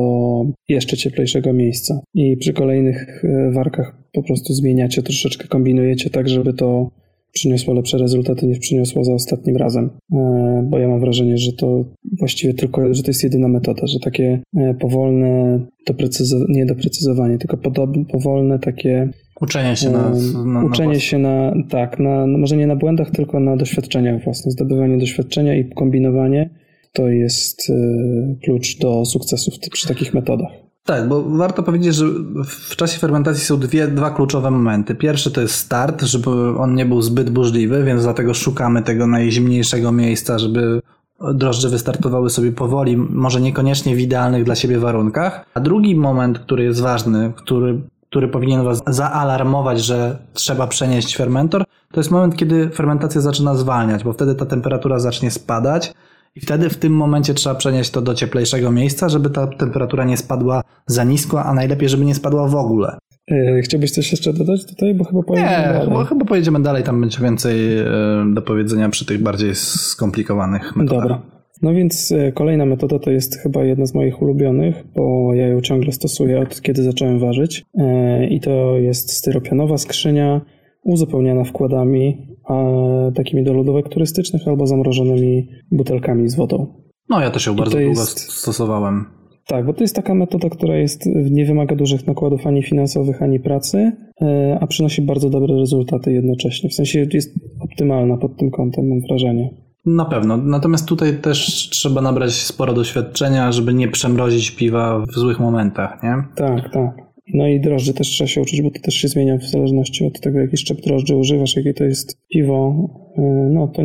[0.69, 2.01] jeszcze cieplejszego miejsca.
[2.15, 6.90] I przy kolejnych e, warkach po prostu zmieniacie, troszeczkę kombinujecie tak, żeby to
[7.32, 9.90] przyniosło lepsze rezultaty niż przyniosło za ostatnim razem.
[10.12, 11.85] E, bo ja mam wrażenie, że to
[12.19, 17.57] właściwie tylko, że to jest jedyna metoda, że takie e, powolne doprecyzowanie, nie doprecyzowanie, tylko
[17.57, 19.09] podobne, powolne takie
[19.40, 20.12] Uczenie się na,
[20.44, 24.52] na Uczenie na się na, tak, na, może nie na błędach, tylko na doświadczeniach własnych.
[24.52, 26.51] Zdobywanie doświadczenia i kombinowanie
[26.93, 27.74] to jest e,
[28.44, 30.69] klucz do sukcesów przy takich metodach.
[30.85, 32.07] Tak, bo warto powiedzieć, że
[32.44, 34.94] w czasie fermentacji są dwie, dwa kluczowe momenty.
[34.94, 39.93] Pierwszy to jest start, żeby on nie był zbyt burzliwy, więc dlatego szukamy tego najzimniejszego
[39.93, 40.81] miejsca, żeby
[41.35, 45.44] drożdże wystartowały sobie powoli, może niekoniecznie w idealnych dla siebie warunkach.
[45.55, 47.81] A drugi moment, który jest ważny, który,
[48.11, 54.05] który powinien Was zaalarmować, że trzeba przenieść fermentor, to jest moment, kiedy fermentacja zaczyna zwalniać,
[54.05, 55.94] bo wtedy ta temperatura zacznie spadać
[56.35, 60.16] i wtedy w tym momencie trzeba przenieść to do cieplejszego miejsca, żeby ta temperatura nie
[60.16, 62.98] spadła za nisko, a najlepiej, żeby nie spadła w ogóle.
[63.31, 64.94] E, chciałbyś coś jeszcze dodać tutaj?
[64.94, 65.89] Bo chyba pojedziemy nie, dalej.
[65.89, 67.85] Chyba, chyba pojedziemy dalej, tam będzie więcej e,
[68.35, 71.02] do powiedzenia przy tych bardziej skomplikowanych metodach.
[71.02, 71.23] Dobra.
[71.62, 75.61] No więc e, kolejna metoda to jest chyba jedna z moich ulubionych, bo ja ją
[75.61, 77.65] ciągle stosuję od kiedy zacząłem ważyć.
[78.31, 80.40] I to jest styropianowa skrzynia
[80.85, 82.30] uzupełniana wkładami
[83.14, 86.66] takimi do lodówek turystycznych albo zamrożonymi butelkami z wodą.
[87.09, 88.18] No ja też ją bardzo długo jest...
[88.18, 89.05] stosowałem.
[89.47, 93.40] Tak, bo to jest taka metoda, która jest, nie wymaga dużych nakładów ani finansowych, ani
[93.40, 96.70] pracy, e, a przynosi bardzo dobre rezultaty jednocześnie.
[96.70, 99.51] W sensie jest optymalna pod tym kątem, mam wrażenie.
[99.86, 100.36] Na pewno.
[100.36, 106.14] Natomiast tutaj też trzeba nabrać sporo doświadczenia, żeby nie przemrozić piwa w złych momentach, nie?
[106.36, 107.09] Tak, tak.
[107.35, 110.20] No i drożdży też trzeba się uczyć, bo to też się zmienia w zależności od
[110.20, 112.89] tego, jaki szczep drożdży używasz, jakie to jest piwo.
[113.19, 113.82] Y, no to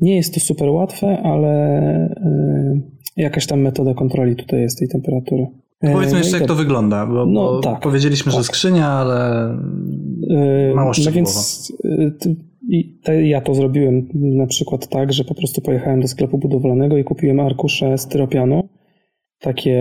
[0.00, 2.82] nie jest to super łatwe, ale y,
[3.16, 5.42] jakaś tam metoda kontroli tutaj jest tej temperatury.
[5.84, 8.40] Y, Powiedzmy no jeszcze, jak to wygląda, bo, no, bo tak, powiedzieliśmy, tak.
[8.40, 9.48] że skrzynia, ale
[10.74, 11.30] mało szczegółowo.
[11.84, 12.38] No więc
[13.24, 17.40] ja to zrobiłem na przykład tak, że po prostu pojechałem do sklepu budowlanego i kupiłem
[17.40, 18.68] arkusze styropianu
[19.40, 19.78] takie,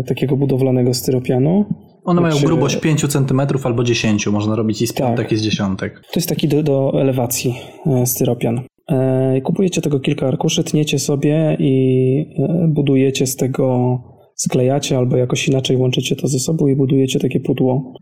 [0.00, 1.64] y, takiego budowlanego styropianu.
[2.04, 5.32] One mają grubość 5 cm albo 10, można robić i z piątek tak.
[5.32, 6.00] i z dziesiątek.
[6.00, 7.54] To jest taki do, do elewacji
[7.86, 8.60] e, styropian.
[8.90, 13.98] E, kupujecie tego kilka arkuszy, tniecie sobie i e, budujecie z tego,
[14.36, 17.92] sklejacie albo jakoś inaczej łączycie to ze sobą i budujecie takie pudło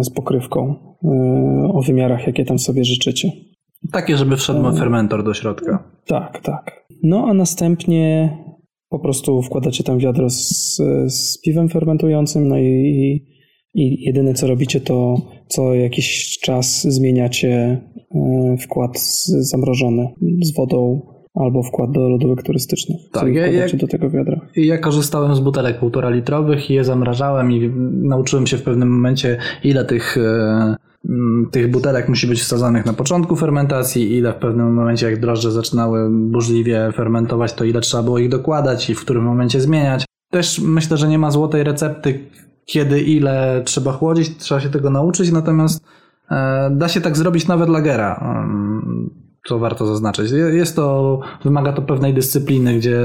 [0.00, 0.74] z pokrywką
[1.72, 3.32] o wymiarach, jakie tam sobie życzycie.
[3.92, 5.84] Takie, żeby wszedł fermentor do środka.
[6.06, 6.86] Tak, tak.
[7.02, 8.36] No a następnie
[8.90, 10.76] po prostu wkładacie tam wiadro z,
[11.06, 13.26] z piwem fermentującym, no i,
[13.74, 15.16] i jedyne co robicie to
[15.48, 17.80] co jakiś czas zmieniacie
[18.14, 20.08] e, wkład zamrożony
[20.42, 21.00] z wodą
[21.34, 22.98] albo wkład do lodówek turystycznych.
[23.12, 24.40] Tak, ja, ja, do tego wiadra.
[24.56, 27.70] Ja korzystałem z butelek półtora litrowych i je zamrażałem i
[28.08, 30.76] nauczyłem się w pewnym momencie ile tych e,
[31.50, 36.10] tych butelek musi być wsadzanych na początku fermentacji, ile w pewnym momencie, jak drożdże zaczynały
[36.10, 40.04] burzliwie fermentować, to ile trzeba było ich dokładać i w którym momencie zmieniać.
[40.30, 42.30] Też myślę, że nie ma złotej recepty,
[42.64, 45.84] kiedy, ile trzeba chłodzić, trzeba się tego nauczyć, natomiast
[46.30, 48.40] e, da się tak zrobić nawet lagera,
[49.48, 50.30] co warto zaznaczyć.
[50.52, 53.00] Jest to, wymaga to pewnej dyscypliny, gdzie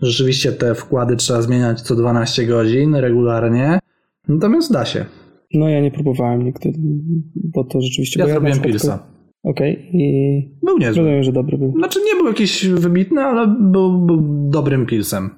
[0.00, 3.78] rzeczywiście te wkłady trzeba zmieniać co 12 godzin regularnie,
[4.28, 5.06] natomiast da się.
[5.54, 6.72] No ja nie próbowałem nigdy,
[7.54, 8.20] bo to rzeczywiście...
[8.20, 9.18] Ja bo zrobiłem ja pilsa.
[9.42, 9.90] Okej, okay.
[9.92, 10.58] i...
[10.62, 11.02] Był niezły.
[11.02, 11.72] Rozumiem, że dobry był.
[11.72, 15.30] Znaczy nie był jakiś wybitny, ale był, był dobrym pilsem.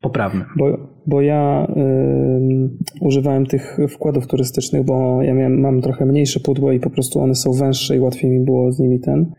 [0.00, 0.44] Poprawnym.
[0.56, 2.70] Bo, bo ja y,
[3.00, 7.34] używałem tych wkładów turystycznych, bo ja miałem, mam trochę mniejsze pudło i po prostu one
[7.34, 9.32] są węższe i łatwiej mi było z nimi ten.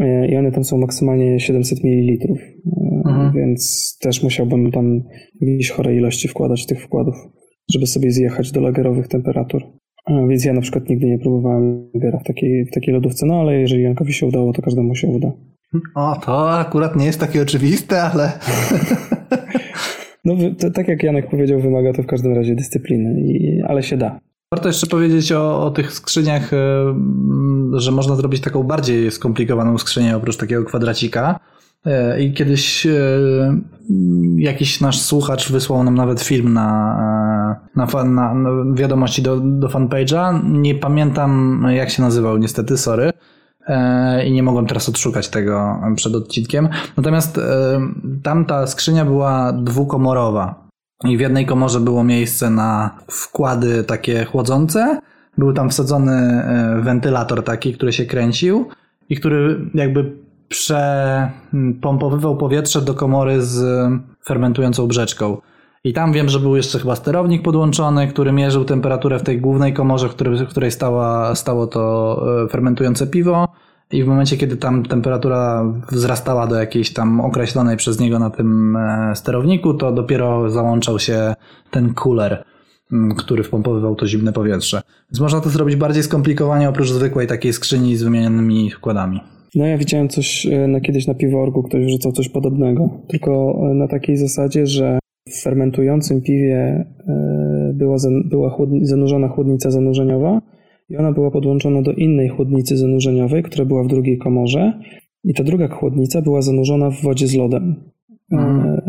[0.00, 2.12] Y, I one tam są maksymalnie 700 ml.
[2.12, 2.62] Y,
[3.06, 3.32] mhm.
[3.32, 5.02] Więc też musiałbym tam
[5.40, 7.14] jakieś chore ilości wkładać tych wkładów
[7.72, 9.62] żeby sobie zjechać do lagerowych temperatur.
[10.28, 13.60] Więc ja na przykład nigdy nie próbowałem lagera w takiej, w takiej lodówce, no ale
[13.60, 15.32] jeżeli Jankowi się udało, to każdemu się uda.
[15.94, 18.32] O, to akurat nie jest takie oczywiste, ale...
[20.24, 23.96] No, to, tak jak Janek powiedział, wymaga to w każdym razie dyscypliny, i, ale się
[23.96, 24.20] da.
[24.52, 26.94] Warto jeszcze powiedzieć o, o, tych skrzyniach, e,
[27.72, 31.40] że można zrobić taką bardziej skomplikowaną skrzynię oprócz takiego kwadracika.
[31.86, 33.00] E, I kiedyś e,
[34.36, 36.96] jakiś nasz słuchacz wysłał nam nawet film na,
[37.76, 40.40] e, na, na, na wiadomości do, do fanpage'a.
[40.44, 43.12] Nie pamiętam jak się nazywał, niestety, sorry.
[44.26, 46.68] I nie mogłem teraz odszukać tego przed odcinkiem.
[46.96, 47.40] Natomiast
[48.22, 50.68] tamta skrzynia była dwukomorowa.
[51.04, 55.00] I w jednej komorze było miejsce na wkłady takie chłodzące.
[55.38, 56.44] Był tam wsadzony
[56.82, 58.68] wentylator taki, który się kręcił
[59.08, 60.12] i który jakby
[60.48, 63.88] przepompowywał powietrze do komory z
[64.24, 65.36] fermentującą brzeczką.
[65.86, 69.72] I tam wiem, że był jeszcze chyba sterownik podłączony, który mierzył temperaturę w tej głównej
[69.72, 73.48] komorze, w której, stała, stało to e, fermentujące piwo.
[73.92, 78.76] I w momencie, kiedy tam temperatura wzrastała do jakiejś tam określonej przez niego na tym
[78.76, 81.34] e, sterowniku, to dopiero załączał się
[81.70, 82.44] ten cooler,
[83.16, 84.82] który wpompowywał to zimne powietrze.
[85.10, 89.20] Więc można to zrobić bardziej skomplikowanie oprócz zwykłej takiej skrzyni z wymienionymi wkładami.
[89.54, 93.88] No ja widziałem coś e, na, kiedyś na piworku, ktoś wrzucał coś podobnego, tylko na
[93.88, 100.42] takiej zasadzie, że w fermentującym piwie e, była, była chłodni, zanurzona chłodnica zanurzeniowa
[100.88, 104.80] i ona była podłączona do innej chłodnicy zanurzeniowej, która była w drugiej komorze
[105.24, 107.74] i ta druga chłodnica była zanurzona w wodzie z lodem,
[108.32, 108.80] mhm.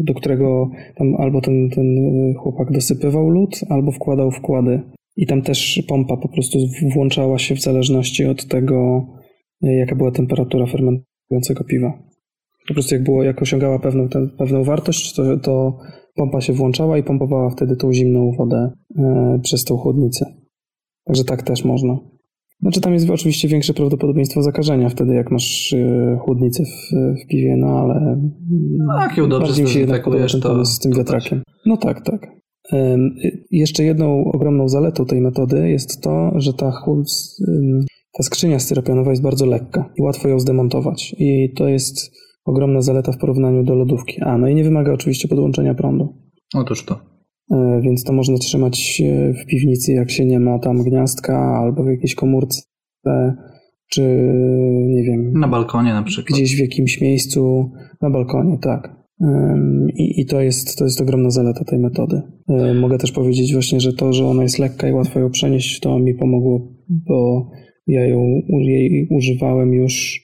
[0.00, 1.86] do którego tam albo ten, ten
[2.34, 4.80] chłopak dosypywał lód, albo wkładał wkłady.
[5.16, 6.58] I tam też pompa po prostu
[6.94, 9.06] włączała się w zależności od tego,
[9.62, 12.09] jaka była temperatura fermentującego piwa.
[12.68, 15.78] Po prostu jak, było, jak osiągała pewną, ten, pewną wartość, to, to
[16.14, 20.26] pompa się włączała i pompowała wtedy tą zimną wodę e, przez tą chłodnicę.
[21.04, 21.98] Także tak też można.
[22.60, 27.56] Znaczy tam jest oczywiście większe prawdopodobieństwo zakażenia wtedy, jak masz e, chłodnicę w, w piwie,
[27.56, 28.20] no ale
[29.08, 31.42] jak ją dobrze bardziej mi się jednak podoba ten to, z tym wiatrakiem.
[31.66, 32.40] No tak, tak.
[33.50, 36.72] Jeszcze jedną ogromną zaletą tej metody jest to, że ta
[38.12, 41.14] ta skrzynia styropianowa jest bardzo lekka i łatwo ją zdemontować.
[41.18, 42.10] I to jest
[42.44, 44.20] ogromna zaleta w porównaniu do lodówki.
[44.20, 46.14] A, no i nie wymaga oczywiście podłączenia prądu.
[46.54, 47.00] Otóż to.
[47.50, 49.02] E, więc to można trzymać
[49.42, 52.62] w piwnicy, jak się nie ma tam gniazdka, albo w jakiejś komórce,
[53.90, 54.02] czy
[54.86, 55.32] nie wiem.
[55.32, 56.38] Na balkonie na przykład.
[56.38, 57.70] Gdzieś w jakimś miejscu,
[58.02, 59.00] na balkonie, tak.
[59.94, 62.22] I, I, to, jest, to jest ogromna zaleta tej metody.
[62.48, 65.80] E, mogę też powiedzieć właśnie, że to, że ona jest lekka i łatwo ją przenieść,
[65.80, 67.50] to mi pomogło, bo
[67.86, 70.20] ja ją, jej używałem już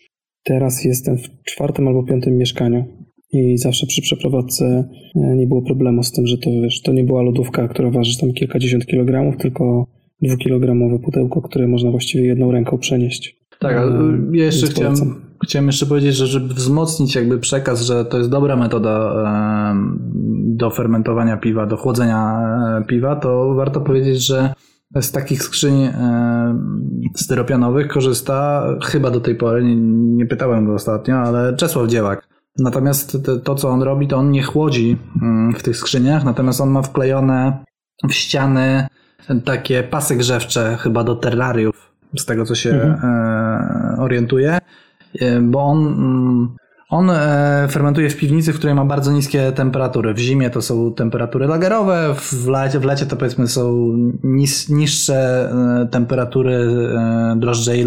[0.46, 2.84] teraz jestem w czwartym albo piątym mieszkaniu.
[3.32, 7.04] I zawsze przy przeprowadzce e, nie było problemu z tym, że to wiesz, to nie
[7.04, 9.86] była lodówka, która waży tam kilkadziesiąt kilogramów, tylko
[10.22, 13.36] dwukilogramowe pudełko, które można właściwie jedną ręką przenieść.
[13.58, 13.76] Tak,
[14.32, 14.94] ja jeszcze chciałem,
[15.44, 19.14] chciałem jeszcze powiedzieć, że żeby wzmocnić jakby przekaz, że to jest dobra metoda
[20.56, 22.38] do fermentowania piwa, do chłodzenia
[22.80, 24.54] e, piwa, to warto powiedzieć, że
[24.94, 25.92] z takich skrzyń e,
[27.16, 29.76] styropianowych korzysta chyba do tej pory, nie,
[30.16, 32.28] nie pytałem go ostatnio, ale Czesław Dziełak.
[32.58, 36.70] Natomiast to, co on robi, to on nie chłodzi mm, w tych skrzyniach, natomiast on
[36.70, 37.64] ma wklejone
[38.08, 38.86] w ściany
[39.44, 42.98] takie pasy grzewcze chyba do terrariów, z tego co się mhm.
[43.02, 44.58] e, orientuje,
[45.20, 46.56] e, bo on, mm,
[46.88, 50.14] On e, fermentuje w piwnicy, w której ma bardzo niskie temperatury.
[50.14, 53.92] W zimie to są temperatury lagerowe, w lecie, w lecie to powiedzmy są
[54.22, 55.50] nis, niższe
[55.82, 57.84] e, temperatury e, drożdży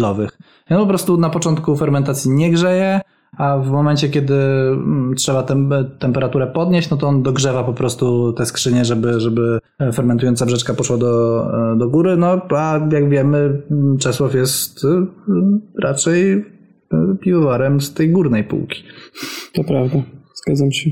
[0.70, 3.00] on po prostu na początku fermentacji nie grzeje,
[3.36, 8.32] a w momencie, kiedy mm, trzeba tem temperaturę podnieść, no to on dogrzewa po prostu
[8.32, 9.58] te skrzynie, żeby, żeby
[9.92, 11.46] fermentująca brzeczka poszła do,
[11.76, 12.16] do góry.
[12.16, 13.62] No a jak wiemy,
[13.98, 15.06] Czesław jest e,
[15.82, 16.44] raczej
[17.20, 18.82] piwowarem z tej górnej półki.
[19.52, 20.02] To prawda,
[20.34, 20.90] zgadzam się.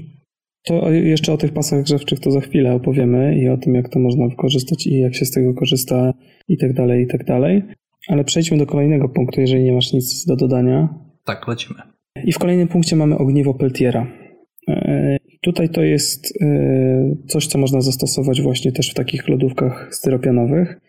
[0.67, 3.99] To jeszcze o tych pasach grzewczych to za chwilę opowiemy i o tym, jak to
[3.99, 6.15] można wykorzystać i jak się z tego korzysta
[6.49, 7.63] i tak dalej, i tak dalej.
[8.09, 10.89] Ale przejdźmy do kolejnego punktu, jeżeli nie masz nic do dodania.
[11.25, 11.81] Tak, lecimy.
[12.25, 14.07] I w kolejnym punkcie mamy ogniwo Peltiera.
[14.69, 16.47] E, tutaj to jest e,
[17.29, 20.81] coś, co można zastosować właśnie też w takich lodówkach styropianowych,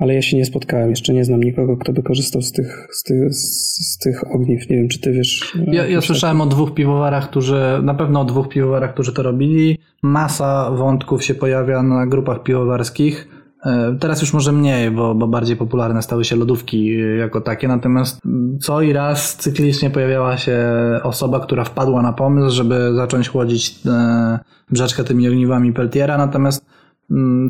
[0.00, 3.02] ale ja się nie spotkałem, jeszcze nie znam nikogo, kto by korzystał z tych, z
[3.02, 4.70] tych, z tych ogniw.
[4.70, 5.56] Nie wiem, czy ty wiesz.
[5.68, 9.22] E, ja, ja słyszałem o dwóch piwowarach, którzy, na pewno o dwóch piwowarach, którzy to
[9.22, 9.78] robili.
[10.02, 13.28] Masa wątków się pojawia na grupach piwowarskich
[13.64, 18.20] E, teraz już może mniej, bo, bo bardziej popularne stały się lodówki jako takie, natomiast
[18.60, 20.58] co i raz cyklicznie pojawiała się
[21.02, 24.38] osoba, która wpadła na pomysł, żeby zacząć chłodzić e,
[24.70, 26.64] brzeczkę tymi ogniwami Peltiera, natomiast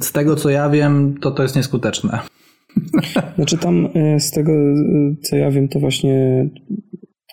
[0.00, 2.18] z tego co ja wiem, to to jest nieskuteczne.
[3.36, 4.52] Znaczy tam e, z tego
[5.22, 6.46] co ja wiem, to właśnie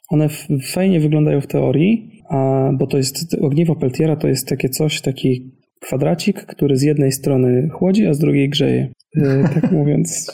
[0.10, 0.30] one
[0.74, 5.58] fajnie wyglądają w teorii, a, bo to jest ogniwo Peltiera to jest takie coś, taki
[5.82, 8.92] kwadracik, który z jednej strony chłodzi, a z drugiej grzeje.
[9.18, 10.32] E, tak mówiąc.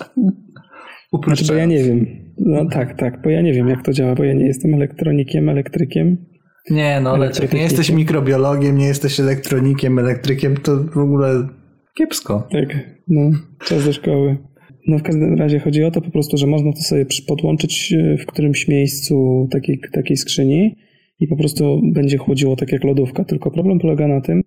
[1.25, 2.05] Znaczy, bo ja nie wiem.
[2.39, 5.49] No tak, tak, bo ja nie wiem, jak to działa, bo ja nie jestem elektronikiem,
[5.49, 6.17] elektrykiem.
[6.69, 11.47] Nie, no ale nie jesteś mikrobiologiem, nie jesteś elektronikiem, elektrykiem, to w ogóle
[11.97, 12.47] kiepsko.
[12.51, 13.31] Tak, no,
[13.65, 14.37] czas do szkoły.
[14.87, 18.17] No w każdym razie chodzi o to po prostu, że można to sobie podłączyć e,
[18.17, 20.75] w którymś miejscu takiej, takiej skrzyni
[21.19, 23.23] i po prostu będzie chłodziło tak jak lodówka.
[23.23, 24.41] Tylko problem polega na tym,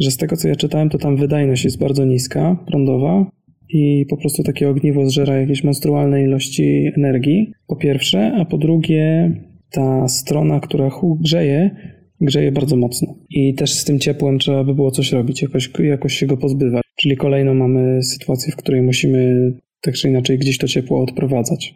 [0.00, 3.30] że z tego co ja czytałem, to tam wydajność jest bardzo niska, prądowa
[3.68, 9.32] i po prostu takie ogniwo zżera jakieś monstrualne ilości energii, po pierwsze, a po drugie
[9.70, 10.90] ta strona, która
[11.20, 11.70] grzeje,
[12.20, 13.14] grzeje bardzo mocno.
[13.30, 16.82] I też z tym ciepłem trzeba by było coś robić, jakoś, jakoś się go pozbywać.
[16.96, 21.74] Czyli kolejno mamy sytuację, w której musimy tak czy inaczej gdzieś to ciepło odprowadzać.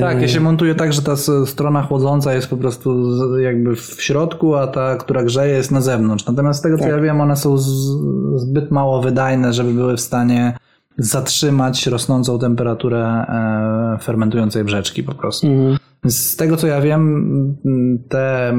[0.00, 4.54] Tak, ja się montuję tak, że ta strona chłodząca jest po prostu jakby w środku,
[4.54, 6.26] a ta, która grzeje jest na zewnątrz.
[6.26, 6.92] Natomiast z tego co tak.
[6.92, 7.58] ja wiem, one są
[8.36, 10.56] zbyt mało wydajne, żeby były w stanie
[10.98, 15.46] zatrzymać rosnącą temperaturę e, fermentującej brzeczki po prostu.
[15.46, 15.78] Mhm.
[16.04, 17.56] Z tego co ja wiem,
[18.08, 18.54] te,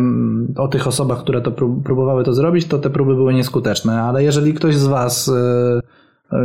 [0.58, 1.52] o tych osobach, które to
[1.84, 5.80] próbowały to zrobić, to te próby były nieskuteczne, ale jeżeli ktoś z Was e,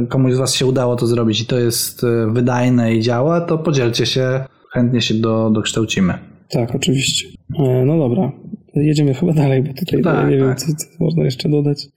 [0.09, 3.59] komuś z Was się udało to zrobić i to jest e, wydajne i działa, to
[3.59, 6.15] podzielcie się, chętnie się do, dokształcimy.
[6.51, 7.29] Tak, oczywiście.
[7.59, 8.33] E, no dobra,
[8.75, 10.49] jedziemy chyba dalej, bo tutaj tak, nie tak.
[10.49, 11.89] wiem, co, co, można jeszcze dodać.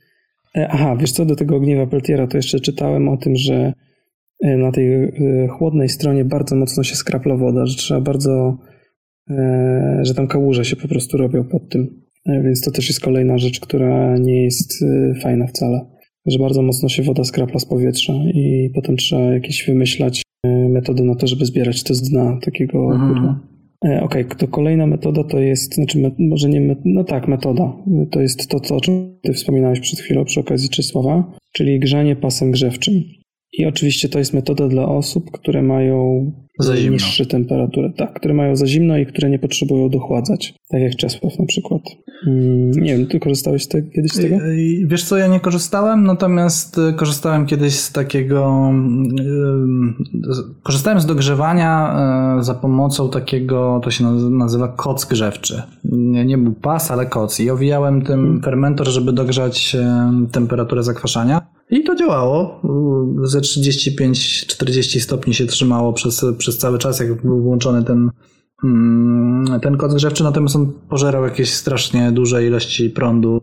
[0.57, 3.73] E, aha, wiesz co, do tego ogniwa Peltiera to jeszcze czytałem o tym, że
[4.41, 5.11] na tej
[5.57, 8.57] chłodnej stronie bardzo mocno się skrapla woda, że trzeba bardzo,
[10.01, 12.01] że tam kałuże się po prostu robią pod tym.
[12.25, 14.85] Więc to też jest kolejna rzecz, która nie jest
[15.23, 15.94] fajna wcale
[16.25, 21.03] że bardzo mocno się woda skrapla z powietrza i potem trzeba jakieś wymyślać e, metody
[21.03, 23.13] na to, żeby zbierać to z dna takiego mhm.
[23.13, 23.39] pudła.
[23.85, 27.73] E, okej, okay, to kolejna metoda to jest, znaczy może nie, no tak, metoda.
[28.11, 32.15] To jest to, co, o czym ty wspominałeś przed chwilą przy okazji Czesława, czyli grzanie
[32.15, 33.03] pasem grzewczym.
[33.53, 36.31] I oczywiście to jest metoda dla osób, które mają
[36.89, 37.93] niższe temperatury.
[37.97, 40.53] Tak, które mają za zimno i które nie potrzebują dochładzać.
[40.69, 41.81] Tak jak Czesław na przykład.
[42.27, 44.37] Mm, nie wiem, ty korzystałeś kiedyś z tego?
[44.85, 48.71] Wiesz co, ja nie korzystałem, natomiast y, korzystałem kiedyś z takiego...
[49.19, 51.95] Y, korzystałem z dogrzewania
[52.39, 55.61] y, za pomocą takiego, to się nazywa koc grzewczy.
[56.25, 57.39] Nie, był pas, ale koc.
[57.39, 58.41] I owijałem tym hmm.
[58.41, 59.77] fermentor, żeby dogrzać
[60.31, 61.54] temperaturę zakwaszania.
[61.69, 62.61] I to działało.
[63.23, 68.11] Ze 35-40 stopni się trzymało przez, przez cały czas, jak był włączony ten,
[68.63, 73.41] mm, ten kod grzewczy, natomiast on pożerał jakieś strasznie duże ilości prądu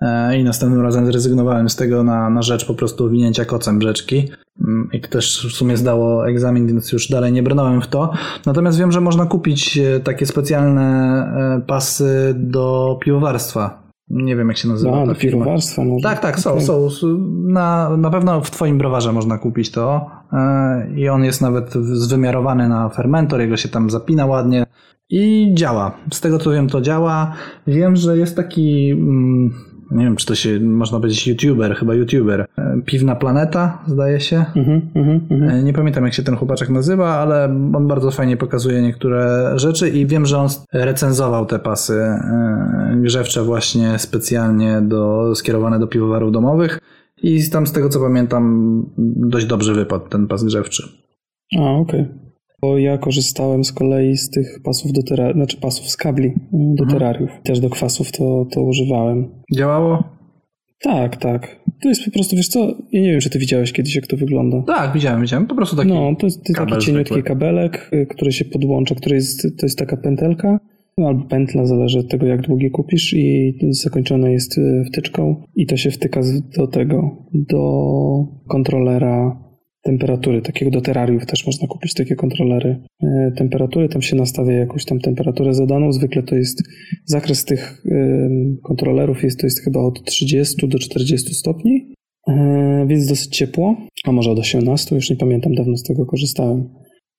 [0.00, 4.28] e, i następnym razem zrezygnowałem z tego na, na rzecz po prostu owinięcia kocem brzeczki.
[4.60, 8.12] Mm, I to też w sumie zdało egzamin, więc już dalej nie brnąłem w to.
[8.46, 10.82] Natomiast wiem, że można kupić e, takie specjalne
[11.56, 15.02] e, pasy do piwowarstwa nie wiem, jak się nazywa.
[15.02, 16.02] A, do piwowarstwa może.
[16.02, 16.60] Tak, tak, są.
[16.60, 16.88] są.
[17.42, 20.10] Na, na pewno w Twoim browarze można kupić to.
[20.32, 24.66] E, I on jest nawet zwymiarowany na fermentor, jego się tam zapina ładnie.
[25.10, 25.92] I działa.
[26.12, 27.32] Z tego co wiem, to działa.
[27.66, 29.54] Wiem, że jest taki mm,
[29.90, 32.46] nie wiem, czy to się można powiedzieć youtuber, chyba youtuber.
[32.58, 34.44] E, Piwna Planeta, zdaje się.
[34.56, 35.50] Mhm, mhm, mhm.
[35.50, 37.44] E, Nie pamiętam, jak się ten chłopaczek nazywa, ale
[37.74, 43.42] on bardzo fajnie pokazuje niektóre rzeczy i wiem, że on recenzował te pasy e, grzewcze
[43.42, 46.80] właśnie specjalnie do, skierowane do piwowarów domowych
[47.22, 48.86] i tam z tego co pamiętam
[49.16, 50.88] dość dobrze wypadł ten pas grzewczy.
[51.58, 52.08] A, okej.
[52.62, 56.86] Bo ja korzystałem z kolei z tych pasów do terrariów, znaczy pasów z kabli do
[56.86, 57.30] terrariów.
[57.44, 59.28] Też do kwasów to, to używałem.
[59.54, 60.04] Działało?
[60.82, 61.60] Tak, tak.
[61.82, 62.60] To jest po prostu, wiesz co,
[62.92, 64.62] ja nie wiem, czy ty widziałeś kiedyś, jak to wygląda.
[64.66, 65.46] Tak, widziałem, widziałem.
[65.46, 67.28] Po prostu taki No, to jest, kabel taki cieniutki zwykły.
[67.28, 70.60] kabelek, y, który się podłącza, który jest, to jest taka pętelka,
[70.98, 75.66] no, albo pętla, zależy od tego, jak długi kupisz i zakończone jest y, wtyczką i
[75.66, 76.20] to się wtyka
[76.56, 77.62] do tego, do
[78.48, 79.41] kontrolera
[79.82, 83.06] temperatury, takiego do terrariów też można kupić takie kontrolery y,
[83.36, 86.62] temperatury, tam się nastawia jakąś tam temperaturę zadaną, zwykle to jest
[87.04, 88.30] zakres tych y,
[88.62, 91.92] kontrolerów jest, to jest chyba od 30 do 40 stopni,
[92.28, 96.68] E, więc dosyć ciepło, a może od 18, już nie pamiętam, dawno z tego korzystałem.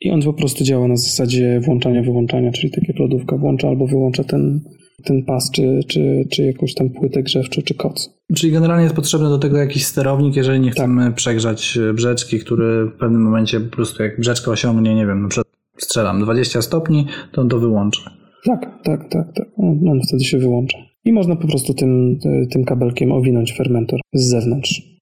[0.02, 3.88] I on po prostu działa na zasadzie włączania, wyłączania, czyli tak jak lodówka włącza albo
[3.88, 4.62] wyłącza ten,
[5.04, 8.10] ten pas, czy, czy, czy jakąś tam płytę grzewczą, czy koc.
[8.36, 12.86] Czyli generalnie jest potrzebny do tego jakiś sterownik, jeżeli nie chcemy przegrzać e, brzeczki, który
[12.86, 15.30] w pewnym momencie po prostu jak brzeczka osiągnie, nie wiem,
[15.78, 18.02] strzelam 20 stopni, to on to wyłączy.
[18.46, 19.48] Tak, tak, tak, tak.
[19.58, 20.78] On, on wtedy się wyłącza.
[21.06, 22.20] I można po prostu tym,
[22.52, 24.94] tym kabelkiem owinąć fermentor z zewnątrz.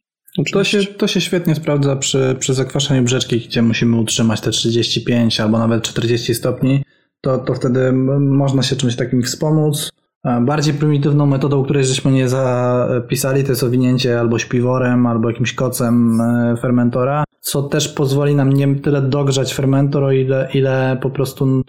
[0.52, 5.40] To się, to się świetnie sprawdza przy, przy zakwaszeniu brzeczki, gdzie musimy utrzymać te 35
[5.40, 6.84] albo nawet 40 stopni,
[7.22, 9.92] to, to wtedy można się czymś takim wspomóc.
[10.24, 15.54] A Bardziej prymitywną metodą, której żeśmy nie zapisali, to jest owinięcie albo śpiworem, albo jakimś
[15.54, 21.10] kocem e, fermentora, co też pozwoli nam nie tyle dogrzać fermentor, o ile, ile po
[21.10, 21.64] prostu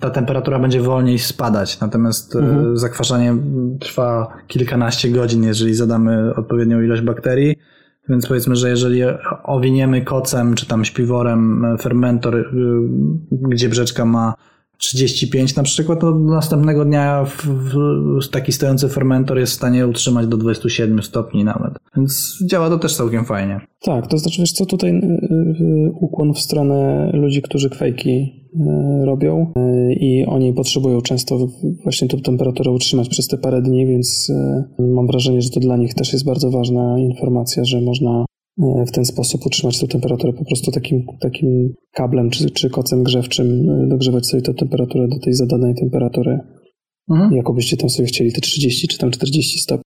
[0.00, 1.80] ta temperatura będzie wolniej spadać.
[1.80, 7.56] Natomiast e, zakwaszanie mm, trwa kilkanaście godzin, jeżeli zadamy odpowiednią ilość bakterii.
[8.08, 9.02] Więc powiedzmy, że jeżeli
[9.44, 12.44] owiniemy kocem czy tam śpiworem e, fermentor, y,
[13.32, 14.34] gdzie brzeczka ma
[14.78, 20.26] 35 na przykład, to następnego dnia w, w, taki stojący fermentor jest w stanie utrzymać
[20.26, 21.72] do 27 stopni nawet.
[21.96, 23.60] Więc działa to też całkiem fajnie.
[23.80, 28.10] Tak, to znaczy, wiesz co, tutaj y, y, ukłon w stronę ludzi, którzy kwejki
[28.54, 29.52] y, robią
[29.90, 31.48] i oni potrzebują często
[31.82, 34.32] właśnie tą temperaturę utrzymać przez te parę dni, więc
[34.78, 38.24] mam wrażenie, że to dla nich też jest bardzo ważna informacja, że można
[38.58, 43.70] w ten sposób utrzymać tę temperaturę po prostu takim, takim kablem czy, czy kocem grzewczym,
[43.70, 46.38] y, dogrzewać sobie tę temperaturę do tej zadanej temperatury,
[47.10, 47.32] Mhm.
[47.32, 49.82] jakobyście tam sobie chcieli te 30 czy tam 40 stopni.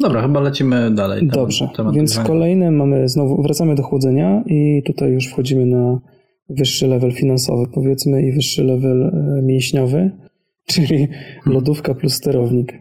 [0.00, 1.20] Dobra, chyba lecimy dalej.
[1.22, 6.00] Temat- Dobrze, więc kolejne mamy znowu, wracamy do chłodzenia i tutaj już wchodzimy na
[6.48, 10.10] wyższy level finansowy powiedzmy i wyższy level e, mięśniowy,
[10.72, 11.08] czyli
[11.46, 12.72] lodówka plus sterownik.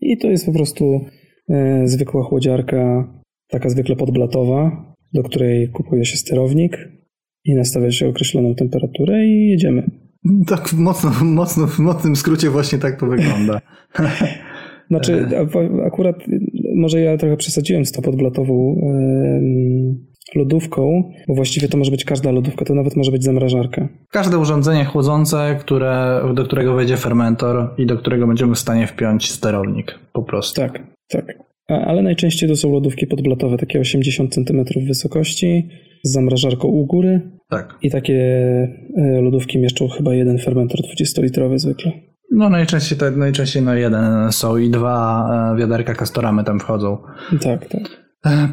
[0.00, 1.00] I to jest po prostu
[1.48, 3.12] e, zwykła chłodziarka,
[3.52, 4.84] taka zwykle podblatowa,
[5.14, 6.88] do której kupuje się sterownik
[7.44, 9.90] i nastawia się określoną temperaturę i jedziemy.
[10.46, 13.60] Tak mocno, mocno, w mocnym skrócie właśnie tak to wygląda.
[14.90, 16.16] Znaczy, a- akurat
[16.76, 18.80] może ja trochę przesadziłem z tą podblatową
[20.34, 23.88] lodówką, bo właściwie to może być każda lodówka, to nawet może być zamrażarka.
[24.10, 29.30] Każde urządzenie chłodzące, które, do którego wejdzie fermentor i do którego będziemy w stanie wpiąć
[29.30, 29.98] sterownik.
[30.12, 30.60] Po prostu.
[30.60, 31.51] Tak, tak.
[31.74, 35.68] Ale najczęściej to są lodówki podblatowe, takie 80 cm wysokości,
[36.04, 37.20] z zamrażarką u góry
[37.50, 37.74] Tak.
[37.82, 38.14] i takie
[38.96, 41.92] e, lodówki mieszczą chyba jeden fermentor 20-litrowy zwykle.
[42.30, 46.98] No najczęściej, to, najczęściej no jeden są i dwa e, wiaderka kastoramy tam wchodzą.
[47.42, 48.01] Tak, tak.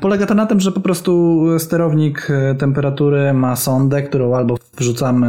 [0.01, 5.27] Polega to na tym, że po prostu sterownik e, temperatury ma sondę, którą albo wrzucamy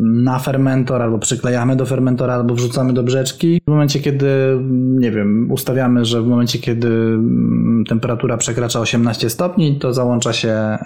[0.00, 3.60] na fermentor, albo przyklejamy do fermentora, albo wrzucamy do brzeczki.
[3.66, 9.78] W momencie, kiedy, nie wiem, ustawiamy, że w momencie, kiedy mm, temperatura przekracza 18 stopni,
[9.78, 10.78] to załącza się e,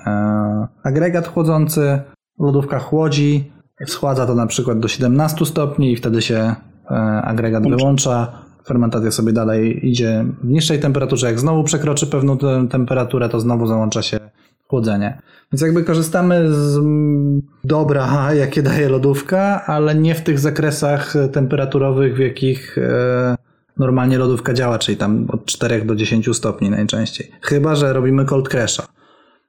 [0.82, 1.98] agregat chłodzący,
[2.38, 3.52] lodówka chłodzi,
[3.86, 6.54] schładza to na przykład do 17 stopni i wtedy się
[6.90, 8.43] e, agregat wyłącza.
[8.66, 11.26] Fermentacja sobie dalej idzie w niższej temperaturze.
[11.26, 12.38] Jak znowu przekroczy pewną
[12.70, 14.20] temperaturę, to znowu załącza się
[14.68, 15.18] chłodzenie.
[15.52, 18.08] Więc jakby korzystamy z mm, dobra,
[18.42, 23.36] jakie daje lodówka, ale nie w tych zakresach temperaturowych, w jakich e,
[23.76, 27.30] normalnie lodówka działa, czyli tam od 4 do 10 stopni najczęściej.
[27.42, 28.86] Chyba, że robimy cold crash'a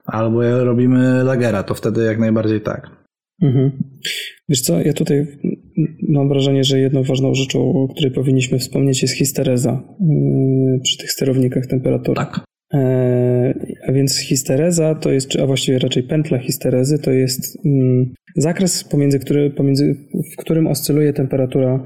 [0.05, 2.89] albo robimy lagera, to wtedy jak najbardziej tak.
[3.41, 3.71] Mhm.
[4.49, 5.27] Wiesz co, ja tutaj
[6.10, 11.11] mam wrażenie, że jedną ważną rzeczą, o której powinniśmy wspomnieć jest histereza yy, przy tych
[11.11, 12.15] sterownikach temperatury.
[12.15, 12.45] Tak.
[12.73, 13.53] E,
[13.88, 19.19] A więc histereza to jest, a właściwie raczej pętla histerezy to jest mm, zakres, pomiędzy,
[19.19, 19.95] który, pomiędzy,
[20.34, 21.84] w którym oscyluje temperatura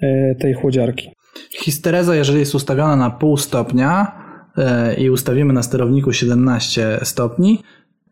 [0.00, 1.10] e, tej chłodziarki.
[1.50, 4.12] Histereza, jeżeli jest ustawiona na pół stopnia
[4.56, 7.58] e, i ustawimy na sterowniku 17 stopni,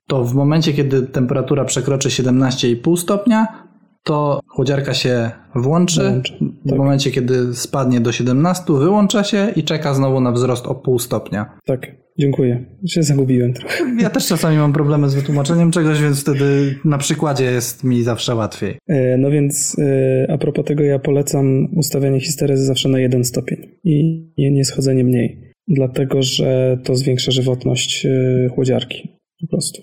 [0.07, 3.68] to w momencie, kiedy temperatura przekroczy 17,5 stopnia,
[4.09, 6.23] to chłodziarka się włączy.
[6.65, 6.79] W tak.
[6.79, 11.59] momencie, kiedy spadnie do 17, wyłącza się i czeka znowu na wzrost o pół stopnia.
[11.65, 11.87] Tak,
[12.19, 12.65] dziękuję.
[12.87, 13.85] Się zagubiłem trochę.
[14.03, 18.35] Ja też czasami mam problemy z wytłumaczeniem czegoś, więc wtedy na przykładzie jest mi zawsze
[18.35, 18.79] łatwiej.
[18.89, 23.59] E, No więc e, a propos tego, ja polecam ustawianie histerezy zawsze na jeden stopień
[23.85, 29.09] i nie, nie schodzenie mniej, dlatego że to zwiększa żywotność e, chłodziarki
[29.41, 29.83] po prostu,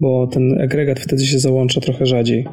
[0.00, 2.46] bo ten agregat wtedy się załącza trochę rzadziej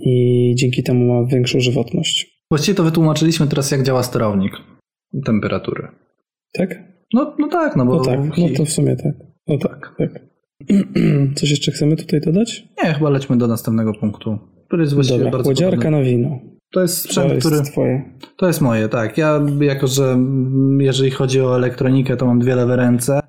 [0.00, 2.42] i dzięki temu ma większą żywotność.
[2.50, 4.52] Właściwie to wytłumaczyliśmy teraz, jak działa sterownik
[5.24, 5.88] temperatury.
[6.52, 6.82] Tak?
[7.14, 7.96] No, no tak, no bo...
[7.96, 9.14] No tak, no to w sumie tak.
[9.46, 10.20] O tak, tak.
[11.36, 12.68] Coś jeszcze chcemy tutaj dodać?
[12.84, 15.98] Nie, chyba lećmy do następnego punktu, który jest właściwie Dobra, bardzo chłodziarka podobny.
[15.98, 16.40] na wino.
[16.72, 17.62] To jest sprzęt, To jest który...
[17.62, 18.02] twoje.
[18.36, 19.18] To jest moje, tak.
[19.18, 23.20] Ja jako, że mm, jeżeli chodzi o elektronikę, to mam dwie lewe ręce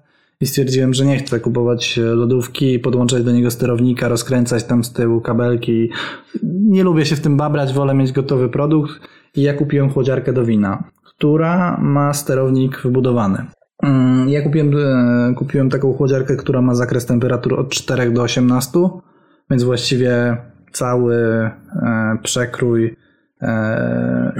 [0.42, 4.94] i stwierdziłem, że nie chcę kupować e, lodówki, podłączać do niego sterownika, rozkręcać tam z
[4.94, 5.90] tyłu kabelki.
[6.44, 8.92] Nie lubię się w tym babrać, wolę mieć gotowy produkt
[9.36, 13.46] i ja kupiłem chłodziarkę do wina, która ma sterownik wybudowany.
[13.84, 18.80] Mm, Ja kupiłem, e, kupiłem taką chłodziarkę, która ma zakres temperatur od 4 do 18,
[19.50, 20.38] więc właściwie
[20.72, 21.52] cały e,
[22.24, 22.96] przekrój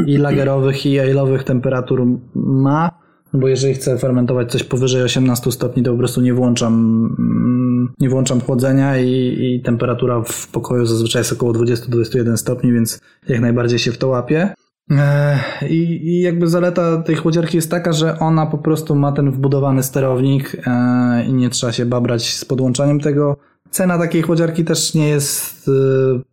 [0.06, 2.06] i lagerowych, i ale'owych temperatur
[2.36, 2.90] ma,
[3.34, 6.74] bo jeżeli chcę fermentować coś powyżej 18 stopni, to po prostu nie włączam,
[7.20, 13.02] mm, nie włączam chłodzenia i, i temperatura w pokoju zazwyczaj jest około 20-21 stopni, więc
[13.28, 14.54] jak najbardziej się w to łapie.
[14.92, 15.40] E,
[15.70, 19.84] I, I jakby zaleta tej chłodziarki jest taka, że ona po prostu ma ten wbudowany
[19.84, 23.38] sterownik e, i nie trzeba się babrać z podłączaniem tego.
[23.78, 25.72] Cena takiej chłodziarki też nie jest e,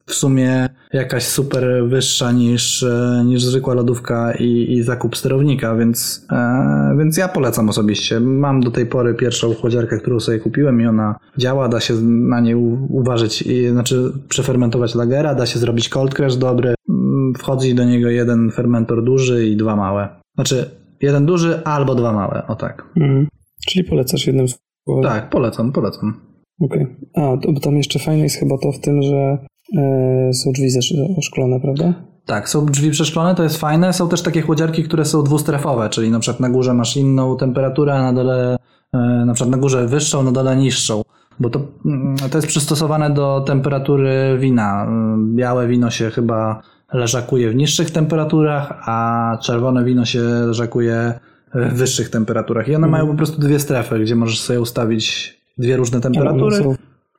[0.06, 6.26] w sumie jakaś super wyższa niż, e, niż zwykła lodówka i, i zakup sterownika, więc,
[6.32, 8.20] e, więc ja polecam osobiście.
[8.20, 12.40] Mam do tej pory pierwszą chłodziarkę, którą sobie kupiłem i ona działa, da się na
[12.40, 12.54] niej
[12.88, 18.08] uważać, i, znaczy przefermentować lagera, da się zrobić cold crash dobry, Mm, wchodzi do niego
[18.08, 20.08] jeden fermentor duży i dwa małe.
[20.34, 22.84] Znaczy jeden duży albo dwa małe, o tak.
[22.96, 23.28] Mhm.
[23.68, 25.04] Czyli polecasz jednym słowem.
[25.04, 26.33] Tak, polecam, polecam.
[26.60, 26.86] Okej.
[27.14, 29.38] A, to, bo tam jeszcze fajne jest chyba to w tym, że
[29.76, 30.68] e, są drzwi
[31.18, 31.94] oszklone, prawda?
[32.26, 33.92] Tak, są drzwi przeszklone, to jest fajne.
[33.92, 37.94] Są też takie chłodziarki, które są dwustrefowe, czyli na przykład na górze masz inną temperaturę,
[37.94, 38.56] a na dole,
[38.92, 41.02] e, na przykład na górze wyższą, na dole niższą.
[41.40, 44.84] Bo to, mm, to jest przystosowane do temperatury wina.
[44.84, 46.62] Mm, Białe wino się chyba
[46.92, 51.14] leżakuje w niższych temperaturach, a czerwone wino się leżakuje
[51.54, 52.68] w wyższych temperaturach.
[52.68, 56.14] I one mają po prostu dwie strefy, gdzie możesz sobie ustawić dwie różne Ale one
[56.14, 56.56] temperatury.
[56.56, 56.74] są,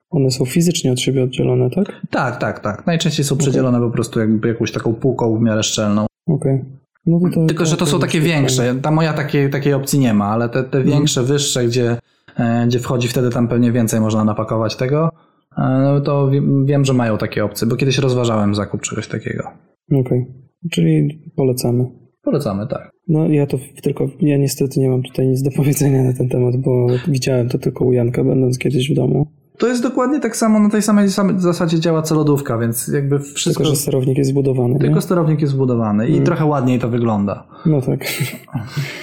[0.09, 1.85] one są fizycznie od siebie oddzielone, tak?
[2.09, 2.87] Tak, tak, tak.
[2.87, 6.05] Najczęściej są przedzielone po prostu jakby jakąś taką półką w miarę szczelną.
[6.27, 6.63] Okej.
[7.05, 8.75] No to, Tylko, że to są takie większe.
[8.81, 11.97] Ta moja takiej, takiej opcji nie ma, ale te, te większe, wyższe, gdzie,
[12.37, 15.09] e, gdzie wchodzi wtedy tam pewnie więcej można napakować tego,
[15.57, 19.43] e, no to wiem, wiem, że mają takie opcje, bo kiedyś rozważałem zakup czegoś takiego.
[19.91, 20.25] Okej.
[20.71, 21.85] Czyli polecamy.
[22.25, 22.91] Polecamy, tak.
[23.07, 26.57] No ja to tylko, ja niestety nie mam tutaj nic do powiedzenia na ten temat,
[26.57, 29.27] bo widziałem to tylko u Janka, będąc kiedyś w domu.
[29.57, 33.19] To jest dokładnie tak samo, na tej samej samej zasadzie działa co lodówka, więc jakby
[33.19, 33.63] wszystko...
[33.63, 35.01] Tylko, że sterownik jest zbudowany, Tylko nie?
[35.01, 37.47] sterownik jest zbudowany i trochę ładniej to wygląda.
[37.65, 38.05] No tak.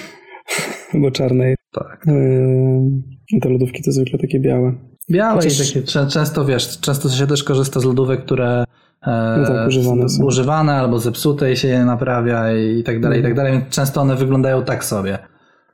[1.01, 1.55] bo czarne.
[1.71, 2.05] Tak.
[3.33, 4.73] Yy, te lodówki to zwykle takie białe.
[5.11, 8.63] Białe Chociaż- i takie, czę- często wiesz, często się też korzysta z lodówek, które
[9.07, 10.25] No tak, używane są.
[10.25, 14.01] używane albo zepsute i się je naprawia i tak dalej, i tak dalej, więc często
[14.01, 15.17] one wyglądają tak sobie.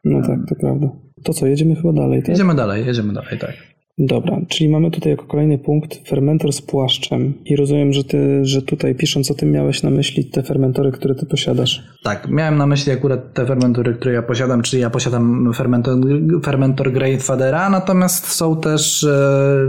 [0.05, 0.87] No tak, to prawda.
[1.23, 2.29] To co, jedziemy chyba dalej, tak?
[2.29, 3.53] Jedziemy dalej, jedziemy dalej, tak.
[3.99, 8.61] Dobra, czyli mamy tutaj jako kolejny punkt fermentor z płaszczem i rozumiem, że ty, że
[8.61, 11.83] tutaj pisząc o tym miałeś na myśli te fermentory, które ty posiadasz.
[12.03, 15.97] Tak, miałem na myśli akurat te fermentory, które ja posiadam, czyli ja posiadam fermentor,
[16.43, 19.65] fermentor Greatfadera, natomiast są też e,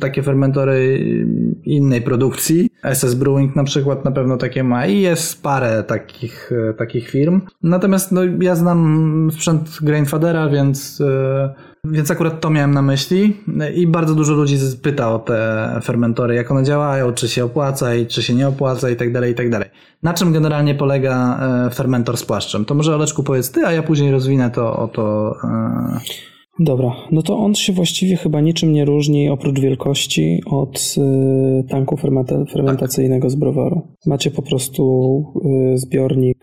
[0.00, 1.04] takie fermentory
[1.64, 2.70] innej produkcji.
[2.94, 7.40] SS Brewing na przykład na pewno takie ma i jest parę takich, e, takich firm.
[7.62, 13.36] Natomiast no, ja znam sprzęt Grainfadera, więc, e, więc akurat to miałem na myśli
[13.74, 18.06] i bardzo dużo ludzi pyta o te fermentory, jak one działają, czy się opłaca i
[18.06, 19.68] czy się nie opłaca i tak dalej, i tak dalej.
[20.02, 22.64] Na czym generalnie polega e, fermentor z płaszczem?
[22.64, 25.34] To może Oleczku powiedz ty, a ja później rozwinę to o to.
[25.44, 26.00] e,
[26.62, 31.96] Dobra, no to on się właściwie chyba niczym nie różni oprócz wielkości od y, tanku
[31.96, 33.82] fermenta- fermentacyjnego z browaru.
[34.06, 35.24] Macie po prostu
[35.74, 36.38] zbiornik,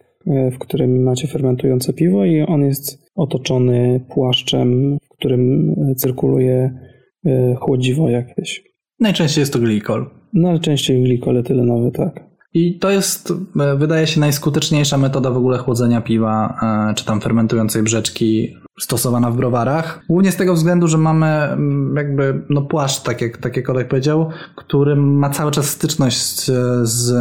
[0.51, 6.79] w którym macie fermentujące piwo i on jest otoczony płaszczem, w którym y, cyrkuluje
[7.25, 8.63] y, chłodziwo jakieś.
[8.99, 10.09] Najczęściej jest to glikol.
[10.33, 12.27] No ale częściej glikol etylenowy, tak.
[12.53, 17.21] I to jest, e, wydaje się, najskuteczniejsza metoda w ogóle chłodzenia piwa, e, czy tam
[17.21, 20.05] fermentującej brzeczki stosowana w browarach.
[20.09, 23.89] Głównie z tego względu, że mamy mm, jakby no płaszcz, tak jak, tak jak kolega
[23.89, 26.45] powiedział, który ma cały czas styczność z,
[26.89, 27.15] z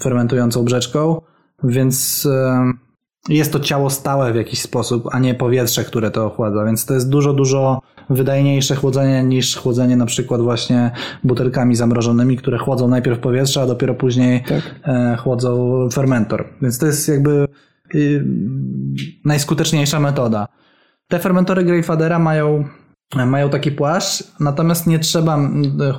[0.00, 1.20] fermentującą brzeczką,
[1.64, 2.28] więc
[3.28, 6.94] jest to ciało stałe w jakiś sposób, a nie powietrze, które to ochładza, więc to
[6.94, 10.90] jest dużo, dużo wydajniejsze chłodzenie niż chłodzenie na przykład właśnie
[11.24, 14.74] butelkami zamrożonymi, które chłodzą najpierw powietrze, a dopiero później tak.
[14.84, 16.48] E, chłodzą fermentor.
[16.62, 17.48] Więc to jest jakby
[17.94, 18.24] y,
[19.24, 20.48] najskuteczniejsza metoda.
[21.08, 22.64] Te fermentory Greyfadera mają
[23.14, 25.38] mają taki płaszcz, natomiast nie trzeba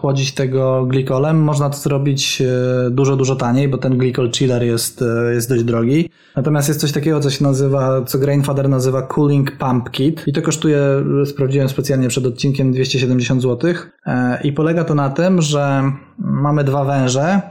[0.01, 1.43] chłodzić tego glikolem.
[1.43, 5.63] Można to zrobić e, dużo, dużo taniej, bo ten glikol chiller jest, e, jest dość
[5.63, 6.09] drogi.
[6.35, 10.41] Natomiast jest coś takiego, co się nazywa, co Grainfather nazywa Cooling Pump Kit i to
[10.41, 10.81] kosztuje,
[11.25, 13.73] sprawdziłem specjalnie przed odcinkiem, 270 zł
[14.05, 17.41] e, i polega to na tym, że mamy dwa węże.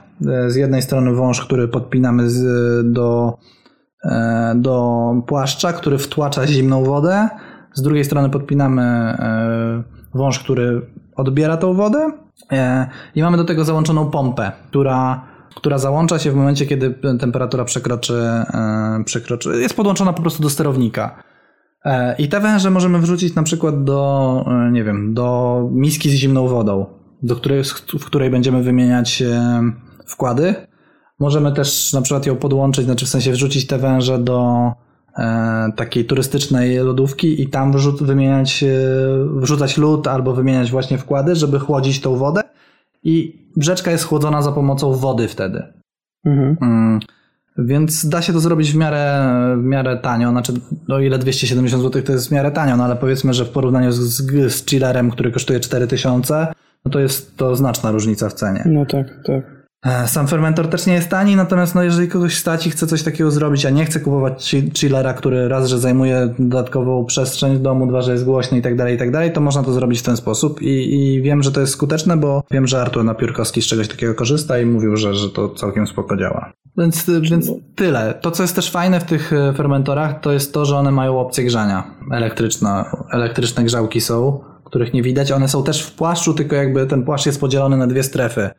[0.49, 2.29] Z jednej strony wąż, który podpinamy
[2.85, 3.39] do,
[4.55, 4.93] do
[5.27, 7.29] płaszcza, który wtłacza zimną wodę,
[7.75, 9.83] z drugiej strony podpinamy e,
[10.15, 10.83] wąż, który
[11.17, 12.13] odbiera tą wodę
[12.53, 15.25] e, i mamy do tego załączoną pompę, która,
[15.57, 20.51] która załącza się w momencie, kiedy temperatura przekroczy, e, przekroczy jest podłączona po prostu do
[20.51, 21.23] sterownika.
[22.19, 26.87] I te węże możemy wrzucić na przykład do, nie wiem, do miski z zimną wodą,
[27.23, 27.63] do której,
[28.01, 29.23] w której będziemy wymieniać
[30.07, 30.55] wkłady.
[31.21, 34.73] Możemy też na przykład ją podłączyć, znaczy w sensie wrzucić te węże do
[35.77, 38.69] takiej turystycznej lodówki i tam wrzuc, wymieniać, e,
[39.41, 42.41] wrzucać lód albo wymieniać właśnie wkłady, żeby chłodzić tą wodę
[43.05, 45.63] i brzeczka jest chłodzona za pomocą wody wtedy.
[46.25, 46.57] Mhm.
[46.63, 47.01] Mm.
[47.59, 49.25] Więc da się to zrobić w miarę,
[49.59, 50.53] w miarę tanio, znaczy
[50.89, 53.93] o ile 270 zł to jest w miarę tanio, no ale powiedzmy, że w porównaniu
[53.93, 53.99] z,
[54.53, 56.47] z chillerem, który kosztuje 4000,
[56.85, 58.63] no to jest to znaczna różnica w cenie.
[58.67, 59.58] No tak, tak.
[59.87, 63.03] E, sam fermentor też nie jest tani, natomiast no, jeżeli kogoś stać i chce coś
[63.03, 67.87] takiego zrobić, a nie chce kupować chillera, który raz, że zajmuje dodatkową przestrzeń w domu,
[67.87, 70.03] dwa, że jest głośny i tak dalej, i tak dalej, to można to zrobić w
[70.03, 73.67] ten sposób i, i wiem, że to jest skuteczne, bo wiem, że Artur Napiórkowski z
[73.67, 76.53] czegoś takiego korzysta i mówił, że, że to całkiem spoko działa.
[76.79, 78.15] Więc, więc tyle.
[78.21, 81.21] To, co jest też fajne w tych e, fermentorach, to jest to, że one mają
[81.21, 82.85] opcję grzania elektryczne.
[83.11, 85.33] Elektryczne grzałki są, których nie widać.
[85.33, 88.51] One są też w płaszczu, tylko jakby ten płaszcz jest podzielony na dwie strefy.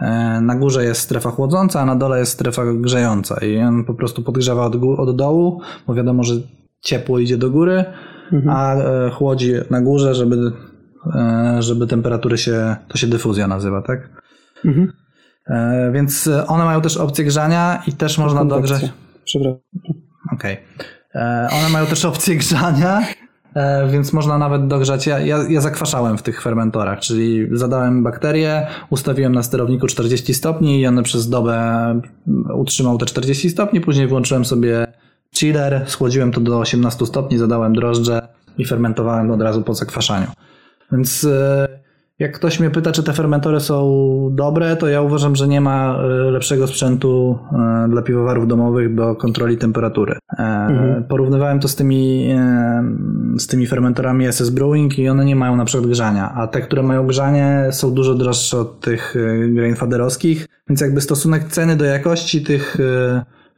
[0.00, 3.94] E, na górze jest strefa chłodząca, a na dole jest strefa grzejąca i on po
[3.94, 6.34] prostu podgrzewa od, od dołu, bo wiadomo, że
[6.80, 7.84] ciepło idzie do góry,
[8.32, 8.56] mhm.
[8.56, 10.52] a e, chłodzi na górze, żeby,
[11.14, 14.22] e, żeby temperatury się, to się dyfuzja nazywa, tak?
[14.64, 14.92] Mhm.
[15.92, 18.92] Więc one mają też opcję grzania i też można dogrzać.
[19.24, 19.58] Przepraszam.
[20.32, 20.58] Okej.
[21.14, 21.58] Okay.
[21.60, 23.02] One mają też opcję grzania
[23.90, 25.06] więc można nawet dogrzać.
[25.06, 30.80] Ja, ja, ja zakwaszałem w tych fermentorach, czyli zadałem bakterie, ustawiłem na sterowniku 40 stopni
[30.80, 32.00] i one przez dobę
[32.54, 34.86] utrzymał te 40 stopni, później włączyłem sobie
[35.34, 38.28] chiller, schłodziłem to do 18 stopni, zadałem drożdże
[38.58, 40.26] i fermentowałem od razu po zakwaszaniu.
[40.92, 41.68] Więc e,
[42.18, 45.98] jak ktoś mnie pyta, czy te fermentory są dobre, to ja uważam, że nie ma
[45.98, 50.12] e, lepszego sprzętu e, dla piwowarów domowych do kontroli temperatury.
[50.38, 51.04] E, mhm.
[51.04, 52.28] Porównywałem to z tymi,
[53.38, 56.82] z tymi fermentorami SS Brewing i one nie mają na przykład grzania, a te, które
[56.82, 59.14] mają grzanie są dużo droższe od tych
[59.48, 62.76] grainfaderowskich, więc jakby stosunek ceny do jakości tych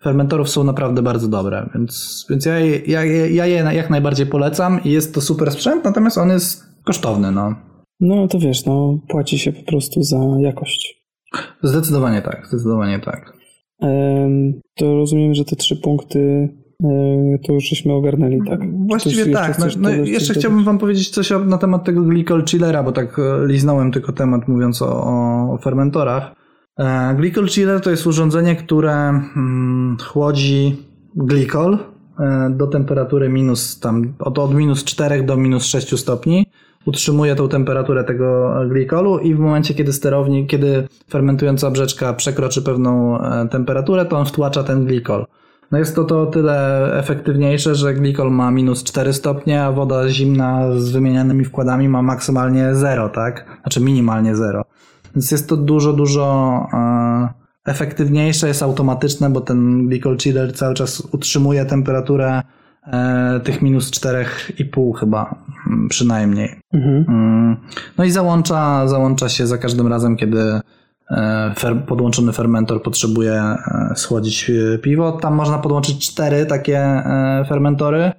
[0.03, 4.91] fermentorów są naprawdę bardzo dobre, więc, więc ja, ja, ja je jak najbardziej polecam i
[4.91, 7.55] jest to super sprzęt, natomiast on jest kosztowny, no.
[8.01, 11.05] No to wiesz, no płaci się po prostu za jakość.
[11.63, 13.39] Zdecydowanie tak, zdecydowanie tak.
[14.77, 16.49] To rozumiem, że te trzy punkty
[16.85, 16.89] e,
[17.47, 18.61] to już żeśmy ogarnęli, tak?
[18.87, 19.59] Właściwie tak.
[19.59, 23.47] No, no jeszcze chciałbym wam powiedzieć coś na temat tego glycol chillera, bo tak e,
[23.47, 25.03] liznąłem tylko temat mówiąc o,
[25.53, 26.35] o fermentorach.
[26.79, 30.77] E, glycol chiller to jest urządzenie, które hmm, chłodzi
[31.17, 31.79] glikol
[32.51, 36.47] do temperatury minus tam od, od minus 4 do minus 6 stopni
[36.87, 43.21] utrzymuje tą temperaturę tego glikolu i w momencie, kiedy sterownik, kiedy fermentująca brzeczka przekroczy pewną
[43.21, 45.27] e, temperaturę, to on wtłacza ten glikol.
[45.71, 50.81] No jest to to tyle efektywniejsze, że glikol ma minus 4 stopnie, a woda zimna
[50.81, 53.59] z wymienianymi wkładami ma maksymalnie 0, tak?
[53.63, 54.65] Znaczy minimalnie 0.
[55.15, 57.29] Więc jest to dużo, dużo e,
[57.65, 62.43] efektywniejsze, jest automatyczne, bo ten glikol chiller cały czas utrzymuje temperaturę
[63.45, 66.61] tych minus 4,5 chyba mm, przynajmniej.
[66.73, 67.05] Mhm.
[67.09, 67.57] Mm.
[67.99, 70.61] No i załącza, załącza się za każdym razem, kiedy
[71.11, 71.55] e,
[71.87, 75.13] podłączony fermentor potrzebuje e, schłodzić e, piwo.
[75.13, 77.03] Tam można podłączyć cztery takie
[77.49, 78.13] fermentory,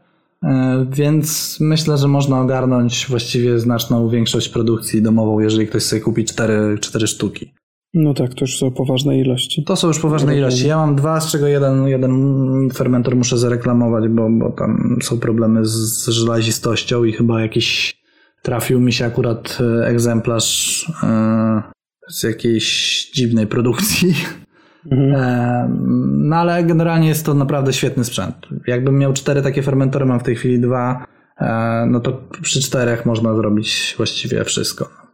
[0.90, 6.78] więc myślę, że można ogarnąć właściwie znaczną większość produkcji domową, jeżeli ktoś sobie kupi cztery,
[6.82, 7.54] cztery sztuki.
[7.94, 9.64] No tak, to już są poważne ilości.
[9.64, 10.68] To są już poważne ilości.
[10.68, 15.66] Ja mam dwa, z czego jeden, jeden fermentor muszę zareklamować, bo, bo tam są problemy
[15.66, 18.00] z, z żelazistością i chyba jakiś
[18.42, 21.62] trafił mi się akurat e, egzemplarz e,
[22.10, 24.14] z jakiejś dziwnej produkcji.
[24.92, 25.16] Mhm.
[25.16, 25.70] E,
[26.12, 28.36] no ale generalnie jest to naprawdę świetny sprzęt.
[28.68, 31.06] Jakbym miał cztery takie fermentory, mam w tej chwili dwa,
[31.38, 35.09] e, no to przy czterech można zrobić właściwie wszystko.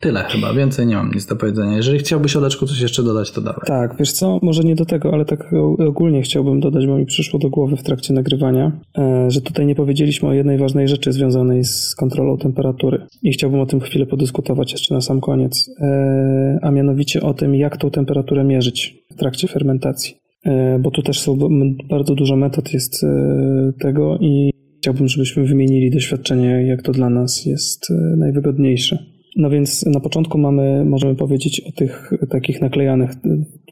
[0.00, 1.76] Tyle chyba, więcej nie mam nic do powiedzenia.
[1.76, 3.62] Jeżeli chciałbyś Oleczku coś jeszcze dodać, to dawaj.
[3.66, 5.54] Tak, wiesz co, może nie do tego, ale tak
[5.88, 9.74] ogólnie chciałbym dodać, bo mi przyszło do głowy w trakcie nagrywania, e, że tutaj nie
[9.74, 13.06] powiedzieliśmy o jednej ważnej rzeczy związanej z kontrolą temperatury.
[13.22, 17.54] I chciałbym o tym chwilę podyskutować jeszcze na sam koniec, e, a mianowicie o tym,
[17.54, 20.16] jak tą temperaturę mierzyć w trakcie fermentacji.
[20.44, 21.38] E, bo tu też są
[21.90, 23.06] bardzo dużo metod jest
[23.80, 27.86] tego i chciałbym, żebyśmy wymienili doświadczenie, jak to dla nas jest
[28.16, 28.98] najwygodniejsze.
[29.36, 33.10] No więc na początku mamy, możemy powiedzieć o tych takich naklejanych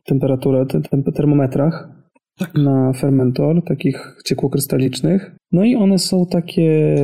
[0.07, 0.67] temperaturę,
[1.15, 1.89] termometrach
[2.39, 2.55] tak.
[2.55, 5.37] na fermentor, takich ciekłokrystalicznych.
[5.53, 6.97] No i one są takie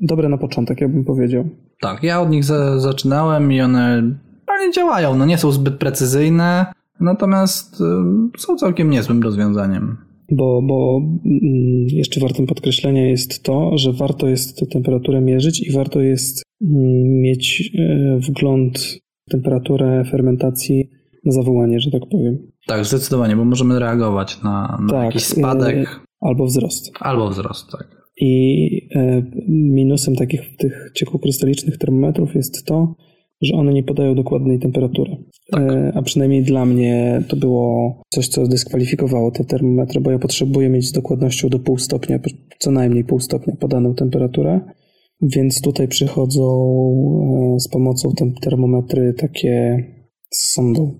[0.00, 1.44] dobre na początek, ja bym powiedział.
[1.80, 4.02] Tak, ja od nich za, zaczynałem i one,
[4.46, 6.66] one działają, no nie są zbyt precyzyjne,
[7.00, 9.96] natomiast y, są całkiem niezłym rozwiązaniem.
[10.30, 15.72] Bo, bo mm, jeszcze wartym podkreślenia jest to, że warto jest tę temperaturę mierzyć i
[15.72, 18.78] warto jest mieć e, wgląd
[19.28, 20.90] w temperaturę fermentacji
[21.24, 22.38] na zawołanie, że tak powiem.
[22.66, 25.76] Tak, zdecydowanie, bo możemy reagować na, na tak, jakiś spadek.
[25.76, 25.86] E,
[26.20, 26.90] albo wzrost.
[27.00, 27.98] Albo wzrost, tak.
[28.20, 32.94] I e, minusem takich tych ciekłokrystalicznych termometrów jest to,
[33.42, 35.16] że one nie podają dokładnej temperatury.
[35.52, 35.62] Tak.
[35.94, 40.86] A przynajmniej dla mnie to było coś, co dyskwalifikowało te termometry, bo ja potrzebuję mieć
[40.86, 42.18] z dokładnością do pół stopnia,
[42.58, 44.60] co najmniej pół stopnia podaną temperaturę.
[45.22, 46.44] Więc tutaj przychodzą
[47.56, 49.84] e, z pomocą termometry takie
[50.30, 50.94] z sondą.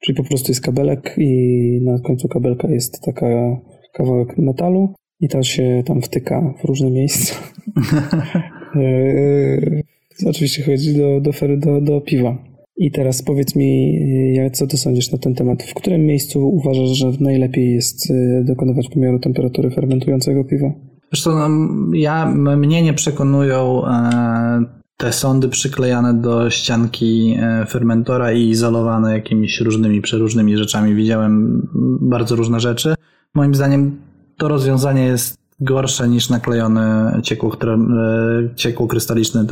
[0.00, 3.60] Czyli po prostu jest kabelek i na końcu kabelka jest taka
[3.94, 7.34] kawałek metalu i ta się tam wtyka w różne miejsca.
[8.76, 9.82] E,
[10.26, 12.44] oczywiście chodzi do, do, do, do piwa.
[12.76, 13.98] I teraz powiedz mi,
[14.52, 15.62] co ty sądzisz na ten temat?
[15.62, 18.12] W którym miejscu uważasz, że najlepiej jest
[18.44, 20.87] dokonywać pomiaru temperatury fermentującego piwa?
[21.12, 21.48] Zresztą no,
[21.92, 29.60] ja, mnie nie przekonują e, te sądy przyklejane do ścianki e, fermentora i izolowane jakimiś
[29.60, 30.94] różnymi, przeróżnymi rzeczami.
[30.94, 31.62] Widziałem
[32.00, 32.94] bardzo różne rzeczy.
[33.34, 34.00] Moim zdaniem
[34.36, 37.76] to rozwiązanie jest gorsze niż naklejony ciekło, e,
[38.54, 39.46] ciekłokrystaliczny e,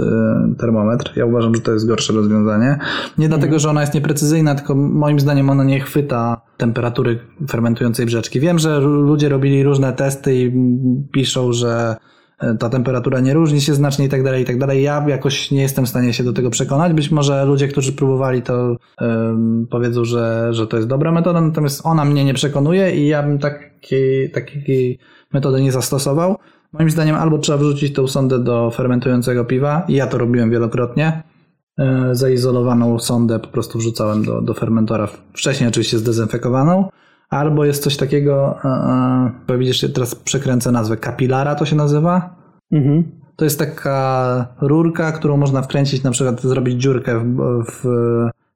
[0.58, 1.12] termometr.
[1.16, 2.78] Ja uważam, że to jest gorsze rozwiązanie.
[3.18, 7.18] Nie dlatego, że ona jest nieprecyzyjna, tylko moim zdaniem ona nie chwyta temperatury
[7.50, 8.40] fermentującej brzeczki.
[8.40, 10.52] Wiem, że ludzie robili różne testy i
[11.12, 11.96] piszą, że
[12.58, 14.82] ta temperatura nie różni się znacznie i tak dalej, i tak dalej.
[14.82, 16.92] Ja jakoś nie jestem w stanie się do tego przekonać.
[16.92, 21.80] Być może ludzie, którzy próbowali to um, powiedzą, że, że to jest dobra metoda, natomiast
[21.84, 24.98] ona mnie nie przekonuje i ja bym takiej, takiej
[25.32, 26.36] metody nie zastosował.
[26.72, 31.22] Moim zdaniem albo trzeba wrzucić tą sondę do fermentującego piwa ja to robiłem wielokrotnie.
[31.78, 36.88] E, zaizolowaną sondę po prostu wrzucałem do, do fermentora, wcześniej oczywiście zdezynfekowaną.
[37.30, 38.58] Albo jest coś takiego,
[39.48, 42.36] bo e, e, widzisz, teraz przekręcę nazwę, kapilara to się nazywa.
[42.72, 43.04] Mhm.
[43.36, 47.82] To jest taka rurka, którą można wkręcić, na przykład zrobić dziurkę w, w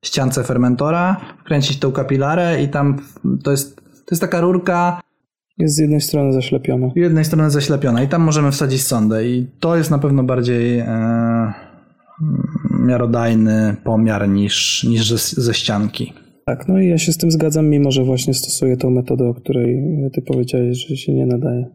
[0.06, 2.98] ściance fermentora, wkręcić tą kapilarę i tam
[3.44, 5.01] to jest, to jest taka rurka,
[5.59, 6.88] jest z jednej strony zaślepiona.
[6.88, 10.78] Z jednej strony zaślepiona i tam możemy wsadzić sondę i to jest na pewno bardziej
[10.78, 11.52] e,
[12.80, 16.12] miarodajny pomiar niż, niż ze, ze ścianki.
[16.45, 19.35] Tak, no i ja się z tym zgadzam, mimo że właśnie stosuję tą metodę, o
[19.35, 21.67] której ty powiedziałeś, że się nie nadaje.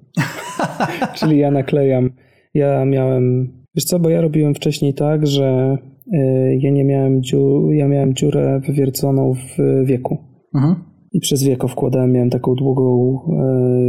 [1.17, 2.09] Czyli ja naklejam.
[2.53, 5.77] Ja miałem, wiesz co, bo ja robiłem wcześniej tak, że
[6.13, 10.17] e, ja nie miałem dziur, ja miałem dziurę wywierconą w wieku.
[10.55, 10.75] Mhm
[11.15, 13.19] i przez wieko wkładałem, miałem taką długą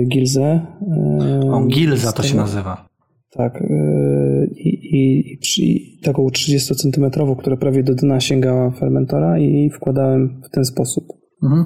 [0.03, 0.67] e, gilzę.
[1.45, 2.89] E, o, gilza to się nazywa.
[3.31, 3.63] Tak.
[3.63, 10.43] E, I, i, i taką 30 centymetrową, która prawie do dna sięgała fermentora i wkładałem
[10.45, 11.05] w ten sposób.
[11.43, 11.65] Mhm.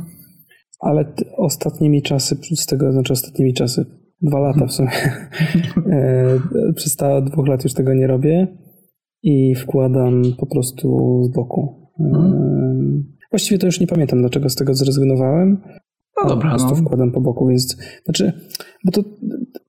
[0.80, 3.86] Ale ostatnimi czasy, z tego znaczy ostatnimi czasy,
[4.22, 4.90] dwa lata w sumie,
[5.92, 6.38] e,
[6.74, 8.48] przez dwóch lat już tego nie robię
[9.22, 11.90] i wkładam po prostu z boku.
[12.00, 13.04] Mhm.
[13.30, 15.58] Właściwie to już nie pamiętam, dlaczego z tego zrezygnowałem.
[16.22, 16.86] No dobra, po prostu no.
[16.86, 18.32] wkładam po boku, więc znaczy,
[18.84, 19.04] bo to,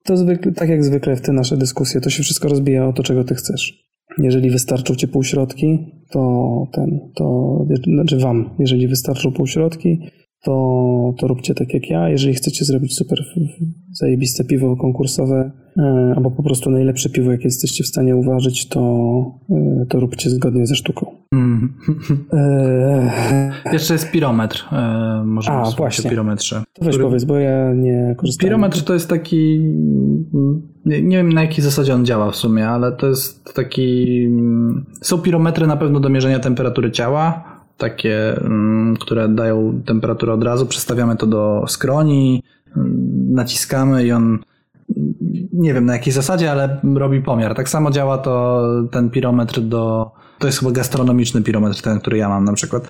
[0.03, 3.03] to zwykle, tak jak zwykle w te nasze dyskusje, to się wszystko rozbija o to,
[3.03, 3.91] czego ty chcesz.
[4.17, 9.99] Jeżeli wystarczą ci półśrodki, to ten, to, znaczy wam, jeżeli wystarczą półśrodki,
[10.43, 12.09] to, to róbcie tak jak ja.
[12.09, 13.19] Jeżeli chcecie zrobić super
[13.91, 18.81] zajebiste piwo konkursowe, e, albo po prostu najlepsze piwo, jakie jesteście w stanie uważać, to,
[19.49, 21.21] e, to róbcie zgodnie ze sztuką.
[21.33, 21.73] Mm.
[22.33, 23.51] E...
[23.73, 24.65] Jeszcze jest pirometr.
[24.71, 26.09] E, możemy A, właśnie.
[26.09, 26.63] pirometrze.
[26.73, 27.03] To weź który...
[27.03, 28.47] powiedz, bo ja nie korzystam.
[28.47, 29.59] Pirometr to jest taki...
[30.85, 34.27] Nie, nie wiem na jakiej zasadzie on działa w sumie, ale to jest taki...
[35.01, 37.43] Są pirometry na pewno do mierzenia temperatury ciała,
[37.77, 40.65] takie, mm, które dają temperaturę od razu.
[40.65, 42.43] Przestawiamy to do skroni,
[42.77, 44.39] mm, naciskamy i on
[45.53, 47.55] nie wiem na jakiej zasadzie, ale robi pomiar.
[47.55, 48.61] Tak samo działa to
[48.91, 50.11] ten pirometr do.
[50.39, 52.89] To jest chyba gastronomiczny pirometr, ten, który ja mam na przykład.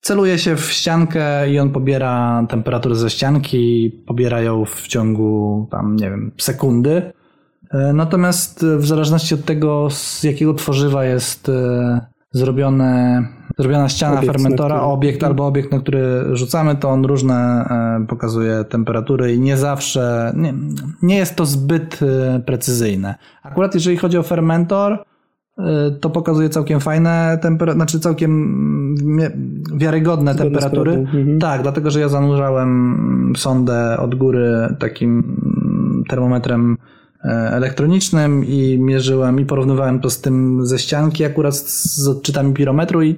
[0.00, 5.96] Celuje się w ściankę i on pobiera temperaturę ze ścianki, pobiera ją w ciągu tam,
[5.96, 7.12] nie wiem, sekundy.
[7.70, 13.22] E, natomiast w zależności od tego, z jakiego tworzywa jest e, zrobione,
[13.58, 14.90] zrobiona ściana obiekt, fermentora, który...
[14.90, 20.32] obiekt albo obiekt, na który rzucamy, to on różne e, pokazuje temperatury i nie zawsze,
[20.36, 20.54] nie,
[21.02, 23.14] nie jest to zbyt e, precyzyjne.
[23.42, 24.92] Akurat jeżeli chodzi o fermentor,
[25.58, 29.34] e, to pokazuje całkiem fajne temperatury, znaczy całkiem mm,
[29.78, 30.92] wiarygodne Zgodne temperatury.
[30.92, 31.38] Mhm.
[31.38, 36.76] Tak, dlatego że ja zanurzałem sondę od góry takim mm, termometrem
[37.24, 43.16] elektronicznym i mierzyłem i porównywałem to z tym ze ścianki akurat z odczytami pirometru i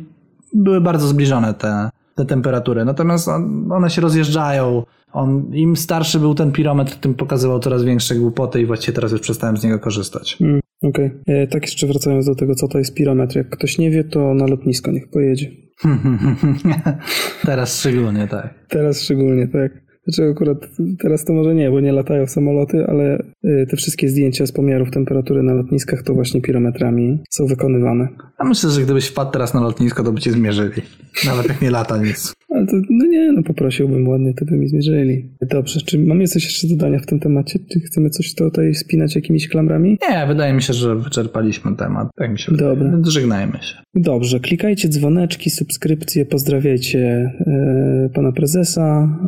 [0.54, 2.84] były bardzo zbliżone te, te temperatury.
[2.84, 3.28] Natomiast
[3.70, 4.82] one się rozjeżdżają.
[5.12, 9.20] On, Im starszy był ten pirometr, tym pokazywał coraz większe głupoty i właściwie teraz już
[9.20, 10.36] przestałem z niego korzystać.
[10.40, 11.06] Mm, Okej.
[11.06, 11.36] Okay.
[11.36, 13.36] E, tak jeszcze wracając do tego, co to jest pirometr.
[13.36, 15.50] Jak ktoś nie wie, to na lotnisko niech pojedzie.
[17.46, 18.54] teraz szczególnie tak.
[18.68, 19.89] Teraz szczególnie tak.
[20.06, 20.58] Znaczy akurat
[20.98, 24.90] teraz to może nie, bo nie latają samoloty, ale y, te wszystkie zdjęcia z pomiarów
[24.90, 28.08] temperatury na lotniskach to właśnie pirometrami są wykonywane.
[28.38, 30.82] A myślę, że gdybyś wpadł teraz na lotnisko, to by cię zmierzyli.
[31.26, 32.32] Nawet jak nie lata nic.
[32.54, 35.36] Ale to, no nie, no poprosiłbym ładnie, to by mi zmierzyli.
[35.50, 37.58] Dobrze, czy mamy coś jeszcze dodania w tym temacie?
[37.72, 39.98] Czy chcemy coś tutaj spinać jakimiś klamrami?
[40.10, 42.08] Nie, wydaje mi się, że wyczerpaliśmy temat.
[42.16, 42.74] Tak mi się Dobra.
[42.74, 43.02] wydaje.
[43.04, 43.74] Żegnajmy się.
[43.94, 49.18] Dobrze, klikajcie dzwoneczki, subskrypcje, pozdrawiajcie yy, pana prezesa,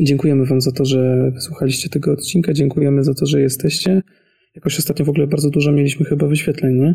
[0.00, 2.52] Dziękujemy Wam za to, że wysłuchaliście tego odcinka.
[2.52, 4.02] Dziękujemy za to, że jesteście.
[4.54, 6.94] Jakoś ostatnio w ogóle bardzo dużo mieliśmy chyba wyświetleń, nie?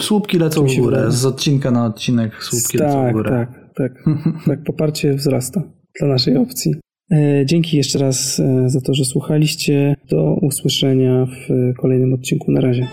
[0.00, 1.06] Słupki lecą w górę.
[1.08, 3.30] Z odcinka na odcinek słupki tak, lecą w górę.
[3.30, 4.04] Tak, tak,
[4.46, 4.64] tak.
[4.64, 5.62] Poparcie wzrasta
[5.98, 6.74] dla naszej opcji.
[7.12, 9.96] E, dzięki jeszcze raz e, za to, że słuchaliście.
[10.10, 12.52] Do usłyszenia w kolejnym odcinku.
[12.52, 12.88] Na razie.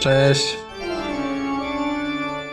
[0.00, 0.56] Cześć.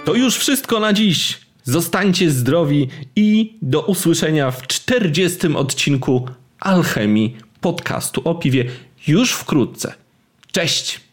[0.06, 1.45] To już wszystko na dziś.
[1.66, 6.28] Zostańcie zdrowi i do usłyszenia w 40 odcinku
[6.60, 8.66] Alchemii podcastu o piwie
[9.08, 9.94] już wkrótce.
[10.52, 11.05] Cześć!